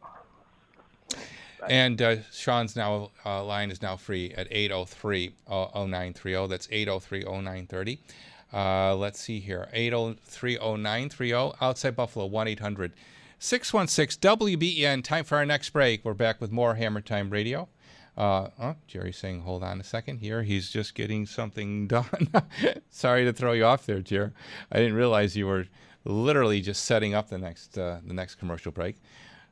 And 1.69 2.01
uh, 2.01 2.17
Sean's 2.33 2.77
now 2.77 3.11
uh, 3.25 3.43
line 3.45 3.71
is 3.71 3.83
now 3.83 3.97
free 3.97 4.33
at 4.37 4.47
803 4.51 5.35
0930. 5.49 6.47
That's 6.49 6.69
803 6.71 7.25
0930. 7.25 8.01
Uh, 8.53 8.95
let's 8.95 9.21
see 9.21 9.41
here 9.41 9.69
803 9.73 10.59
0930. 10.59 11.33
Outside 11.61 11.97
Buffalo, 11.97 12.27
1 12.27 12.49
800 12.49 12.93
616 13.39 14.21
WBEN. 14.39 15.03
Time 15.03 15.25
for 15.25 15.37
our 15.37 15.47
next 15.47 15.71
break. 15.71 16.05
We're 16.05 16.15
back 16.15 16.41
with 16.41 16.53
more 16.53 16.75
Hammer 16.77 17.01
Time 17.01 17.31
Radio. 17.31 17.69
Uh, 18.17 18.49
oh, 18.59 18.77
Jerry's 18.87 19.19
saying, 19.19 19.43
hold 19.43 19.63
on 19.63 19.79
a 19.79 19.85
second 19.85 20.19
here. 20.19 20.43
He's 20.43 20.71
just 20.71 20.95
getting 20.95 21.27
something 21.27 21.87
done. 21.89 22.31
Sorry 22.91 23.25
to 23.25 23.33
throw 23.33 23.53
you 23.53 23.65
off 23.65 23.85
there, 23.85 24.01
Jerry. 24.01 24.31
I 24.73 24.79
didn't 24.79 24.95
realize 24.95 25.37
you 25.37 25.47
were 25.47 25.67
literally 26.07 26.61
just 26.61 26.85
setting 26.85 27.15
up 27.15 27.29
the 27.29 27.39
next 27.39 27.77
uh, 27.77 28.01
the 28.07 28.15
next 28.15 28.37
commercial 28.37 28.73
break. 28.73 28.97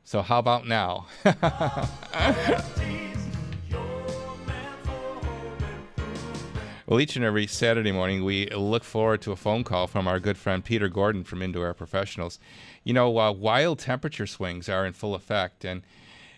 So 0.03 0.21
how 0.21 0.39
about 0.39 0.67
now? 0.67 1.07
well, 6.85 6.99
each 6.99 7.15
and 7.15 7.25
every 7.25 7.47
Saturday 7.47 7.91
morning, 7.91 8.23
we 8.23 8.47
look 8.51 8.83
forward 8.83 9.21
to 9.23 9.31
a 9.31 9.35
phone 9.35 9.63
call 9.63 9.87
from 9.87 10.07
our 10.07 10.19
good 10.19 10.37
friend 10.37 10.63
Peter 10.63 10.89
Gordon 10.89 11.23
from 11.23 11.41
Indoor 11.41 11.65
Air 11.65 11.73
Professionals. 11.73 12.39
You 12.83 12.93
know, 12.93 13.17
uh, 13.17 13.31
wild 13.31 13.79
temperature 13.79 14.27
swings 14.27 14.69
are 14.69 14.85
in 14.85 14.93
full 14.93 15.15
effect, 15.15 15.65
and 15.65 15.81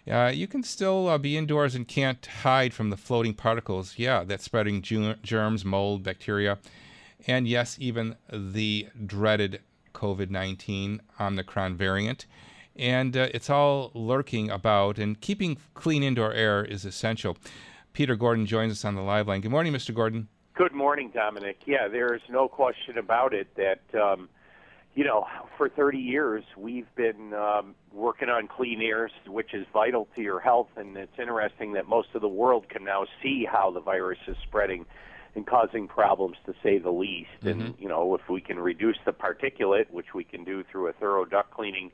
uh, 0.10 0.32
you 0.34 0.48
can 0.48 0.64
still 0.64 1.10
uh, 1.10 1.18
be 1.18 1.36
indoors 1.38 1.76
and 1.76 1.86
can't 1.86 2.26
hide 2.26 2.74
from 2.74 2.90
the 2.90 2.98
floating 2.98 3.34
particles. 3.34 3.96
Yeah, 3.98 4.24
that's 4.24 4.46
spreading 4.46 4.82
germs, 4.82 5.66
mold, 5.66 6.04
bacteria, 6.04 6.58
and 7.28 7.50
yes, 7.50 7.76
even 7.82 8.16
the 8.32 8.88
dreaded 9.06 9.60
COVID 9.98 10.30
19 10.30 11.02
Omicron 11.20 11.76
variant. 11.76 12.26
And 12.76 13.18
uh, 13.18 13.28
it's 13.34 13.50
all 13.50 13.92
lurking 13.96 14.52
about, 14.52 15.00
and 15.00 15.20
keeping 15.20 15.58
clean 15.74 16.04
indoor 16.04 16.32
air 16.34 16.64
is 16.64 16.86
essential. 16.86 17.36
Peter 17.94 18.16
Gordon 18.16 18.46
joins 18.46 18.72
us 18.72 18.86
on 18.86 18.94
the 18.94 19.02
live 19.02 19.28
line. 19.28 19.42
Good 19.42 19.50
morning, 19.50 19.74
Mr. 19.74 19.94
Gordon. 19.94 20.28
Good 20.54 20.74
morning, 20.74 21.12
Domenic. 21.12 21.56
Yeah, 21.66 21.88
there's 21.88 22.22
no 22.30 22.48
question 22.48 23.00
about 23.00 23.34
it 23.34 23.48
that, 23.56 23.82
um, 24.00 24.30
you 24.94 25.04
know, 25.04 25.26
for 25.58 25.70
30 25.70 25.98
years 25.98 26.44
we've 26.56 26.94
been 26.96 27.34
um, 27.34 27.74
working 27.92 28.30
on 28.30 28.48
clean 28.48 28.82
air, 28.84 29.10
which 29.26 29.56
is 29.56 29.66
vital 29.74 30.08
to 30.16 30.22
your 30.22 30.40
health. 30.40 30.70
And 30.76 30.96
it's 30.96 31.18
interesting 31.20 31.74
that 31.74 31.88
most 31.88 32.10
of 32.14 32.22
the 32.22 32.28
world 32.28 32.70
can 32.70 32.84
now 32.84 33.06
see 33.24 33.48
how 33.52 33.72
the 33.72 33.82
virus 33.82 34.20
is 34.28 34.38
spreading 34.44 34.86
and 35.38 35.46
causing 35.46 35.88
problems, 35.88 36.36
to 36.48 36.54
say 36.64 36.80
the 36.80 36.90
least. 36.90 37.30
Mm-hmm. 37.44 37.62
And, 37.62 37.76
you 37.80 37.88
know, 37.88 38.16
if 38.16 38.28
we 38.28 38.42
can 38.42 38.60
reduce 38.60 38.98
the 39.06 39.14
particulate, 39.14 39.90
which 39.92 40.14
we 40.16 40.24
can 40.24 40.44
do 40.44 40.64
through 40.70 40.88
a 40.88 40.94
thorough 40.94 41.26
duct 41.26 41.52
cleaning 41.52 41.92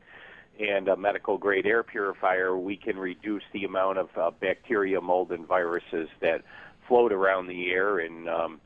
and 0.59 0.87
a 0.87 0.95
medical 0.95 1.37
grade 1.37 1.65
air 1.65 1.83
purifier, 1.83 2.57
we 2.57 2.77
can 2.77 2.97
reduce 2.97 3.43
the 3.51 3.65
amount 3.65 3.97
of 3.97 4.09
uh, 4.17 4.31
bacteria, 4.31 5.01
mold, 5.01 5.31
and 5.33 5.45
viruses 5.45 6.07
that 6.21 6.41
float 6.87 7.11
around 7.11 7.47
the 7.47 7.69
air, 7.71 7.99
and 7.99 8.29
um, 8.29 8.61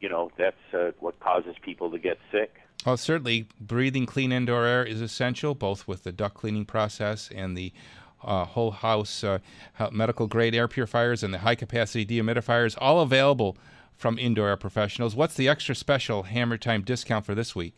you 0.00 0.08
know 0.08 0.30
that's 0.38 0.74
uh, 0.74 0.92
what 1.00 1.18
causes 1.18 1.56
people 1.62 1.90
to 1.90 1.98
get 1.98 2.18
sick. 2.30 2.54
Oh, 2.86 2.96
certainly, 2.96 3.48
breathing 3.60 4.06
clean 4.06 4.32
indoor 4.32 4.64
air 4.64 4.84
is 4.84 5.00
essential, 5.00 5.54
both 5.54 5.88
with 5.88 6.04
the 6.04 6.12
duct 6.12 6.34
cleaning 6.34 6.66
process 6.66 7.30
and 7.34 7.56
the 7.56 7.72
uh, 8.22 8.44
whole 8.44 8.70
house 8.70 9.24
uh, 9.24 9.38
medical 9.90 10.26
grade 10.26 10.54
air 10.54 10.68
purifiers 10.68 11.22
and 11.22 11.32
the 11.32 11.38
high 11.38 11.54
capacity 11.54 12.04
dehumidifiers, 12.04 12.76
all 12.78 13.00
available 13.00 13.56
from 14.00 14.18
Indoor 14.18 14.48
Air 14.48 14.56
Professionals. 14.56 15.14
What's 15.14 15.34
the 15.34 15.46
extra 15.46 15.74
special 15.74 16.22
Hammer 16.22 16.56
Time 16.56 16.80
discount 16.80 17.26
for 17.26 17.34
this 17.34 17.54
week? 17.54 17.74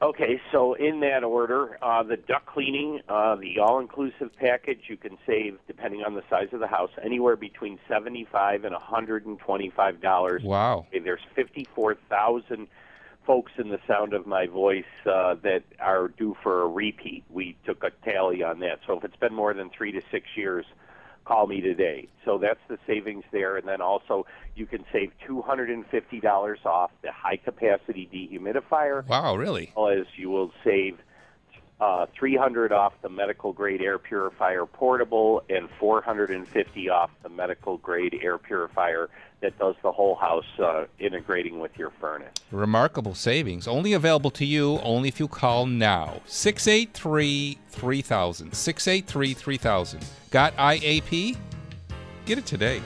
Okay, 0.00 0.40
so 0.50 0.72
in 0.74 1.00
that 1.00 1.24
order, 1.24 1.76
uh, 1.82 2.02
the 2.02 2.16
duct 2.16 2.46
cleaning, 2.46 3.00
uh, 3.08 3.36
the 3.36 3.58
all-inclusive 3.58 4.30
package, 4.36 4.82
you 4.88 4.96
can 4.96 5.18
save, 5.26 5.58
depending 5.66 6.04
on 6.04 6.14
the 6.14 6.22
size 6.30 6.48
of 6.52 6.60
the 6.60 6.68
house, 6.68 6.90
anywhere 7.04 7.36
between 7.36 7.78
seventy-five 7.86 8.64
and 8.64 8.72
one 8.72 8.80
hundred 8.80 9.26
and 9.26 9.38
twenty-five 9.40 10.00
dollars. 10.00 10.42
Wow! 10.42 10.86
There's 10.90 11.20
fifty-four 11.34 11.96
thousand 12.08 12.68
folks 13.26 13.52
in 13.58 13.68
the 13.68 13.80
sound 13.86 14.14
of 14.14 14.26
my 14.26 14.46
voice 14.46 14.84
uh, 15.04 15.34
that 15.42 15.64
are 15.80 16.08
due 16.08 16.34
for 16.42 16.62
a 16.62 16.68
repeat. 16.68 17.24
We 17.28 17.58
took 17.66 17.84
a 17.84 17.90
tally 18.02 18.42
on 18.42 18.60
that. 18.60 18.78
So 18.86 18.96
if 18.96 19.04
it's 19.04 19.16
been 19.16 19.34
more 19.34 19.52
than 19.52 19.68
three 19.68 19.92
to 19.92 20.00
six 20.10 20.28
years, 20.34 20.64
call 21.28 21.46
me 21.46 21.60
today. 21.60 22.08
So 22.24 22.38
that's 22.38 22.60
the 22.68 22.78
savings 22.86 23.24
there. 23.30 23.58
And 23.58 23.68
then 23.68 23.82
also 23.82 24.26
you 24.56 24.66
can 24.66 24.84
save 24.90 25.12
$250 25.28 26.66
off 26.66 26.90
the 27.02 27.12
high 27.12 27.36
capacity 27.36 28.08
dehumidifier. 28.12 29.06
Wow, 29.06 29.36
really? 29.36 29.72
As 29.76 30.06
you 30.16 30.30
will 30.30 30.50
save 30.64 30.98
uh, 31.80 32.06
300 32.18 32.72
off 32.72 32.92
the 33.02 33.08
medical 33.08 33.52
grade 33.52 33.80
air 33.80 33.98
purifier 33.98 34.66
portable 34.66 35.42
and 35.48 35.68
450 35.78 36.88
off 36.88 37.10
the 37.22 37.28
medical 37.28 37.76
grade 37.78 38.18
air 38.22 38.38
purifier 38.38 39.08
that 39.40 39.56
does 39.58 39.76
the 39.82 39.92
whole 39.92 40.16
house 40.16 40.44
uh, 40.58 40.86
integrating 40.98 41.60
with 41.60 41.78
your 41.78 41.90
furnace. 42.00 42.34
Remarkable 42.50 43.14
savings. 43.14 43.68
Only 43.68 43.92
available 43.92 44.30
to 44.32 44.44
you 44.44 44.80
only 44.82 45.08
if 45.08 45.20
you 45.20 45.28
call 45.28 45.66
now. 45.66 46.20
683 46.26 47.58
3000. 47.68 48.52
683 48.52 49.34
3000. 49.34 50.04
Got 50.30 50.56
IAP? 50.56 51.36
Get 52.26 52.38
it 52.38 52.46
today. 52.46 52.82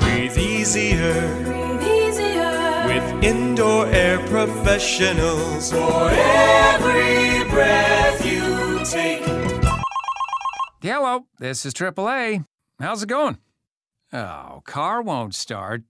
Breathe 0.00 0.36
easier. 0.38 1.65
Breathe 2.98 3.04
easier. 3.04 3.16
With 3.16 3.24
indoor 3.24 3.86
air 3.86 4.18
professionals. 4.26 5.70
For 5.70 6.10
every 6.10 7.48
breath 7.50 8.24
you 8.24 8.84
take. 8.84 9.24
Hello, 10.82 11.26
this 11.38 11.66
is 11.66 11.74
AAA. 11.74 12.44
How's 12.78 13.02
it 13.02 13.08
going? 13.08 13.38
Oh, 14.12 14.62
car 14.64 15.02
won't 15.02 15.34
start. 15.34 15.82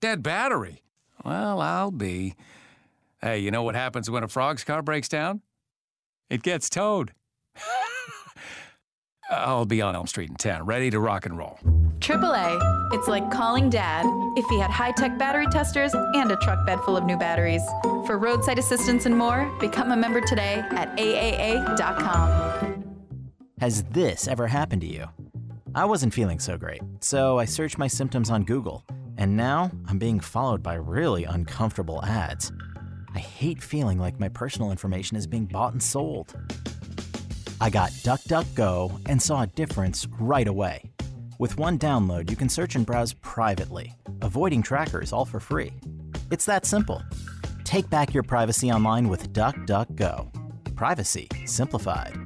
Dead 0.00 0.22
battery. 0.22 0.82
Well, 1.24 1.60
I'll 1.60 1.90
be. 1.90 2.34
Hey, 3.20 3.38
you 3.38 3.50
know 3.50 3.62
what 3.62 3.74
happens 3.74 4.10
when 4.10 4.22
a 4.22 4.28
frog's 4.28 4.64
car 4.64 4.82
breaks 4.82 5.08
down? 5.08 5.40
It 6.28 6.42
gets 6.42 6.68
towed. 6.68 7.12
I'll 9.30 9.64
be 9.64 9.80
on 9.82 9.94
Elm 9.94 10.06
Street 10.06 10.30
in 10.30 10.36
10, 10.36 10.66
ready 10.66 10.90
to 10.90 11.00
rock 11.00 11.26
and 11.26 11.36
roll. 11.36 11.58
AAA. 11.98 12.92
It's 12.92 13.08
like 13.08 13.30
calling 13.30 13.70
dad 13.70 14.04
if 14.36 14.44
he 14.48 14.58
had 14.58 14.70
high 14.70 14.92
tech 14.92 15.16
battery 15.18 15.46
testers 15.46 15.94
and 15.94 16.30
a 16.30 16.36
truck 16.36 16.66
bed 16.66 16.80
full 16.80 16.96
of 16.96 17.04
new 17.04 17.16
batteries. 17.16 17.62
For 18.06 18.18
roadside 18.18 18.58
assistance 18.58 19.06
and 19.06 19.16
more, 19.16 19.50
become 19.60 19.90
a 19.92 19.96
member 19.96 20.20
today 20.20 20.62
at 20.72 20.94
AAA.com. 20.96 22.94
Has 23.60 23.84
this 23.84 24.28
ever 24.28 24.46
happened 24.46 24.82
to 24.82 24.88
you? 24.88 25.06
I 25.74 25.86
wasn't 25.86 26.12
feeling 26.12 26.38
so 26.38 26.58
great, 26.58 26.82
so 27.00 27.38
I 27.38 27.46
searched 27.46 27.78
my 27.78 27.86
symptoms 27.88 28.30
on 28.30 28.44
Google, 28.44 28.84
and 29.16 29.36
now 29.36 29.70
I'm 29.88 29.98
being 29.98 30.20
followed 30.20 30.62
by 30.62 30.74
really 30.74 31.24
uncomfortable 31.24 32.04
ads. 32.04 32.52
I 33.14 33.20
hate 33.20 33.62
feeling 33.62 33.98
like 33.98 34.20
my 34.20 34.28
personal 34.28 34.70
information 34.70 35.16
is 35.16 35.26
being 35.26 35.46
bought 35.46 35.72
and 35.72 35.82
sold. 35.82 36.34
I 37.60 37.70
got 37.70 37.90
DuckDuckGo 37.90 39.02
and 39.06 39.20
saw 39.20 39.42
a 39.42 39.46
difference 39.46 40.06
right 40.18 40.48
away. 40.48 40.90
With 41.38 41.58
one 41.58 41.78
download, 41.78 42.30
you 42.30 42.36
can 42.36 42.48
search 42.48 42.76
and 42.76 42.86
browse 42.86 43.12
privately, 43.12 43.92
avoiding 44.22 44.62
trackers 44.62 45.12
all 45.12 45.24
for 45.24 45.40
free. 45.40 45.72
It's 46.30 46.46
that 46.46 46.66
simple. 46.66 47.02
Take 47.64 47.88
back 47.90 48.14
your 48.14 48.22
privacy 48.22 48.70
online 48.70 49.08
with 49.08 49.32
DuckDuckGo. 49.32 50.74
Privacy 50.74 51.28
simplified. 51.46 52.16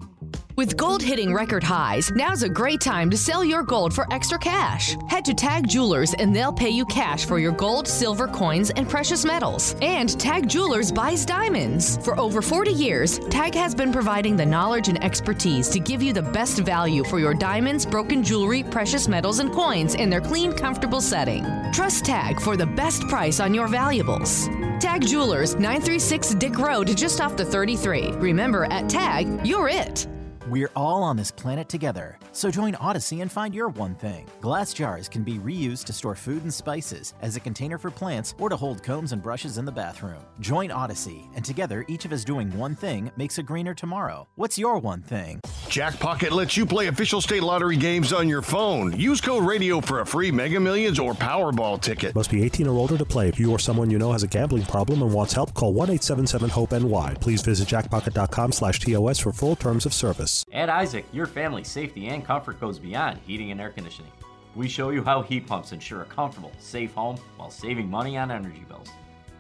With 0.58 0.76
gold 0.76 1.04
hitting 1.04 1.32
record 1.32 1.62
highs, 1.62 2.10
now's 2.16 2.42
a 2.42 2.48
great 2.48 2.80
time 2.80 3.10
to 3.10 3.16
sell 3.16 3.44
your 3.44 3.62
gold 3.62 3.94
for 3.94 4.12
extra 4.12 4.36
cash. 4.36 4.96
Head 5.06 5.24
to 5.26 5.32
Tag 5.32 5.68
Jewelers 5.68 6.14
and 6.14 6.34
they'll 6.34 6.52
pay 6.52 6.70
you 6.70 6.84
cash 6.84 7.26
for 7.26 7.38
your 7.38 7.52
gold, 7.52 7.86
silver, 7.86 8.26
coins, 8.26 8.70
and 8.70 8.88
precious 8.88 9.24
metals. 9.24 9.76
And 9.82 10.18
Tag 10.18 10.48
Jewelers 10.48 10.90
buys 10.90 11.24
diamonds. 11.24 11.98
For 11.98 12.18
over 12.18 12.42
40 12.42 12.72
years, 12.72 13.20
Tag 13.30 13.54
has 13.54 13.72
been 13.72 13.92
providing 13.92 14.34
the 14.34 14.44
knowledge 14.44 14.88
and 14.88 15.00
expertise 15.04 15.68
to 15.68 15.78
give 15.78 16.02
you 16.02 16.12
the 16.12 16.22
best 16.22 16.58
value 16.58 17.04
for 17.04 17.20
your 17.20 17.34
diamonds, 17.34 17.86
broken 17.86 18.24
jewelry, 18.24 18.64
precious 18.64 19.06
metals, 19.06 19.38
and 19.38 19.52
coins 19.52 19.94
in 19.94 20.10
their 20.10 20.20
clean, 20.20 20.52
comfortable 20.52 21.00
setting. 21.00 21.46
Trust 21.72 22.04
Tag 22.04 22.40
for 22.40 22.56
the 22.56 22.66
best 22.66 23.02
price 23.02 23.38
on 23.38 23.54
your 23.54 23.68
valuables. 23.68 24.48
Tag 24.80 25.06
Jewelers, 25.06 25.54
936 25.54 26.34
Dick 26.34 26.58
Road, 26.58 26.96
just 26.96 27.20
off 27.20 27.36
the 27.36 27.44
33. 27.44 28.10
Remember, 28.16 28.64
at 28.64 28.88
Tag, 28.88 29.46
you're 29.46 29.68
it. 29.68 30.08
We're 30.48 30.70
all 30.74 31.02
on 31.02 31.18
this 31.18 31.30
planet 31.30 31.68
together, 31.68 32.18
so 32.32 32.50
join 32.50 32.72
Audacy 32.72 33.20
and 33.20 33.30
find 33.30 33.54
your 33.54 33.68
one 33.68 33.94
thing. 33.94 34.24
Glass 34.40 34.72
jars 34.72 35.06
can 35.06 35.22
be 35.22 35.38
reused 35.38 35.84
to 35.84 35.92
store 35.92 36.14
food 36.14 36.42
and 36.42 36.54
spices, 36.54 37.12
as 37.20 37.36
a 37.36 37.40
container 37.40 37.76
for 37.76 37.90
plants, 37.90 38.34
or 38.38 38.48
to 38.48 38.56
hold 38.56 38.82
combs 38.82 39.12
and 39.12 39.22
brushes 39.22 39.58
in 39.58 39.66
the 39.66 39.72
bathroom. 39.72 40.22
Join 40.40 40.70
Audacy, 40.70 41.28
and 41.34 41.44
together, 41.44 41.84
each 41.86 42.06
of 42.06 42.12
us 42.12 42.24
doing 42.24 42.48
one 42.56 42.74
thing 42.74 43.10
makes 43.18 43.36
a 43.36 43.42
greener 43.42 43.74
tomorrow. 43.74 44.26
What's 44.36 44.56
your 44.56 44.78
one 44.78 45.02
thing? 45.02 45.40
Jackpocket 45.66 46.30
lets 46.30 46.56
you 46.56 46.64
play 46.64 46.86
official 46.86 47.20
state 47.20 47.42
lottery 47.42 47.76
games 47.76 48.14
on 48.14 48.26
your 48.26 48.40
phone. 48.40 48.98
Use 48.98 49.20
code 49.20 49.44
radio 49.44 49.82
for 49.82 50.00
a 50.00 50.06
free 50.06 50.30
Mega 50.30 50.58
Millions 50.58 50.98
or 50.98 51.12
Powerball 51.12 51.78
ticket. 51.78 52.14
Must 52.14 52.30
be 52.30 52.42
18 52.42 52.68
or 52.68 52.78
older 52.78 52.96
to 52.96 53.04
play. 53.04 53.28
If 53.28 53.38
you 53.38 53.50
or 53.50 53.58
someone 53.58 53.90
you 53.90 53.98
know 53.98 54.12
has 54.12 54.22
a 54.22 54.28
gambling 54.28 54.64
problem 54.64 55.02
and 55.02 55.12
wants 55.12 55.34
help, 55.34 55.52
call 55.52 55.74
1-877-HOPE-NY. 55.74 57.16
Please 57.20 57.42
visit 57.42 57.68
jackpocket.com 57.68 58.52
slash 58.52 58.80
TOS 58.80 59.18
for 59.18 59.30
full 59.30 59.54
terms 59.54 59.84
of 59.84 59.92
service. 59.92 60.37
At 60.52 60.68
Isaac, 60.68 61.06
your 61.12 61.26
family's 61.26 61.68
safety 61.68 62.08
and 62.08 62.24
comfort 62.24 62.60
goes 62.60 62.78
beyond 62.78 63.18
heating 63.26 63.50
and 63.50 63.60
air 63.60 63.70
conditioning. 63.70 64.12
We 64.54 64.68
show 64.68 64.90
you 64.90 65.02
how 65.04 65.22
heat 65.22 65.46
pumps 65.46 65.72
ensure 65.72 66.02
a 66.02 66.06
comfortable, 66.06 66.52
safe 66.58 66.92
home 66.94 67.16
while 67.36 67.50
saving 67.50 67.90
money 67.90 68.16
on 68.16 68.30
energy 68.30 68.64
bills. 68.68 68.88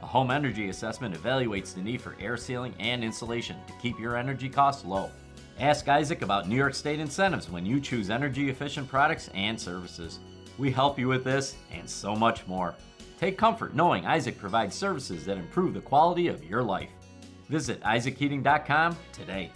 A 0.02 0.06
home 0.06 0.30
energy 0.30 0.68
assessment 0.68 1.14
evaluates 1.14 1.74
the 1.74 1.82
need 1.82 2.00
for 2.00 2.16
air 2.20 2.36
sealing 2.36 2.74
and 2.78 3.02
insulation 3.02 3.56
to 3.66 3.72
keep 3.74 3.98
your 3.98 4.16
energy 4.16 4.48
costs 4.48 4.84
low. 4.84 5.10
Ask 5.58 5.88
Isaac 5.88 6.22
about 6.22 6.48
New 6.48 6.56
York 6.56 6.74
State 6.74 7.00
incentives 7.00 7.50
when 7.50 7.66
you 7.66 7.80
choose 7.80 8.10
energy 8.10 8.48
efficient 8.48 8.88
products 8.88 9.28
and 9.34 9.60
services. 9.60 10.20
We 10.56 10.70
help 10.70 10.98
you 10.98 11.08
with 11.08 11.24
this 11.24 11.56
and 11.72 11.88
so 11.88 12.14
much 12.14 12.46
more. 12.46 12.74
Take 13.18 13.36
comfort 13.36 13.74
knowing 13.74 14.06
Isaac 14.06 14.38
provides 14.38 14.76
services 14.76 15.24
that 15.24 15.36
improve 15.36 15.74
the 15.74 15.80
quality 15.80 16.28
of 16.28 16.44
your 16.44 16.62
life. 16.62 16.90
Visit 17.48 17.80
isaacheating.com 17.80 18.96
today. 19.12 19.50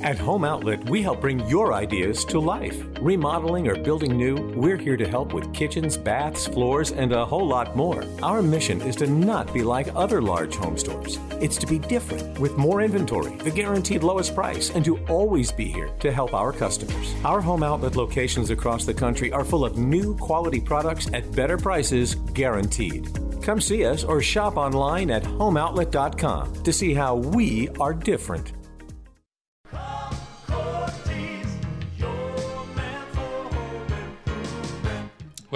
At 0.00 0.16
Home 0.18 0.44
Outlet, 0.44 0.88
we 0.88 1.02
help 1.02 1.20
bring 1.20 1.44
your 1.48 1.72
ideas 1.72 2.24
to 2.26 2.38
life. 2.38 2.80
Remodeling 3.00 3.66
or 3.66 3.74
building 3.74 4.16
new, 4.16 4.36
we're 4.54 4.76
here 4.76 4.96
to 4.96 5.08
help 5.08 5.34
with 5.34 5.52
kitchens, 5.52 5.96
baths, 5.96 6.46
floors, 6.46 6.92
and 6.92 7.12
a 7.12 7.26
whole 7.26 7.46
lot 7.46 7.76
more. 7.76 8.04
Our 8.22 8.40
mission 8.40 8.80
is 8.82 8.94
to 8.96 9.08
not 9.08 9.52
be 9.52 9.62
like 9.62 9.88
other 9.96 10.22
large 10.22 10.54
home 10.54 10.78
stores. 10.78 11.18
It's 11.40 11.56
to 11.56 11.66
be 11.66 11.80
different 11.80 12.38
with 12.38 12.56
more 12.56 12.80
inventory, 12.80 13.36
the 13.38 13.50
guaranteed 13.50 14.04
lowest 14.04 14.36
price, 14.36 14.70
and 14.70 14.84
to 14.84 14.98
always 15.06 15.50
be 15.50 15.66
here 15.66 15.88
to 15.98 16.12
help 16.12 16.32
our 16.32 16.52
customers. 16.52 17.14
Our 17.24 17.40
Home 17.40 17.64
Outlet 17.64 17.96
locations 17.96 18.50
across 18.50 18.84
the 18.84 18.94
country 18.94 19.32
are 19.32 19.44
full 19.44 19.64
of 19.64 19.78
new 19.78 20.16
quality 20.16 20.60
products 20.60 21.08
at 21.12 21.34
better 21.34 21.58
prices, 21.58 22.14
guaranteed. 22.34 23.08
Come 23.42 23.60
see 23.60 23.84
us 23.84 24.04
or 24.04 24.22
shop 24.22 24.56
online 24.56 25.10
at 25.10 25.24
homeoutlet.com 25.24 26.62
to 26.62 26.72
see 26.72 26.94
how 26.94 27.16
we 27.16 27.68
are 27.80 27.94
different. 27.94 28.52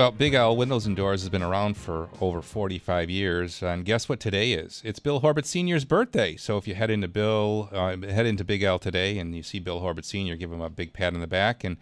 Well, 0.02 0.10
Big 0.10 0.34
L 0.34 0.56
Windows 0.56 0.84
and 0.84 0.96
Doors 0.96 1.22
has 1.22 1.28
been 1.28 1.44
around 1.44 1.76
for 1.76 2.08
over 2.20 2.42
45 2.42 3.08
years, 3.08 3.62
and 3.62 3.84
guess 3.84 4.08
what 4.08 4.18
today 4.18 4.52
is? 4.52 4.82
It's 4.84 4.98
Bill 4.98 5.20
Horbert 5.20 5.46
Sr.'s 5.46 5.84
birthday. 5.84 6.34
So 6.34 6.56
if 6.56 6.66
you 6.66 6.74
head 6.74 6.90
into 6.90 7.06
Bill, 7.06 7.68
uh, 7.70 7.96
head 7.98 8.26
into 8.26 8.42
Big 8.42 8.64
L 8.64 8.80
today, 8.80 9.16
and 9.18 9.32
you 9.36 9.44
see 9.44 9.60
Bill 9.60 9.78
Horbert 9.78 10.04
Sr., 10.04 10.34
give 10.34 10.50
him 10.50 10.60
a 10.60 10.68
big 10.68 10.92
pat 10.92 11.14
on 11.14 11.20
the 11.20 11.28
back 11.28 11.62
and 11.62 11.76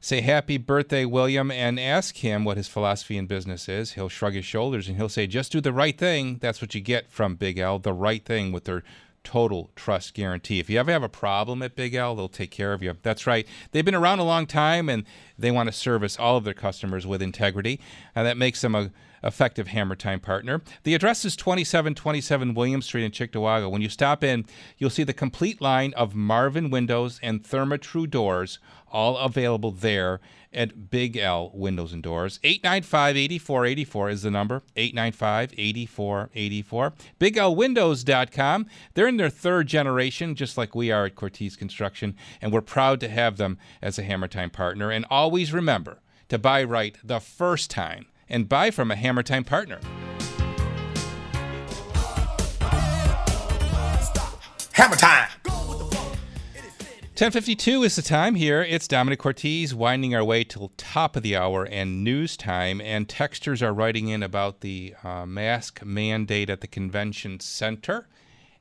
say 0.00 0.20
happy 0.20 0.56
birthday, 0.56 1.04
William, 1.04 1.52
and 1.52 1.78
ask 1.78 2.16
him 2.16 2.44
what 2.44 2.56
his 2.56 2.66
philosophy 2.66 3.16
in 3.16 3.26
business 3.26 3.68
is. 3.68 3.92
He'll 3.92 4.08
shrug 4.08 4.32
his 4.32 4.44
shoulders 4.44 4.88
and 4.88 4.96
he'll 4.96 5.08
say, 5.08 5.28
just 5.28 5.52
do 5.52 5.60
the 5.60 5.72
right 5.72 5.96
thing. 5.96 6.38
That's 6.38 6.60
what 6.60 6.74
you 6.74 6.80
get 6.80 7.08
from 7.08 7.36
Big 7.36 7.60
L, 7.60 7.78
the 7.78 7.92
right 7.92 8.24
thing 8.24 8.50
with 8.50 8.64
their 8.64 8.82
total 9.24 9.70
trust 9.74 10.14
guarantee. 10.14 10.60
If 10.60 10.70
you 10.70 10.78
ever 10.78 10.92
have 10.92 11.02
a 11.02 11.08
problem 11.08 11.62
at 11.62 11.74
Big 11.74 11.94
L, 11.94 12.14
they'll 12.14 12.28
take 12.28 12.50
care 12.50 12.72
of 12.72 12.82
you. 12.82 12.96
That's 13.02 13.26
right. 13.26 13.46
They've 13.72 13.84
been 13.84 13.94
around 13.94 14.20
a 14.20 14.24
long 14.24 14.46
time 14.46 14.88
and 14.88 15.04
they 15.38 15.50
want 15.50 15.68
to 15.68 15.72
service 15.72 16.18
all 16.18 16.36
of 16.36 16.44
their 16.44 16.54
customers 16.54 17.06
with 17.06 17.22
integrity. 17.22 17.80
And 18.14 18.26
that 18.26 18.36
makes 18.36 18.60
them 18.60 18.74
a 18.74 18.90
effective 19.24 19.68
Hammer 19.68 19.96
Time 19.96 20.20
partner. 20.20 20.60
The 20.82 20.94
address 20.94 21.24
is 21.24 21.34
2727 21.34 22.54
William 22.54 22.82
Street 22.82 23.04
in 23.04 23.10
Cheektowaga. 23.10 23.70
When 23.70 23.82
you 23.82 23.88
stop 23.88 24.22
in, 24.22 24.44
you'll 24.76 24.90
see 24.90 25.02
the 25.02 25.14
complete 25.14 25.60
line 25.60 25.94
of 25.94 26.14
Marvin 26.14 26.70
windows 26.70 27.18
and 27.22 27.42
Therma-Tru 27.42 28.06
doors, 28.06 28.58
all 28.94 29.18
available 29.18 29.72
there 29.72 30.20
at 30.52 30.88
Big 30.88 31.16
L 31.16 31.50
Windows 31.52 31.92
and 31.92 32.02
Doors. 32.02 32.38
895-8484 32.44 34.12
is 34.12 34.22
the 34.22 34.30
number. 34.30 34.62
895-8484. 34.76 36.92
BigLWindows.com. 37.18 38.66
They're 38.94 39.08
in 39.08 39.16
their 39.16 39.28
third 39.28 39.66
generation, 39.66 40.36
just 40.36 40.56
like 40.56 40.76
we 40.76 40.92
are 40.92 41.06
at 41.06 41.16
Cortese 41.16 41.56
Construction, 41.56 42.14
and 42.40 42.52
we're 42.52 42.60
proud 42.60 43.00
to 43.00 43.08
have 43.08 43.36
them 43.36 43.58
as 43.82 43.98
a 43.98 44.04
Hammer 44.04 44.28
Time 44.28 44.50
partner. 44.50 44.90
And 44.90 45.04
always 45.10 45.52
remember 45.52 45.98
to 46.28 46.38
buy 46.38 46.62
right 46.62 46.96
the 47.02 47.18
first 47.18 47.70
time 47.70 48.06
and 48.28 48.48
buy 48.48 48.70
from 48.70 48.92
a 48.92 48.96
Hammer 48.96 49.24
Time 49.24 49.44
partner. 49.44 49.80
Hammer 54.72 54.96
time. 54.96 55.28
1052 57.14 57.84
is 57.84 57.94
the 57.94 58.02
time 58.02 58.34
here. 58.34 58.60
It's 58.60 58.88
Domenic 58.88 59.18
Cortese 59.18 59.72
winding 59.72 60.16
our 60.16 60.24
way 60.24 60.42
till 60.42 60.72
top 60.76 61.14
of 61.14 61.22
the 61.22 61.36
hour 61.36 61.62
and 61.62 62.02
news 62.02 62.36
time. 62.36 62.80
And 62.80 63.06
texters 63.06 63.62
are 63.62 63.72
writing 63.72 64.08
in 64.08 64.20
about 64.20 64.62
the 64.62 64.96
uh, 65.04 65.24
mask 65.24 65.84
mandate 65.84 66.50
at 66.50 66.60
the 66.60 66.66
convention 66.66 67.38
center. 67.38 68.08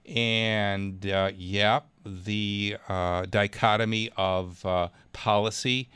And 0.05 1.03
uh, 1.07 1.31
yeah, 1.35 1.79
the 2.05 2.77
uh, 2.87 3.25
dichotomy 3.27 4.11
of 4.17 4.63
uh, 4.67 4.89
policy 5.13 5.89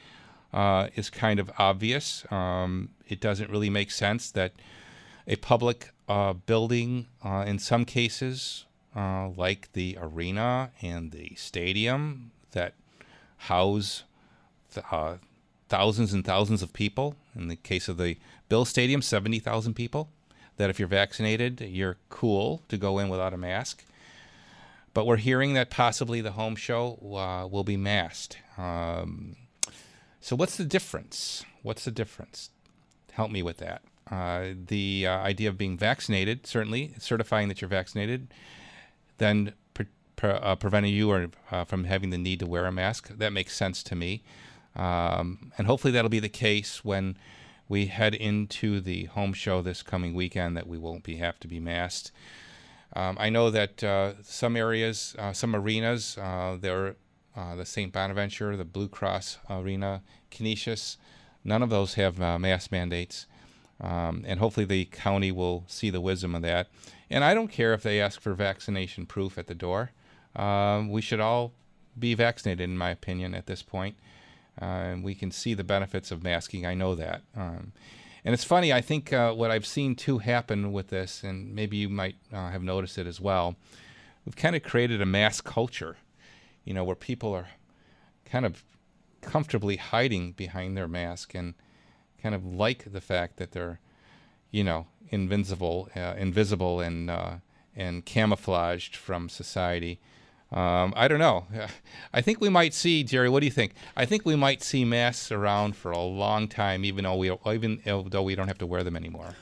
uh, 0.51 0.87
is 0.95 1.11
kind 1.11 1.39
of 1.39 1.51
obvious. 1.59 2.25
Um, 2.31 2.89
it 3.07 3.21
doesn't 3.21 3.51
really 3.51 3.69
make 3.69 3.91
sense 3.91 4.31
that 4.31 4.53
a 5.27 5.35
public 5.35 5.91
uh, 6.09 6.33
building, 6.33 7.05
in 7.23 7.59
some 7.59 7.85
cases, 7.85 8.65
like 8.95 9.71
the 9.73 9.95
arena 10.01 10.71
and 10.81 11.11
the 11.11 11.35
stadium, 11.35 12.31
that 12.51 12.73
house 13.37 14.03
uh, 14.91 15.15
thousands 15.69 16.13
and 16.13 16.25
thousands 16.25 16.61
of 16.61 16.73
people. 16.73 17.15
In 17.35 17.47
the 17.47 17.55
case 17.55 17.87
of 17.87 17.97
the 17.97 18.17
Bill 18.49 18.65
Stadium, 18.65 19.01
70,000 19.01 19.73
people. 19.73 20.09
That 20.57 20.69
if 20.71 20.79
you're 20.79 20.87
vaccinated, 20.87 21.61
you're 21.61 21.97
cool 22.09 22.63
to 22.69 22.77
go 22.77 22.97
in 22.97 23.09
without 23.09 23.33
a 23.33 23.37
mask. 23.37 23.83
But 24.93 25.05
we're 25.05 25.17
hearing 25.17 25.53
that 25.53 25.69
possibly 25.69 26.21
the 26.21 26.31
home 26.31 26.55
show 26.55 26.97
uh, 27.15 27.47
will 27.47 27.63
be 27.63 27.77
masked. 27.77 28.39
Um, 28.57 29.35
so, 30.19 30.35
what's 30.35 30.57
the 30.57 30.65
difference? 30.65 31.45
What's 31.61 31.85
the 31.85 31.91
difference? 31.91 32.49
Help 33.11 33.29
me 33.29 33.43
with 33.43 33.57
that. 33.57 33.83
Uh, 34.09 34.55
the 34.67 35.05
uh, 35.05 35.11
idea 35.19 35.49
of 35.49 35.57
being 35.57 35.77
vaccinated, 35.77 36.47
certainly 36.47 36.95
certifying 36.97 37.49
that 37.49 37.61
you're 37.61 37.69
vaccinated, 37.69 38.33
then 39.19 39.53
pre- 40.17 40.31
uh, 40.31 40.55
preventing 40.55 40.93
you 40.93 41.09
or 41.09 41.27
uh, 41.49 41.63
from 41.63 41.85
having 41.85 42.09
the 42.09 42.17
need 42.17 42.39
to 42.39 42.45
wear 42.45 42.65
a 42.65 42.71
mask. 42.71 43.07
That 43.17 43.31
makes 43.31 43.55
sense 43.55 43.81
to 43.83 43.95
me, 43.95 44.23
um, 44.75 45.53
and 45.57 45.65
hopefully 45.65 45.93
that'll 45.93 46.09
be 46.09 46.19
the 46.19 46.27
case 46.27 46.83
when 46.83 47.17
we 47.69 47.85
head 47.85 48.13
into 48.13 48.81
the 48.81 49.05
home 49.05 49.31
show 49.31 49.61
this 49.61 49.81
coming 49.81 50.13
weekend. 50.13 50.57
That 50.57 50.67
we 50.67 50.77
won't 50.77 51.03
be 51.03 51.15
have 51.17 51.39
to 51.39 51.47
be 51.47 51.61
masked. 51.61 52.11
Um, 52.93 53.17
I 53.19 53.29
know 53.29 53.49
that 53.51 53.83
uh, 53.83 54.13
some 54.23 54.55
areas, 54.55 55.15
uh, 55.19 55.33
some 55.33 55.55
arenas, 55.55 56.17
uh, 56.17 56.57
there, 56.59 56.95
uh, 57.35 57.55
the 57.55 57.65
St. 57.65 57.91
Bonaventure, 57.91 58.55
the 58.55 58.65
Blue 58.65 58.87
Cross 58.87 59.37
Arena, 59.49 60.01
Canisius, 60.31 60.97
none 61.43 61.61
of 61.61 61.69
those 61.69 61.95
have 61.95 62.17
mask 62.17 62.71
mandates. 62.71 63.27
Um, 63.79 64.23
and 64.25 64.39
hopefully 64.39 64.65
the 64.65 64.85
county 64.85 65.31
will 65.31 65.65
see 65.67 65.89
the 65.89 66.01
wisdom 66.01 66.33
of 66.33 66.41
that. 66.41 66.69
And 67.09 67.23
I 67.23 67.33
don't 67.33 67.49
care 67.49 67.73
if 67.73 67.83
they 67.83 68.01
ask 68.01 68.19
for 68.19 68.33
vaccination 68.33 69.05
proof 69.05 69.37
at 69.37 69.47
the 69.47 69.53
door. 69.53 69.91
Um, 70.37 70.89
we 70.89 71.01
should 71.01 71.19
all 71.19 71.51
be 71.97 72.13
vaccinated, 72.13 72.69
in 72.69 72.77
my 72.77 72.91
opinion, 72.91 73.33
at 73.33 73.47
this 73.47 73.63
point. 73.63 73.97
Uh, 74.61 74.95
we 75.01 75.15
can 75.15 75.31
see 75.31 75.53
the 75.53 75.63
benefits 75.63 76.11
of 76.11 76.23
masking. 76.23 76.65
I 76.65 76.73
know 76.73 76.95
that. 76.95 77.21
Um, 77.35 77.73
and 78.23 78.33
it's 78.33 78.43
funny, 78.43 78.73
I 78.73 78.81
think 78.81 79.13
uh, 79.13 79.33
what 79.33 79.51
I've 79.51 79.65
seen 79.65 79.95
too 79.95 80.17
happen 80.17 80.71
with 80.71 80.89
this, 80.89 81.23
and 81.23 81.53
maybe 81.55 81.77
you 81.77 81.89
might 81.89 82.15
uh, 82.33 82.49
have 82.49 82.63
noticed 82.63 82.97
it 82.97 83.07
as 83.07 83.21
well, 83.21 83.55
we've 84.25 84.35
kind 84.35 84.55
of 84.55 84.63
created 84.63 85.01
a 85.01 85.05
mask 85.05 85.45
culture, 85.45 85.97
you 86.65 86.73
know, 86.73 86.83
where 86.83 86.95
people 86.95 87.33
are 87.33 87.47
kind 88.25 88.45
of 88.45 88.63
comfortably 89.21 89.77
hiding 89.77 90.33
behind 90.33 90.75
their 90.75 90.87
mask 90.87 91.33
and 91.33 91.53
kind 92.21 92.35
of 92.35 92.45
like 92.45 92.91
the 92.91 93.01
fact 93.01 93.37
that 93.37 93.51
they're, 93.51 93.79
you 94.51 94.63
know, 94.63 94.87
invincible, 95.09 95.89
uh, 95.95 96.13
invisible 96.17 96.81
and, 96.81 97.09
uh, 97.09 97.35
and 97.75 98.05
camouflaged 98.05 98.95
from 98.95 99.29
society. 99.29 99.99
Um, 100.51 100.93
I 100.95 101.07
don't 101.07 101.19
know. 101.19 101.45
I 102.13 102.21
think 102.21 102.39
we 102.39 102.49
might 102.49 102.73
see 102.73 103.03
Jerry. 103.03 103.29
What 103.29 103.41
do 103.41 103.45
you 103.45 103.51
think? 103.51 103.73
I 103.95 104.05
think 104.05 104.25
we 104.25 104.35
might 104.35 104.63
see 104.63 104.85
masks 104.85 105.31
around 105.31 105.75
for 105.75 105.91
a 105.91 105.99
long 105.99 106.47
time, 106.47 106.85
even 106.85 107.03
though 107.03 107.15
we 107.15 107.31
even 107.47 107.81
though 107.85 108.23
we 108.23 108.35
don't 108.35 108.47
have 108.47 108.57
to 108.59 108.65
wear 108.65 108.83
them 108.83 108.95
anymore. 108.95 109.35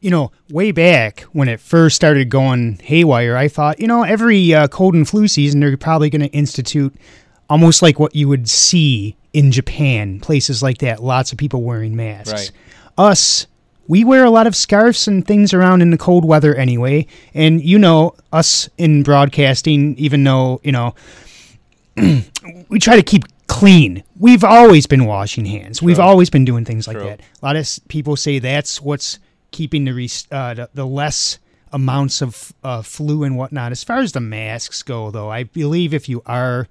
You 0.00 0.10
know, 0.10 0.32
way 0.48 0.72
back 0.72 1.20
when 1.32 1.48
it 1.48 1.60
first 1.60 1.94
started 1.94 2.30
going 2.30 2.80
haywire, 2.82 3.36
I 3.36 3.48
thought, 3.48 3.80
you 3.80 3.86
know, 3.86 4.02
every 4.02 4.54
uh, 4.54 4.66
cold 4.68 4.94
and 4.94 5.06
flu 5.06 5.28
season 5.28 5.60
they're 5.60 5.76
probably 5.76 6.08
going 6.08 6.22
to 6.22 6.28
institute 6.28 6.94
almost 7.50 7.82
like 7.82 7.98
what 7.98 8.14
you 8.16 8.26
would 8.26 8.48
see 8.48 9.16
in 9.34 9.52
Japan, 9.52 10.20
places 10.20 10.62
like 10.62 10.78
that. 10.78 11.02
Lots 11.02 11.32
of 11.32 11.38
people 11.38 11.62
wearing 11.62 11.96
masks. 11.96 12.32
Right. 12.32 12.52
Us, 12.96 13.46
we 13.90 14.04
wear 14.04 14.24
a 14.24 14.30
lot 14.30 14.46
of 14.46 14.54
scarves 14.54 15.08
and 15.08 15.26
things 15.26 15.52
around 15.52 15.82
in 15.82 15.90
the 15.90 15.98
cold 15.98 16.24
weather 16.24 16.54
anyway. 16.54 17.04
And 17.34 17.60
you 17.60 17.76
know, 17.76 18.14
us 18.32 18.68
in 18.78 19.02
broadcasting, 19.02 19.98
even 19.98 20.22
though, 20.22 20.60
you 20.62 20.70
know, 20.70 20.94
we 21.96 22.78
try 22.78 22.94
to 22.94 23.02
keep 23.02 23.24
clean. 23.48 24.04
We've 24.16 24.44
always 24.44 24.86
been 24.86 25.06
washing 25.06 25.44
hands. 25.44 25.80
True. 25.80 25.86
We've 25.86 25.98
always 25.98 26.30
been 26.30 26.44
doing 26.44 26.64
things 26.64 26.86
like 26.86 26.98
True. 26.98 27.06
that. 27.06 27.20
A 27.20 27.44
lot 27.44 27.56
of 27.56 27.68
people 27.88 28.14
say 28.14 28.38
that's 28.38 28.80
what's 28.80 29.18
keeping 29.50 29.84
the, 29.84 30.26
uh, 30.30 30.54
the, 30.54 30.70
the, 30.72 30.86
less 30.86 31.40
amounts 31.72 32.22
of 32.22 32.52
uh, 32.62 32.82
flu 32.82 33.24
and 33.24 33.36
whatnot. 33.36 33.72
As 33.72 33.82
far 33.82 33.98
as 33.98 34.12
the 34.12 34.20
masks 34.20 34.84
go, 34.84 35.10
though, 35.10 35.30
I 35.30 35.42
believe 35.42 35.92
if 35.92 36.08
you 36.08 36.22
are 36.26 36.68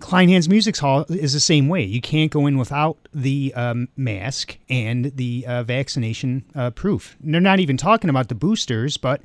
Kleinhans 0.00 0.48
Music 0.48 0.76
Hall 0.76 1.04
is 1.08 1.32
the 1.32 1.40
same 1.40 1.68
way. 1.68 1.82
You 1.82 2.00
can't 2.00 2.30
go 2.30 2.46
in 2.46 2.56
without 2.56 2.96
the 3.12 3.52
um, 3.54 3.88
mask 3.96 4.56
and 4.68 5.06
the 5.16 5.44
uh, 5.46 5.62
vaccination 5.64 6.44
uh, 6.54 6.70
proof. 6.70 7.16
And 7.22 7.34
they're 7.34 7.40
not 7.40 7.60
even 7.60 7.76
talking 7.76 8.08
about 8.08 8.28
the 8.28 8.34
boosters, 8.34 8.96
but 8.96 9.22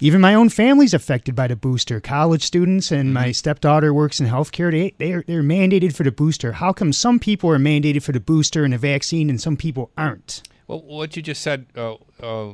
even 0.00 0.20
my 0.20 0.34
own 0.34 0.48
family's 0.48 0.94
affected 0.94 1.34
by 1.34 1.48
the 1.48 1.56
booster. 1.56 2.00
College 2.00 2.44
students 2.44 2.92
and 2.92 3.06
mm-hmm. 3.06 3.14
my 3.14 3.32
stepdaughter 3.32 3.92
works 3.92 4.20
in 4.20 4.26
healthcare. 4.26 4.70
They 4.70 4.94
they're, 4.98 5.24
they're 5.26 5.42
mandated 5.42 5.94
for 5.94 6.04
the 6.04 6.12
booster. 6.12 6.52
How 6.52 6.72
come 6.72 6.92
some 6.92 7.18
people 7.18 7.50
are 7.50 7.58
mandated 7.58 8.02
for 8.04 8.12
the 8.12 8.20
booster 8.20 8.64
and 8.64 8.72
the 8.72 8.78
vaccine 8.78 9.28
and 9.28 9.40
some 9.40 9.56
people 9.56 9.90
aren't? 9.98 10.42
Well, 10.68 10.82
what 10.82 11.16
you 11.16 11.22
just 11.22 11.42
said 11.42 11.66
uh, 11.76 11.94
uh 12.20 12.52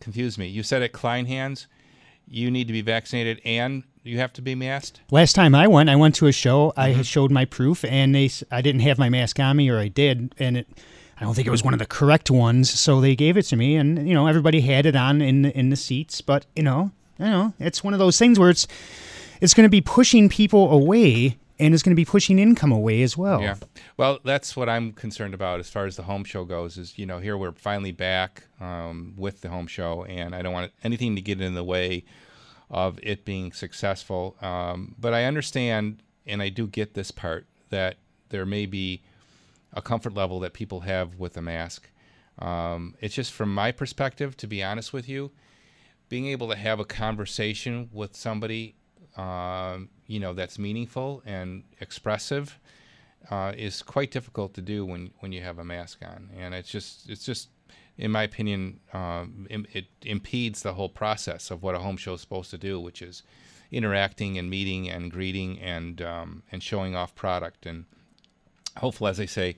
confused 0.00 0.38
me. 0.38 0.46
You 0.46 0.62
said 0.62 0.82
at 0.82 0.92
Kleinhans 0.92 1.66
you 2.30 2.50
need 2.50 2.66
to 2.66 2.72
be 2.72 2.82
vaccinated 2.82 3.40
and 3.44 3.82
you 4.08 4.18
have 4.18 4.32
to 4.34 4.42
be 4.42 4.54
masked? 4.54 5.00
Last 5.10 5.34
time 5.34 5.54
I 5.54 5.66
went, 5.66 5.88
I 5.90 5.96
went 5.96 6.14
to 6.16 6.26
a 6.26 6.32
show. 6.32 6.72
I 6.76 6.88
Mm-hmm. 6.88 6.96
had 6.96 7.06
showed 7.06 7.30
my 7.30 7.44
proof, 7.44 7.84
and 7.84 8.14
they 8.14 8.30
I 8.50 8.60
didn't 8.62 8.80
have 8.80 8.98
my 8.98 9.08
mask 9.08 9.38
on 9.40 9.56
me, 9.56 9.68
or 9.68 9.78
I 9.78 9.88
did, 9.88 10.34
and 10.38 10.56
it. 10.56 10.66
I 11.20 11.24
don't 11.24 11.34
think 11.34 11.48
it 11.48 11.50
was 11.50 11.64
one 11.64 11.74
of 11.74 11.80
the 11.80 11.86
correct 11.86 12.30
ones, 12.30 12.70
so 12.70 13.00
they 13.00 13.16
gave 13.16 13.36
it 13.36 13.42
to 13.46 13.56
me, 13.56 13.74
and 13.74 14.08
you 14.08 14.14
know 14.14 14.26
everybody 14.28 14.60
had 14.60 14.86
it 14.86 14.94
on 14.94 15.20
in 15.20 15.42
the, 15.42 15.58
in 15.58 15.70
the 15.70 15.76
seats. 15.76 16.20
But 16.20 16.46
you 16.54 16.62
know, 16.62 16.92
you 17.18 17.24
know, 17.26 17.52
it's 17.58 17.82
one 17.82 17.92
of 17.92 17.98
those 17.98 18.18
things 18.18 18.38
where 18.38 18.50
it's 18.50 18.66
it's 19.40 19.52
going 19.54 19.64
to 19.66 19.70
be 19.70 19.80
pushing 19.80 20.28
people 20.28 20.70
away, 20.70 21.36
and 21.58 21.74
it's 21.74 21.82
going 21.82 21.90
to 21.94 21.96
be 22.00 22.04
pushing 22.04 22.38
income 22.38 22.70
away 22.70 23.02
as 23.02 23.16
well. 23.16 23.42
Yeah. 23.42 23.56
Well, 23.96 24.20
that's 24.24 24.56
what 24.56 24.68
I'm 24.68 24.92
concerned 24.92 25.34
about 25.34 25.58
as 25.58 25.68
far 25.68 25.86
as 25.86 25.96
the 25.96 26.04
home 26.04 26.22
show 26.22 26.44
goes. 26.44 26.78
Is 26.78 26.96
you 26.96 27.04
know 27.06 27.18
here 27.18 27.36
we're 27.36 27.50
finally 27.52 27.92
back 27.92 28.44
um, 28.60 29.14
with 29.16 29.40
the 29.40 29.48
home 29.48 29.66
show, 29.66 30.04
and 30.04 30.36
I 30.36 30.42
don't 30.42 30.52
want 30.52 30.70
anything 30.84 31.16
to 31.16 31.20
get 31.22 31.40
in 31.40 31.54
the 31.54 31.64
way 31.64 32.04
of 32.70 32.98
it 33.02 33.24
being 33.24 33.52
successful. 33.52 34.36
Um, 34.40 34.94
but 34.98 35.14
I 35.14 35.24
understand, 35.24 36.02
and 36.26 36.42
I 36.42 36.48
do 36.48 36.66
get 36.66 36.94
this 36.94 37.10
part 37.10 37.46
that 37.70 37.96
there 38.28 38.46
may 38.46 38.66
be 38.66 39.02
a 39.72 39.82
comfort 39.82 40.14
level 40.14 40.40
that 40.40 40.52
people 40.52 40.80
have 40.80 41.16
with 41.16 41.36
a 41.36 41.42
mask. 41.42 41.90
Um, 42.38 42.94
it's 43.00 43.14
just 43.14 43.32
from 43.32 43.54
my 43.54 43.72
perspective, 43.72 44.36
to 44.36 44.46
be 44.46 44.62
honest 44.62 44.92
with 44.92 45.08
you, 45.08 45.30
being 46.08 46.26
able 46.26 46.48
to 46.48 46.56
have 46.56 46.80
a 46.80 46.84
conversation 46.84 47.90
with 47.92 48.16
somebody, 48.16 48.74
um, 49.16 49.88
you 50.06 50.20
know, 50.20 50.32
that's 50.32 50.58
meaningful 50.58 51.22
and 51.26 51.64
expressive, 51.80 52.58
uh, 53.30 53.52
is 53.56 53.82
quite 53.82 54.10
difficult 54.10 54.54
to 54.54 54.62
do 54.62 54.86
when 54.86 55.10
when 55.18 55.32
you 55.32 55.42
have 55.42 55.58
a 55.58 55.64
mask 55.64 56.00
on, 56.02 56.30
and 56.38 56.54
it's 56.54 56.70
just 56.70 57.10
it's 57.10 57.24
just, 57.24 57.48
in 57.98 58.10
my 58.12 58.22
opinion, 58.22 58.80
um, 58.92 59.46
it 59.50 59.86
impedes 60.02 60.62
the 60.62 60.74
whole 60.74 60.88
process 60.88 61.50
of 61.50 61.62
what 61.62 61.74
a 61.74 61.80
home 61.80 61.96
show 61.96 62.14
is 62.14 62.20
supposed 62.20 62.50
to 62.50 62.58
do, 62.58 62.80
which 62.80 63.02
is 63.02 63.22
interacting 63.70 64.38
and 64.38 64.48
meeting 64.48 64.88
and 64.88 65.10
greeting 65.10 65.58
and 65.58 66.00
um, 66.00 66.42
and 66.50 66.62
showing 66.62 66.94
off 66.94 67.14
product 67.14 67.66
and 67.66 67.84
hopefully, 68.78 69.10
as 69.10 69.20
I 69.20 69.26
say, 69.26 69.56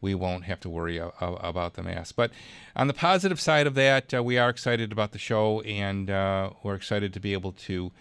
we 0.00 0.14
won't 0.14 0.44
have 0.44 0.60
to 0.60 0.68
worry 0.68 0.96
a, 0.96 1.08
a- 1.20 1.34
about 1.34 1.74
the 1.74 1.82
mask. 1.82 2.16
But 2.16 2.30
on 2.74 2.86
the 2.86 2.94
positive 2.94 3.40
side 3.40 3.66
of 3.66 3.74
that, 3.74 4.14
uh, 4.14 4.22
we 4.22 4.38
are 4.38 4.48
excited 4.48 4.92
about 4.92 5.12
the 5.12 5.18
show, 5.18 5.60
and 5.62 6.10
uh, 6.10 6.50
we're 6.62 6.74
excited 6.74 7.12
to 7.12 7.20
be 7.20 7.32
able 7.32 7.52
to 7.52 7.92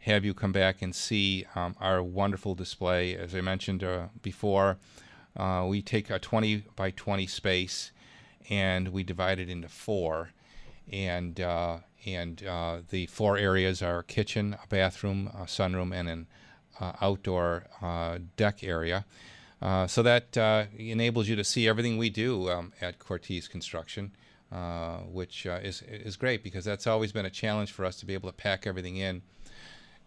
have 0.00 0.24
you 0.24 0.34
come 0.34 0.52
back 0.52 0.82
and 0.82 0.94
see 0.94 1.46
um, 1.54 1.76
our 1.80 2.02
wonderful 2.02 2.54
display. 2.54 3.16
As 3.16 3.34
I 3.34 3.40
mentioned 3.40 3.84
uh, 3.84 4.08
before, 4.22 4.78
uh, 5.36 5.64
we 5.68 5.80
take 5.80 6.10
a 6.10 6.18
20 6.18 6.64
by 6.76 6.90
20 6.90 7.26
space 7.26 7.92
and 8.48 8.88
we 8.88 9.02
divide 9.02 9.38
it 9.38 9.48
into 9.48 9.68
four. 9.68 10.30
And 10.90 11.40
uh, 11.40 11.78
and 12.06 12.44
uh, 12.44 12.78
the 12.90 13.06
four 13.06 13.38
areas 13.38 13.82
are 13.82 14.02
kitchen, 14.02 14.56
a 14.62 14.66
bathroom, 14.66 15.30
a 15.34 15.44
sunroom, 15.44 15.94
and 15.94 16.08
an 16.08 16.26
uh, 16.80 16.92
outdoor 17.00 17.66
uh, 17.80 18.18
deck 18.36 18.62
area. 18.62 19.04
Uh, 19.62 19.86
so 19.86 20.02
that 20.02 20.36
enables 20.76 21.28
you 21.28 21.36
to 21.36 21.44
see 21.44 21.66
everything 21.66 21.96
we 21.96 22.10
do 22.10 22.50
um, 22.50 22.72
at 22.82 22.98
Cortese 22.98 23.48
Construction, 23.48 24.12
which 25.10 25.46
is 25.46 25.82
is 25.82 26.16
great 26.16 26.42
because 26.42 26.64
that's 26.64 26.86
always 26.86 27.12
been 27.12 27.24
a 27.24 27.30
challenge 27.30 27.72
for 27.72 27.84
us 27.84 27.96
to 27.96 28.06
be 28.06 28.12
able 28.12 28.28
to 28.28 28.34
pack 28.34 28.66
everything 28.66 28.96
in 28.96 29.22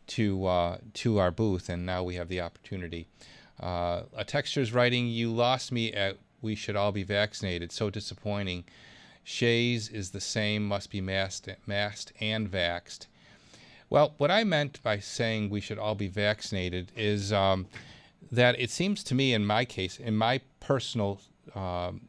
to 0.05 0.77
to 0.93 1.17
our 1.17 1.31
booth, 1.31 1.69
and 1.69 1.85
now 1.85 2.03
we 2.03 2.15
have 2.15 2.27
the 2.27 2.41
opportunity. 2.41 3.07
Uh, 3.59 4.03
a 4.15 4.23
texture's 4.23 4.71
writing, 4.71 5.07
"You 5.07 5.33
lost 5.33 5.71
me 5.71 5.91
at 5.91 6.17
we 6.41 6.55
should 6.55 6.75
all 6.75 6.91
be 6.91 7.03
vaccinated." 7.03 7.71
So 7.71 7.89
disappointing. 7.89 8.63
Shea's 9.23 9.89
is 9.89 10.11
the 10.11 10.21
same, 10.21 10.65
must 10.65 10.89
be 10.89 11.01
masked, 11.01 11.49
masked 11.65 12.13
and 12.21 12.49
vaxed. 12.49 13.07
Well, 13.89 14.13
what 14.17 14.31
I 14.31 14.43
meant 14.43 14.81
by 14.83 14.99
saying 14.99 15.49
we 15.49 15.61
should 15.61 15.77
all 15.77 15.95
be 15.95 16.07
vaccinated 16.07 16.91
is 16.95 17.33
um, 17.33 17.67
that 18.31 18.59
it 18.59 18.69
seems 18.69 19.03
to 19.03 19.15
me, 19.15 19.33
in 19.33 19.45
my 19.45 19.65
case, 19.65 19.97
in 19.99 20.15
my 20.15 20.41
personal, 20.59 21.19
um, 21.55 22.01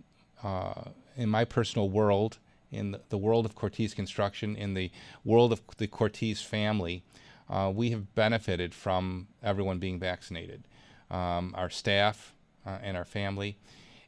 uh, 0.43 0.91
in 1.17 1.29
my 1.29 1.45
personal 1.45 1.89
world, 1.89 2.39
in 2.71 2.93
the, 2.93 3.01
the 3.09 3.19
world 3.19 3.45
of 3.45 3.55
Cortese 3.55 3.95
Construction, 3.95 4.57
in 4.57 4.75
the 4.75 4.91
world 5.25 5.53
of 5.53 5.61
the 5.79 5.87
Cortese 5.87 6.45
family, 6.45 7.03
uh, 7.49 7.73
we 7.75 7.91
have 7.91 8.15
benefited 8.15 8.75
from 8.75 9.29
everyone 9.43 9.79
being 9.79 9.99
vaccinated, 9.99 10.65
um, 11.11 11.55
our 11.57 11.71
staff 11.71 12.35
uh, 12.67 12.79
and 12.83 12.97
our 12.97 13.05
family, 13.05 13.57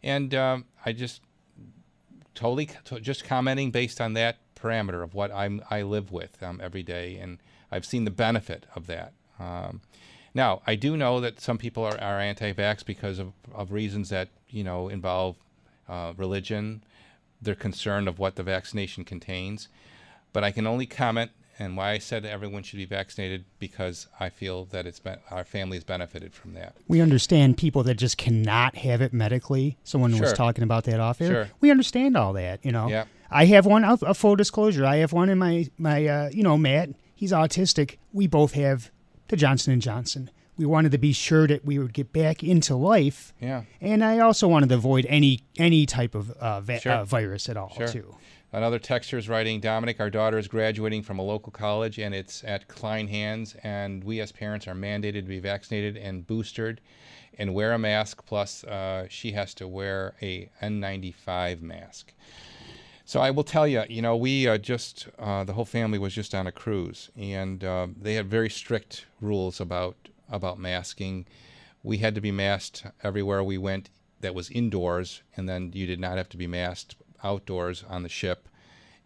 and 0.02 0.34
um, 0.34 0.64
I 0.84 0.92
just 0.92 1.22
totally 2.34 2.70
to- 2.84 3.00
just 3.00 3.24
commenting 3.24 3.70
based 3.70 4.00
on 4.00 4.14
that 4.14 4.38
parameter 4.54 5.02
of 5.02 5.14
what 5.14 5.32
I'm 5.32 5.62
I 5.70 5.82
live 5.82 6.12
with 6.12 6.42
um, 6.42 6.60
every 6.62 6.82
day, 6.82 7.16
and 7.16 7.38
I've 7.70 7.84
seen 7.84 8.04
the 8.04 8.10
benefit 8.10 8.66
of 8.74 8.86
that. 8.86 9.12
Um, 9.38 9.80
now, 10.34 10.62
I 10.66 10.74
do 10.76 10.96
know 10.96 11.20
that 11.20 11.40
some 11.40 11.58
people 11.58 11.84
are, 11.84 12.00
are 12.00 12.20
anti-vax 12.20 12.84
because 12.84 13.18
of, 13.18 13.32
of 13.52 13.72
reasons 13.72 14.10
that 14.10 14.28
you 14.48 14.64
know 14.64 14.88
involve 14.88 15.36
uh, 15.88 16.12
religion. 16.16 16.82
They're 17.42 17.54
concerned 17.54 18.06
of 18.06 18.18
what 18.18 18.36
the 18.36 18.42
vaccination 18.42 19.04
contains, 19.04 19.68
but 20.32 20.44
I 20.44 20.50
can 20.50 20.66
only 20.66 20.86
comment 20.86 21.30
and 21.60 21.76
why 21.76 21.92
I 21.92 21.98
said 21.98 22.24
everyone 22.24 22.62
should 22.64 22.78
be 22.78 22.86
vaccinated 22.86 23.44
because 23.60 24.08
I 24.18 24.30
feel 24.30 24.64
that 24.66 24.86
it's 24.86 24.98
been, 24.98 25.18
our 25.30 25.44
family 25.44 25.76
has 25.76 25.84
benefited 25.84 26.34
from 26.34 26.54
that. 26.54 26.74
We 26.88 27.00
understand 27.00 27.56
people 27.58 27.82
that 27.84 27.94
just 27.94 28.16
cannot 28.18 28.74
have 28.76 29.00
it 29.02 29.12
medically. 29.12 29.76
Someone 29.84 30.18
was 30.18 30.32
talking 30.32 30.64
about 30.64 30.84
that 30.84 30.98
off 30.98 31.20
air. 31.20 31.28
Sure. 31.28 31.48
We 31.60 31.70
understand 31.70 32.16
all 32.16 32.32
that, 32.32 32.64
you 32.64 32.72
know. 32.72 32.88
Yeah. 32.88 33.04
I 33.30 33.44
have 33.44 33.66
one 33.66 33.84
a 33.84 33.92
a 34.02 34.14
full 34.14 34.34
disclosure. 34.34 34.84
I 34.84 34.96
have 34.96 35.12
one 35.12 35.28
in 35.28 35.38
my 35.38 35.68
my 35.78 36.04
uh, 36.06 36.30
you 36.32 36.42
know, 36.42 36.56
Matt, 36.58 36.88
he's 37.14 37.30
autistic. 37.30 37.98
We 38.12 38.26
both 38.26 38.54
have 38.54 38.90
the 39.28 39.36
Johnson 39.36 39.72
and 39.72 39.80
Johnson. 39.82 40.30
We 40.56 40.66
wanted 40.66 40.90
to 40.92 40.98
be 40.98 41.12
sure 41.12 41.46
that 41.46 41.64
we 41.64 41.78
would 41.78 41.92
get 41.94 42.12
back 42.12 42.42
into 42.42 42.74
life. 42.74 43.32
Yeah. 43.40 43.62
And 43.80 44.04
I 44.04 44.18
also 44.18 44.46
wanted 44.48 44.68
to 44.70 44.74
avoid 44.74 45.06
any 45.08 45.44
any 45.58 45.86
type 45.86 46.14
of 46.16 46.30
uh, 46.32 46.60
va- 46.60 46.80
Sure. 46.80 46.92
uh, 46.92 47.04
virus 47.04 47.48
at 47.48 47.56
all 47.56 47.70
Sure. 47.76 47.86
too. 47.88 48.16
Another 48.52 48.80
texter 48.80 49.16
is 49.16 49.28
writing, 49.28 49.60
Domenic, 49.60 50.00
our 50.00 50.10
daughter 50.10 50.36
is 50.36 50.48
graduating 50.48 51.02
from 51.02 51.20
a 51.20 51.22
local 51.22 51.52
college 51.52 52.00
and 52.00 52.12
it's 52.12 52.42
at 52.42 52.66
Kleinhans, 52.66 53.54
and 53.62 54.02
we 54.02 54.18
as 54.20 54.32
parents 54.32 54.66
are 54.66 54.74
mandated 54.74 55.22
to 55.22 55.22
be 55.22 55.38
vaccinated 55.38 55.96
and 55.96 56.26
boosted 56.26 56.80
and 57.38 57.54
wear 57.54 57.72
a 57.72 57.78
mask. 57.78 58.26
Plus, 58.26 58.64
uh, 58.64 59.06
she 59.08 59.30
has 59.32 59.54
to 59.54 59.68
wear 59.68 60.14
a 60.20 60.50
N95 60.60 61.60
mask. 61.60 62.12
So 63.04 63.20
I 63.20 63.30
will 63.30 63.44
tell 63.44 63.68
you, 63.68 63.84
you 63.88 64.02
know, 64.02 64.16
we 64.16 64.48
uh, 64.48 64.58
just 64.58 65.06
uh, 65.16 65.44
the 65.44 65.52
whole 65.52 65.64
family 65.64 65.98
was 66.00 66.12
just 66.12 66.34
on 66.34 66.48
a 66.48 66.52
cruise, 66.52 67.10
and 67.16 67.62
uh, 67.62 67.86
they 67.96 68.14
had 68.14 68.28
very 68.28 68.50
strict 68.50 69.06
rules 69.20 69.60
about 69.60 69.96
about 70.28 70.58
masking. 70.58 71.26
We 71.84 71.98
had 71.98 72.16
to 72.16 72.20
be 72.20 72.32
masked 72.32 72.84
everywhere 73.02 73.42
we 73.44 73.58
went. 73.58 73.90
That 74.20 74.34
was 74.34 74.50
indoors, 74.50 75.22
and 75.36 75.48
then 75.48 75.70
you 75.72 75.86
did 75.86 75.98
not 75.98 76.18
have 76.18 76.28
to 76.30 76.36
be 76.36 76.46
masked 76.46 76.96
outdoors 77.22 77.84
on 77.88 78.02
the 78.02 78.08
ship, 78.08 78.48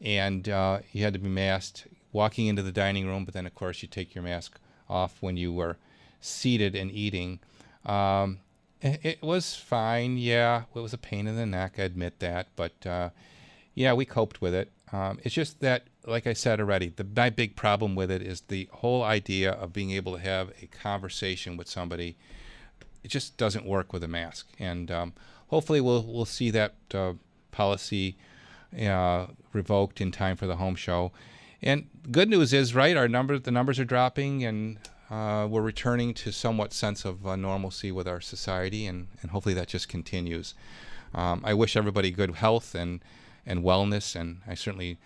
and 0.00 0.48
uh, 0.48 0.80
you 0.92 1.04
had 1.04 1.12
to 1.14 1.18
be 1.18 1.28
masked 1.28 1.86
walking 2.12 2.46
into 2.46 2.62
the 2.62 2.72
dining 2.72 3.06
room. 3.06 3.24
But 3.24 3.34
then, 3.34 3.46
of 3.46 3.54
course, 3.54 3.82
you 3.82 3.88
take 3.88 4.14
your 4.14 4.24
mask 4.24 4.58
off 4.88 5.16
when 5.20 5.36
you 5.36 5.52
were 5.52 5.76
seated 6.20 6.74
and 6.74 6.90
eating. 6.90 7.40
Um, 7.84 8.38
it, 8.80 9.22
was 9.22 9.54
fine. 9.54 10.18
Yeah, 10.18 10.64
it 10.74 10.80
was 10.80 10.92
a 10.92 10.98
pain 10.98 11.26
in 11.26 11.36
the 11.36 11.46
neck. 11.46 11.74
I 11.78 11.82
admit 11.82 12.18
that, 12.20 12.48
but 12.54 12.86
uh, 12.86 13.10
yeah, 13.74 13.94
we 13.94 14.04
coped 14.04 14.40
with 14.40 14.54
it. 14.54 14.70
Um, 14.92 15.18
it's 15.22 15.34
just 15.34 15.60
that, 15.60 15.84
like 16.06 16.26
I 16.26 16.34
said 16.34 16.60
already, 16.60 16.90
the 16.90 17.04
my 17.04 17.30
big 17.30 17.56
problem 17.56 17.94
with 17.94 18.10
it 18.10 18.22
is 18.22 18.42
the 18.42 18.68
whole 18.72 19.02
idea 19.02 19.52
of 19.52 19.72
being 19.72 19.90
able 19.90 20.12
to 20.12 20.20
have 20.20 20.52
a 20.62 20.66
conversation 20.66 21.56
with 21.56 21.68
somebody. 21.68 22.16
It 23.02 23.08
just 23.08 23.36
doesn't 23.36 23.66
work 23.66 23.92
with 23.92 24.04
a 24.04 24.08
mask, 24.08 24.48
and 24.58 24.90
um, 24.90 25.12
hopefully 25.48 25.80
we'll 25.80 26.04
we'll 26.04 26.26
see 26.26 26.50
that 26.50 26.74
uh, 26.92 27.14
policy 27.54 28.16
uh, 28.80 29.26
revoked 29.52 30.00
in 30.00 30.10
time 30.10 30.36
for 30.36 30.46
the 30.46 30.56
home 30.56 30.74
show. 30.74 31.12
And 31.62 31.86
good 32.10 32.28
news 32.28 32.52
is, 32.52 32.74
right, 32.74 32.96
our 32.96 33.08
numbers 33.08 33.42
the 33.42 33.50
numbers 33.50 33.78
are 33.78 33.86
dropping, 33.86 34.44
and 34.44 34.78
uh, 35.10 35.46
we're 35.48 35.62
returning 35.62 36.12
to 36.14 36.32
somewhat 36.32 36.72
sense 36.72 37.04
of 37.04 37.26
uh, 37.26 37.36
normalcy 37.36 37.90
with 37.92 38.06
our 38.08 38.20
society, 38.20 38.86
and, 38.86 39.06
and 39.22 39.30
hopefully 39.30 39.54
that 39.54 39.68
just 39.68 39.88
continues. 39.88 40.54
Um, 41.14 41.40
I 41.44 41.54
wish 41.54 41.76
everybody 41.76 42.10
good 42.10 42.34
health 42.34 42.74
and 42.74 43.00
and 43.46 43.62
wellness, 43.62 44.16
and 44.20 44.40
I 44.46 44.54
certainly 44.54 44.98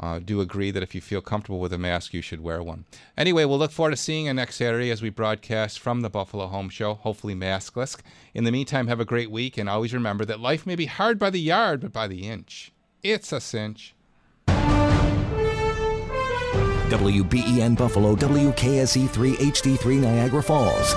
uh, 0.00 0.18
do 0.18 0.40
agree 0.40 0.70
that 0.70 0.82
if 0.82 0.94
you 0.94 1.00
feel 1.00 1.20
comfortable 1.20 1.60
with 1.60 1.72
a 1.72 1.78
mask, 1.78 2.14
you 2.14 2.22
should 2.22 2.42
wear 2.42 2.62
one. 2.62 2.86
Anyway, 3.16 3.44
we'll 3.44 3.58
look 3.58 3.70
forward 3.70 3.90
to 3.90 3.96
seeing 3.96 4.26
you 4.26 4.32
next 4.32 4.56
Saturday 4.56 4.90
as 4.90 5.02
we 5.02 5.10
broadcast 5.10 5.78
from 5.78 6.00
the 6.00 6.08
Buffalo 6.08 6.46
Home 6.46 6.70
Show, 6.70 6.94
hopefully 6.94 7.34
maskless. 7.34 7.96
In 8.32 8.44
the 8.44 8.52
meantime, 8.52 8.86
have 8.86 9.00
a 9.00 9.04
great 9.04 9.30
week, 9.30 9.58
and 9.58 9.68
always 9.68 9.92
remember 9.92 10.24
that 10.24 10.40
life 10.40 10.66
may 10.66 10.74
be 10.74 10.86
hard 10.86 11.18
by 11.18 11.28
the 11.28 11.40
yard, 11.40 11.82
but 11.82 11.92
by 11.92 12.08
the 12.08 12.26
inch, 12.26 12.72
it's 13.02 13.30
a 13.30 13.40
cinch. 13.40 13.94
WBEN 16.88 17.76
Buffalo, 17.76 18.16
WKSE3 18.16 19.34
HD3 19.34 20.00
Niagara 20.00 20.42
Falls. 20.42 20.94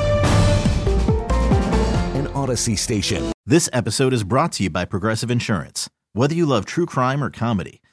An 2.16 2.26
Audacy 2.28 2.78
station. 2.78 3.32
This 3.46 3.70
episode 3.74 4.14
is 4.14 4.24
brought 4.24 4.54
to 4.54 4.64
you 4.64 4.70
by 4.70 4.86
Progressive 4.86 5.30
Insurance. 5.30 5.90
Whether 6.14 6.34
you 6.34 6.46
love 6.46 6.66
true 6.66 6.86
crime 6.86 7.24
or 7.24 7.30
comedy, 7.30 7.82